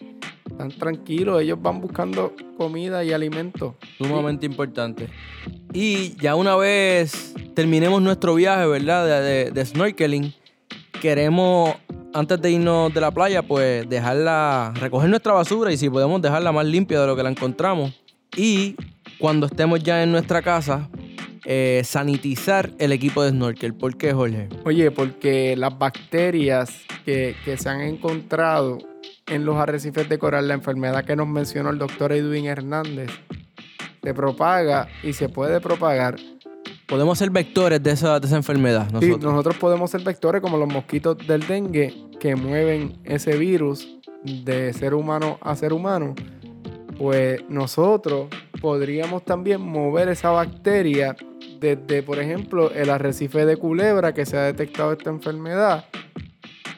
Están 0.49 0.71
tranquilos, 0.71 1.43
ellos 1.43 1.59
van 1.61 1.81
buscando 1.81 2.35
comida 2.57 3.03
y 3.03 3.13
alimento. 3.13 3.77
Sumamente 3.99 4.47
importante. 4.47 5.09
Y 5.73 6.15
ya 6.21 6.37
una 6.37 6.55
vez 6.55 7.35
terminemos 7.55 8.01
nuestro 8.03 8.37
viaje, 8.37 8.67
¿verdad? 8.67 9.07
De, 9.07 9.21
de- 9.45 9.51
de 9.51 9.67
snorkeling, 9.67 10.33
queremos, 11.01 11.75
antes 12.13 12.41
de 12.41 12.51
irnos 12.51 12.93
de 12.93 13.01
la 13.01 13.11
playa, 13.11 13.43
pues 13.43 13.89
dejarla, 13.89 14.73
recoger 14.77 15.09
nuestra 15.09 15.33
basura 15.33 15.73
y 15.73 15.77
si 15.77 15.89
podemos 15.89 16.21
dejarla 16.21 16.53
más 16.53 16.67
limpia 16.67 17.01
de 17.01 17.07
lo 17.07 17.17
que 17.17 17.23
la 17.23 17.31
encontramos. 17.31 17.93
Y 18.37 18.77
cuando 19.19 19.47
estemos 19.47 19.83
ya 19.83 20.03
en 20.03 20.13
nuestra 20.13 20.43
casa, 20.43 20.89
eh, 21.45 21.83
sanitizar 21.85 22.71
el 22.79 22.93
equipo 22.93 23.23
de 23.23 23.31
snorkel. 23.31 23.75
¿Por 23.75 23.97
qué, 23.97 24.13
Jorge? 24.13 24.49
Oye, 24.65 24.91
porque 24.91 25.57
las 25.57 25.77
bacterias 25.79 26.83
que, 27.05 27.35
que 27.45 27.57
se 27.57 27.69
han 27.69 27.81
encontrado 27.81 28.79
en 29.27 29.45
los 29.45 29.57
arrecifes 29.57 30.09
de 30.09 30.19
coral, 30.19 30.49
la 30.49 30.55
enfermedad 30.55 31.05
que 31.05 31.17
nos 31.17 31.29
mencionó 31.29 31.71
el 31.71 31.79
doctor 31.79 32.13
Edwin 32.13 32.47
Hernández, 32.47 33.11
se 34.03 34.15
propaga 34.15 34.89
y 35.03 35.13
se 35.13 35.29
puede 35.29 35.61
propagar. 35.61 36.17
Podemos 36.91 37.19
ser 37.19 37.31
vectores 37.31 37.81
de 37.83 37.93
esa, 37.93 38.19
de 38.19 38.27
esa 38.27 38.37
enfermedad. 38.37 38.87
Sí, 38.89 38.95
Nosotros. 39.07 39.21
nosotros 39.33 39.57
podemos 39.59 39.91
ser 39.91 40.03
vectores 40.03 40.43
como 40.43 40.57
los 40.59 40.69
mosquitos 40.69 41.17
del 41.27 41.47
dengue 41.47 41.95
que 42.19 42.35
mueven 42.35 42.99
ese 43.05 43.37
virus 43.37 43.89
de 44.25 44.73
ser 44.73 44.95
humano 44.95 45.39
a 45.41 45.55
ser 45.55 45.73
humano. 45.73 46.15
Pues 46.99 47.43
nosotros 47.49 48.27
podríamos 48.61 49.25
también 49.25 49.61
mover 49.61 50.09
esa 50.09 50.31
bacteria 50.31 51.15
desde, 51.61 52.03
por 52.03 52.19
ejemplo, 52.19 52.71
el 52.73 52.91
arrecife 52.91 53.47
de 53.47 53.57
Culebra 53.57 54.13
que 54.13 54.27
se 54.27 54.37
ha 54.37 54.43
detectado 54.43 54.93
esta 54.93 55.11
enfermedad 55.11 55.85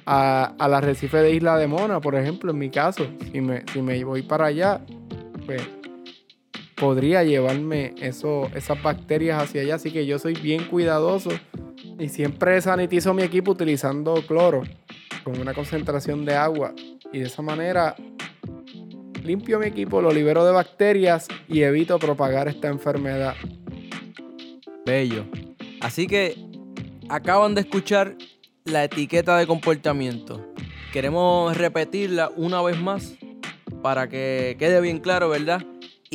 a- 0.04 0.52
al 0.58 0.74
arrecife 0.74 1.16
de 1.18 1.32
Isla 1.32 1.56
de 1.56 1.66
Mona, 1.68 2.00
por 2.00 2.14
ejemplo, 2.16 2.50
en 2.50 2.58
mi 2.58 2.68
caso. 2.70 3.06
Si 3.32 3.40
me, 3.40 3.64
si 3.72 3.80
me 3.80 4.02
voy 4.04 4.22
para 4.22 4.46
allá, 4.46 4.80
pues 5.46 5.62
podría 6.82 7.22
llevarme 7.22 7.94
eso, 8.00 8.50
esas 8.56 8.82
bacterias 8.82 9.40
hacia 9.40 9.60
allá. 9.60 9.76
Así 9.76 9.92
que 9.92 10.04
yo 10.04 10.18
soy 10.18 10.34
bien 10.34 10.64
cuidadoso 10.64 11.30
y 11.96 12.08
siempre 12.08 12.60
sanitizo 12.60 13.14
mi 13.14 13.22
equipo 13.22 13.52
utilizando 13.52 14.14
cloro 14.26 14.64
con 15.22 15.38
una 15.38 15.54
concentración 15.54 16.24
de 16.24 16.34
agua. 16.34 16.74
Y 17.12 17.20
de 17.20 17.26
esa 17.26 17.40
manera 17.40 17.94
limpio 19.22 19.60
mi 19.60 19.66
equipo, 19.66 20.02
lo 20.02 20.10
libero 20.10 20.44
de 20.44 20.50
bacterias 20.50 21.28
y 21.46 21.62
evito 21.62 22.00
propagar 22.00 22.48
esta 22.48 22.66
enfermedad. 22.66 23.36
Bello. 24.84 25.24
Así 25.80 26.08
que 26.08 26.34
acaban 27.08 27.54
de 27.54 27.60
escuchar 27.60 28.16
la 28.64 28.82
etiqueta 28.82 29.36
de 29.36 29.46
comportamiento. 29.46 30.52
Queremos 30.92 31.56
repetirla 31.56 32.32
una 32.34 32.60
vez 32.60 32.76
más 32.80 33.14
para 33.84 34.08
que 34.08 34.56
quede 34.58 34.80
bien 34.80 34.98
claro, 34.98 35.28
¿verdad? 35.28 35.64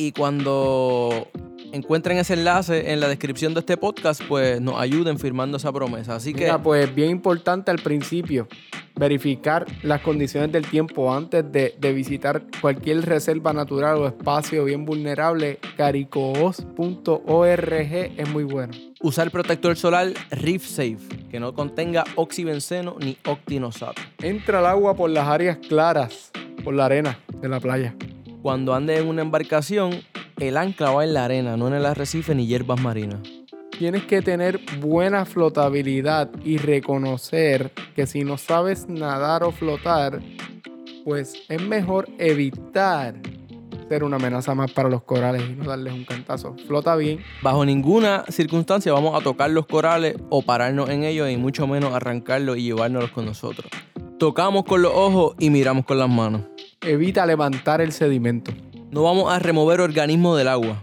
Y 0.00 0.12
cuando 0.12 1.26
encuentren 1.72 2.18
ese 2.18 2.34
enlace 2.34 2.92
en 2.92 3.00
la 3.00 3.08
descripción 3.08 3.52
de 3.52 3.58
este 3.60 3.76
podcast, 3.76 4.22
pues 4.28 4.60
nos 4.60 4.80
ayuden 4.80 5.18
firmando 5.18 5.56
esa 5.56 5.72
promesa. 5.72 6.14
Así 6.14 6.32
que 6.32 6.44
Mira, 6.44 6.62
pues 6.62 6.94
bien 6.94 7.10
importante 7.10 7.72
al 7.72 7.80
principio 7.80 8.46
verificar 8.94 9.66
las 9.82 10.00
condiciones 10.00 10.52
del 10.52 10.68
tiempo 10.68 11.12
antes 11.12 11.50
de, 11.50 11.74
de 11.80 11.92
visitar 11.92 12.44
cualquier 12.60 13.04
reserva 13.06 13.52
natural 13.52 13.96
o 13.96 14.06
espacio 14.06 14.64
bien 14.66 14.84
vulnerable. 14.84 15.58
Caricoos.org 15.76 17.72
es 17.82 18.28
muy 18.28 18.44
bueno. 18.44 18.72
usar 19.02 19.32
protector 19.32 19.76
solar 19.76 20.12
Reef 20.30 20.64
Safe, 20.64 21.26
que 21.28 21.40
no 21.40 21.54
contenga 21.54 22.04
oxibenceno 22.14 22.94
ni 23.00 23.18
octinosato. 23.26 24.00
Entra 24.22 24.60
al 24.60 24.66
agua 24.66 24.94
por 24.94 25.10
las 25.10 25.26
áreas 25.26 25.58
claras, 25.58 26.30
por 26.62 26.74
la 26.74 26.84
arena 26.84 27.18
de 27.40 27.48
la 27.48 27.58
playa. 27.58 27.96
Cuando 28.42 28.72
ande 28.72 28.98
en 28.98 29.08
una 29.08 29.22
embarcación, 29.22 30.00
el 30.38 30.56
ancla 30.56 30.92
va 30.92 31.04
en 31.04 31.12
la 31.12 31.24
arena, 31.24 31.56
no 31.56 31.66
en 31.66 31.74
el 31.74 31.86
arrecife 31.86 32.36
ni 32.36 32.46
hierbas 32.46 32.80
marinas. 32.80 33.18
Tienes 33.76 34.04
que 34.04 34.22
tener 34.22 34.60
buena 34.80 35.24
flotabilidad 35.24 36.30
y 36.44 36.58
reconocer 36.58 37.72
que 37.96 38.06
si 38.06 38.22
no 38.24 38.38
sabes 38.38 38.88
nadar 38.88 39.42
o 39.42 39.50
flotar, 39.50 40.20
pues 41.04 41.34
es 41.48 41.62
mejor 41.62 42.08
evitar 42.18 43.14
ser 43.88 44.04
una 44.04 44.16
amenaza 44.16 44.54
más 44.54 44.70
para 44.70 44.88
los 44.88 45.02
corales 45.02 45.42
y 45.48 45.54
no 45.54 45.64
darles 45.64 45.94
un 45.94 46.04
cantazo. 46.04 46.54
Flota 46.66 46.94
bien. 46.94 47.20
Bajo 47.42 47.64
ninguna 47.64 48.24
circunstancia 48.28 48.92
vamos 48.92 49.20
a 49.20 49.24
tocar 49.24 49.50
los 49.50 49.66
corales 49.66 50.16
o 50.28 50.42
pararnos 50.42 50.90
en 50.90 51.04
ellos 51.04 51.28
y 51.30 51.36
mucho 51.36 51.66
menos 51.66 51.92
arrancarlos 51.92 52.58
y 52.58 52.64
llevárnoslos 52.64 53.10
con 53.10 53.24
nosotros. 53.24 53.70
Tocamos 54.18 54.64
con 54.64 54.82
los 54.82 54.92
ojos 54.92 55.36
y 55.38 55.48
miramos 55.48 55.84
con 55.84 55.96
las 55.96 56.08
manos. 56.08 56.42
Evita 56.80 57.24
levantar 57.24 57.80
el 57.80 57.92
sedimento. 57.92 58.50
No 58.90 59.04
vamos 59.04 59.32
a 59.32 59.38
remover 59.38 59.80
organismos 59.80 60.36
del 60.36 60.48
agua. 60.48 60.82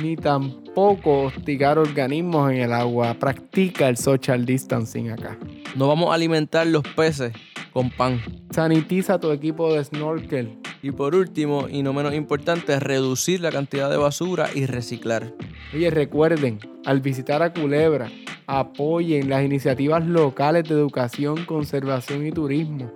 Ni 0.00 0.14
tampoco 0.14 1.24
hostigar 1.24 1.76
organismos 1.76 2.52
en 2.52 2.58
el 2.58 2.72
agua. 2.72 3.14
Practica 3.14 3.88
el 3.88 3.96
social 3.96 4.46
distancing 4.46 5.10
acá. 5.10 5.36
No 5.74 5.88
vamos 5.88 6.12
a 6.12 6.14
alimentar 6.14 6.68
los 6.68 6.84
peces 6.94 7.32
con 7.72 7.90
pan. 7.90 8.22
Sanitiza 8.50 9.18
tu 9.18 9.32
equipo 9.32 9.74
de 9.74 9.82
snorkel. 9.82 10.56
Y 10.80 10.92
por 10.92 11.16
último, 11.16 11.66
y 11.68 11.82
no 11.82 11.92
menos 11.92 12.14
importante, 12.14 12.78
reducir 12.78 13.40
la 13.40 13.50
cantidad 13.50 13.90
de 13.90 13.96
basura 13.96 14.50
y 14.54 14.66
reciclar. 14.66 15.34
Oye, 15.74 15.90
recuerden, 15.90 16.60
al 16.84 17.00
visitar 17.00 17.42
a 17.42 17.52
Culebra, 17.52 18.08
apoyen 18.48 19.28
las 19.28 19.44
iniciativas 19.44 20.06
locales 20.06 20.64
de 20.64 20.74
educación, 20.74 21.44
conservación 21.44 22.26
y 22.26 22.32
turismo. 22.32 22.90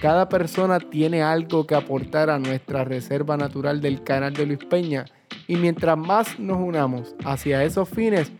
Cada 0.00 0.30
persona 0.30 0.80
tiene 0.80 1.22
algo 1.22 1.66
que 1.66 1.74
aportar 1.74 2.30
a 2.30 2.38
nuestra 2.38 2.84
reserva 2.84 3.36
natural 3.36 3.82
del 3.82 4.02
canal 4.02 4.32
de 4.32 4.46
Luis 4.46 4.64
Peña 4.64 5.04
y 5.46 5.56
mientras 5.56 5.98
más 5.98 6.38
nos 6.38 6.56
unamos 6.58 7.14
hacia 7.22 7.62
esos 7.64 7.88
fines, 7.88 8.32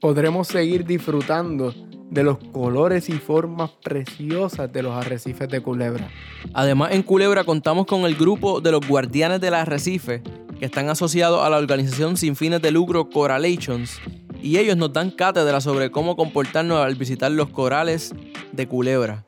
podremos 0.00 0.48
seguir 0.48 0.84
disfrutando 0.84 1.72
de 2.10 2.24
los 2.24 2.38
colores 2.38 3.08
y 3.08 3.12
formas 3.12 3.70
preciosas 3.82 4.72
de 4.72 4.82
los 4.82 4.94
arrecifes 4.94 5.48
de 5.48 5.60
Culebra. 5.60 6.08
Además, 6.52 6.92
en 6.92 7.02
Culebra 7.04 7.44
contamos 7.44 7.86
con 7.86 8.02
el 8.02 8.16
grupo 8.16 8.60
de 8.60 8.72
los 8.72 8.86
Guardianes 8.88 9.40
del 9.40 9.54
Arrecife, 9.54 10.22
que 10.58 10.64
están 10.64 10.88
asociados 10.88 11.46
a 11.46 11.50
la 11.50 11.58
organización 11.58 12.16
sin 12.16 12.34
fines 12.34 12.60
de 12.60 12.72
lucro 12.72 13.08
Correlations, 13.08 14.00
y 14.42 14.58
ellos 14.58 14.76
nos 14.76 14.92
dan 14.92 15.10
cátedra 15.10 15.60
sobre 15.60 15.90
cómo 15.90 16.16
comportarnos 16.16 16.78
al 16.80 16.94
visitar 16.94 17.30
los 17.30 17.50
corales 17.50 18.14
de 18.52 18.66
Culebra. 18.66 19.24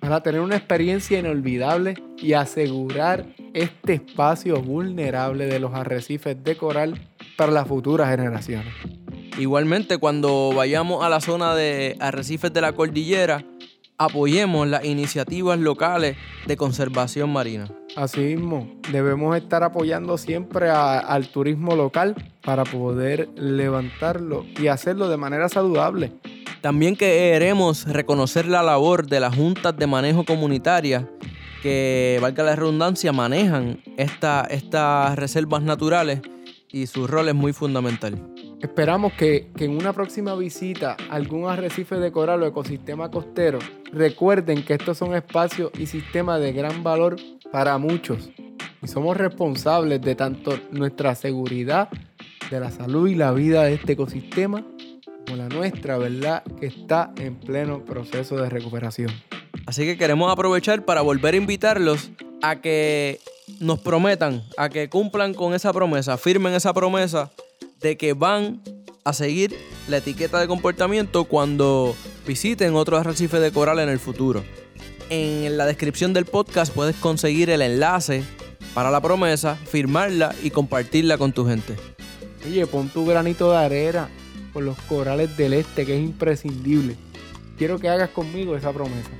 para 0.00 0.22
tener 0.22 0.42
una 0.42 0.56
experiencia 0.56 1.18
inolvidable 1.18 1.94
y 2.18 2.34
asegurar 2.34 3.24
este 3.54 3.94
espacio 3.94 4.60
vulnerable 4.60 5.46
de 5.46 5.58
los 5.58 5.72
arrecifes 5.72 6.42
de 6.44 6.56
coral 6.56 7.00
para 7.38 7.52
las 7.52 7.66
futuras 7.66 8.10
generaciones. 8.10 8.74
Igualmente, 9.38 9.96
cuando 9.96 10.52
vayamos 10.54 11.02
a 11.02 11.08
la 11.08 11.20
zona 11.20 11.54
de 11.54 11.96
arrecifes 12.00 12.52
de 12.52 12.60
la 12.60 12.72
cordillera, 12.72 13.44
apoyemos 13.96 14.68
las 14.68 14.84
iniciativas 14.84 15.58
locales 15.58 16.16
de 16.46 16.56
conservación 16.56 17.32
marina. 17.32 17.68
Asimismo, 17.96 18.68
debemos 18.90 19.36
estar 19.36 19.62
apoyando 19.62 20.18
siempre 20.18 20.68
al 20.70 21.28
turismo 21.28 21.76
local 21.76 22.14
para 22.44 22.64
poder 22.64 23.28
levantarlo 23.36 24.44
y 24.60 24.66
hacerlo 24.66 25.08
de 25.08 25.16
manera 25.16 25.48
saludable. 25.48 26.12
También 26.60 26.96
queremos 26.96 27.84
reconocer 27.86 28.46
la 28.46 28.62
labor 28.62 29.06
de 29.06 29.20
las 29.20 29.36
juntas 29.36 29.76
de 29.76 29.86
manejo 29.86 30.24
comunitaria 30.24 31.08
que, 31.62 32.18
valga 32.20 32.42
la 32.42 32.56
redundancia, 32.56 33.12
manejan 33.12 33.78
esta- 33.96 34.46
estas 34.50 35.16
reservas 35.16 35.62
naturales 35.62 36.20
y 36.72 36.86
su 36.86 37.06
rol 37.06 37.28
es 37.28 37.34
muy 37.34 37.52
fundamental. 37.52 38.33
Esperamos 38.64 39.12
que, 39.12 39.50
que 39.54 39.66
en 39.66 39.72
una 39.72 39.92
próxima 39.92 40.34
visita 40.34 40.96
a 41.10 41.16
algún 41.16 41.50
arrecife 41.50 41.96
de 41.96 42.10
coral 42.10 42.42
o 42.42 42.46
ecosistema 42.46 43.10
costero, 43.10 43.58
recuerden 43.92 44.64
que 44.64 44.72
estos 44.72 44.96
son 44.96 45.14
espacios 45.14 45.70
y 45.78 45.84
sistemas 45.84 46.40
de 46.40 46.54
gran 46.54 46.82
valor 46.82 47.16
para 47.52 47.76
muchos. 47.76 48.30
Y 48.82 48.88
somos 48.88 49.18
responsables 49.18 50.00
de 50.00 50.14
tanto 50.14 50.58
nuestra 50.70 51.14
seguridad, 51.14 51.90
de 52.50 52.58
la 52.58 52.70
salud 52.70 53.06
y 53.06 53.14
la 53.14 53.32
vida 53.32 53.64
de 53.64 53.74
este 53.74 53.92
ecosistema, 53.92 54.64
como 55.26 55.36
la 55.36 55.50
nuestra, 55.50 55.98
¿verdad? 55.98 56.42
Que 56.58 56.64
está 56.64 57.12
en 57.18 57.34
pleno 57.34 57.84
proceso 57.84 58.36
de 58.36 58.48
recuperación. 58.48 59.10
Así 59.66 59.84
que 59.84 59.98
queremos 59.98 60.32
aprovechar 60.32 60.86
para 60.86 61.02
volver 61.02 61.34
a 61.34 61.36
invitarlos 61.36 62.12
a 62.40 62.62
que 62.62 63.20
nos 63.60 63.80
prometan, 63.80 64.42
a 64.56 64.70
que 64.70 64.88
cumplan 64.88 65.34
con 65.34 65.52
esa 65.52 65.70
promesa, 65.70 66.16
firmen 66.16 66.54
esa 66.54 66.72
promesa 66.72 67.30
de 67.84 67.98
que 67.98 68.14
van 68.14 68.62
a 69.04 69.12
seguir 69.12 69.54
la 69.88 69.98
etiqueta 69.98 70.40
de 70.40 70.48
comportamiento 70.48 71.24
cuando 71.24 71.94
visiten 72.26 72.74
otros 72.74 72.98
arrecifes 72.98 73.42
de 73.42 73.52
coral 73.52 73.78
en 73.78 73.90
el 73.90 73.98
futuro. 73.98 74.42
En 75.10 75.58
la 75.58 75.66
descripción 75.66 76.14
del 76.14 76.24
podcast 76.24 76.72
puedes 76.72 76.96
conseguir 76.96 77.50
el 77.50 77.60
enlace 77.60 78.24
para 78.72 78.90
la 78.90 79.02
promesa, 79.02 79.56
firmarla 79.56 80.34
y 80.42 80.50
compartirla 80.50 81.18
con 81.18 81.34
tu 81.34 81.46
gente. 81.46 81.76
Oye, 82.46 82.66
pon 82.66 82.88
tu 82.88 83.04
granito 83.04 83.50
de 83.50 83.58
arena 83.58 84.08
por 84.54 84.62
los 84.62 84.78
corales 84.88 85.36
del 85.36 85.52
este, 85.52 85.84
que 85.84 85.94
es 85.94 86.02
imprescindible. 86.02 86.96
Quiero 87.58 87.78
que 87.78 87.90
hagas 87.90 88.08
conmigo 88.08 88.56
esa 88.56 88.72
promesa. 88.72 89.10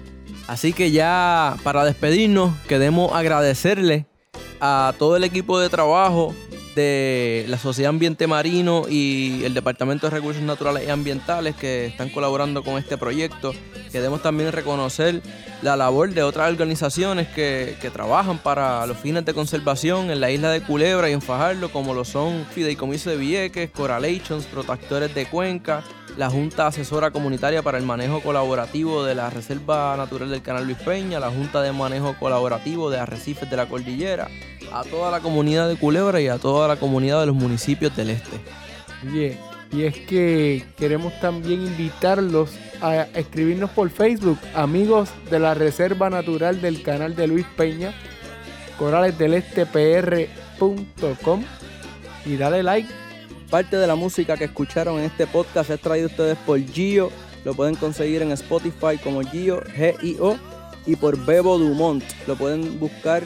Así 0.47 0.73
que 0.73 0.91
ya 0.91 1.55
para 1.63 1.85
despedirnos, 1.85 2.55
queremos 2.67 3.13
agradecerle 3.13 4.07
a 4.59 4.95
todo 4.99 5.19
el 5.19 5.25
equipo 5.25 5.59
de 5.61 5.69
trabajo 5.69 6.35
de 6.75 7.45
la 7.49 7.59
Sociedad 7.59 7.91
Ambiente 7.91 8.27
Marino 8.27 8.87
y 8.89 9.43
el 9.45 9.55
Departamento 9.55 10.07
de 10.07 10.17
Recursos 10.17 10.43
Naturales 10.43 10.87
y 10.87 10.91
Ambientales 10.91 11.55
que 11.55 11.87
están 11.87 12.11
colaborando 12.11 12.63
con 12.63 12.79
este 12.79 12.99
proyecto. 12.99 13.53
Queremos 13.93 14.23
también 14.23 14.53
reconocer 14.53 15.23
la 15.63 15.77
labor 15.77 16.13
de 16.13 16.23
otras 16.23 16.51
organizaciones 16.51 17.29
que, 17.29 17.77
que 17.81 17.91
trabajan 17.91 18.39
para 18.39 18.87
los 18.87 18.99
fines 18.99 19.25
de 19.25 19.35
conservación 19.35 20.11
en 20.11 20.21
la 20.21 20.31
isla 20.31 20.51
de 20.51 20.63
Culebra 20.63 21.09
y 21.09 21.13
en 21.13 21.23
Fajardo, 21.23 21.71
como 21.71 21.95
lo 21.95 22.05
son 22.05 22.45
Fideicomiso 22.53 23.11
de 23.11 23.17
Vieques, 23.17 23.71
Coralations, 23.71 24.47
Protectores 24.47 25.15
de 25.15 25.27
Cuenca, 25.27 25.85
la 26.17 26.31
Junta 26.31 26.69
Asesora 26.69 27.11
Comunitaria 27.11 27.63
para 27.63 27.79
el 27.79 27.85
Manejo 27.85 28.21
Colaborativo 28.21 29.05
de 29.05 29.15
la 29.15 29.31
Reserva 29.31 29.97
Natural 29.97 30.31
del 30.31 30.43
Canal 30.43 30.65
Luis 30.65 30.79
Peña, 30.79 31.19
la 31.19 31.31
Junta 31.31 31.61
de 31.63 31.73
Manejo 31.73 32.15
Colaborativo 32.19 32.91
de 32.91 32.99
Arrecifes 32.99 33.51
de 33.51 33.57
la 33.57 33.67
Cordillera, 33.67 34.29
a 34.75 34.83
toda 34.83 35.11
la 35.13 35.21
comunidad 35.21 35.69
de 35.69 35.77
Culebra 35.77 36.21
y 36.21 36.27
a 36.27 36.39
toda 36.39 36.67
la 36.67 36.75
comunidad 36.77 37.21
de 37.21 37.27
los 37.27 37.37
municipios 37.37 37.95
del 37.97 38.11
este. 38.11 38.41
Oye, 39.07 39.39
y 39.71 39.85
es 39.85 39.97
que 40.01 40.67
queremos 40.77 41.13
también 41.21 41.65
invitarlos 41.65 42.51
a 42.81 43.03
escribirnos 43.15 43.71
por 43.71 43.89
Facebook, 43.89 44.37
amigos 44.55 45.11
de 45.31 45.39
la 45.39 45.55
Reserva 45.55 46.11
Natural 46.11 46.61
del 46.61 46.83
Canal 46.83 47.15
de 47.15 47.29
Luis 47.29 47.47
Peña, 47.57 47.95
coralesdelestepr.com 48.77 51.45
y 52.27 52.37
dale 52.37 52.65
like. 52.65 52.89
Parte 53.51 53.77
de 53.77 53.87
la 53.87 53.95
música 53.95 54.37
que 54.37 54.45
escucharon 54.45 54.99
en 54.99 55.05
este 55.05 55.29
podcast 55.29 55.71
es 55.71 55.81
traído 55.81 56.09
ustedes 56.09 56.37
por 56.39 56.59
Gio. 56.59 57.13
Lo 57.45 57.55
pueden 57.55 57.77
conseguir 57.77 58.23
en 58.23 58.33
Spotify 58.33 58.99
como 59.03 59.23
Gio, 59.23 59.63
G-I-O, 59.63 60.37
y 60.87 60.97
por 60.97 61.17
Bebo 61.25 61.57
Dumont. 61.59 62.03
Lo 62.27 62.35
pueden 62.35 62.81
buscar 62.81 63.23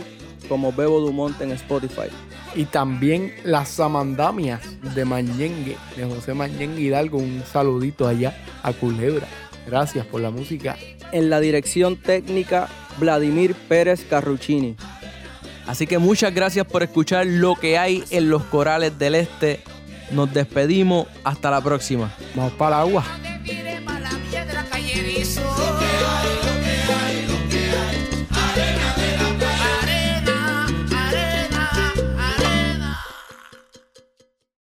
como 0.49 0.73
Bebo 0.73 1.01
Dumont 1.01 1.41
en 1.41 1.53
Spotify. 1.53 2.09
Y 2.55 2.65
también 2.65 3.35
las 3.45 3.69
samandamias 3.69 4.61
de 4.95 5.05
Mañengue, 5.05 5.77
de 5.97 6.05
José 6.05 6.35
Mañengue 6.35 6.83
Hidalgo. 6.83 7.19
Un 7.19 7.43
saludito 7.51 8.09
allá 8.09 8.37
a 8.63 8.73
Culebra. 8.73 9.27
Gracias 9.67 10.07
por 10.07 10.21
la 10.21 10.31
música. 10.31 10.77
En 11.13 11.31
la 11.31 11.41
dirección 11.41 11.97
técnica, 11.97 12.69
Vladimir 12.99 13.55
Pérez 13.55 14.05
Carruccini. 14.09 14.77
Así 15.67 15.87
que 15.87 15.99
muchas 15.99 16.35
gracias 16.35 16.67
por 16.67 16.83
escuchar 16.83 17.27
lo 17.27 17.55
que 17.55 17.77
hay 17.77 18.03
en 18.11 18.31
los 18.31 18.43
corales 18.45 18.99
del 18.99 19.15
este. 19.15 19.61
Nos 20.11 20.33
despedimos. 20.33 21.07
Hasta 21.25 21.51
la 21.51 21.61
próxima. 21.61 22.11
Vamos 22.35 22.53
para 22.53 22.77
el 22.77 22.89
agua. 22.89 23.05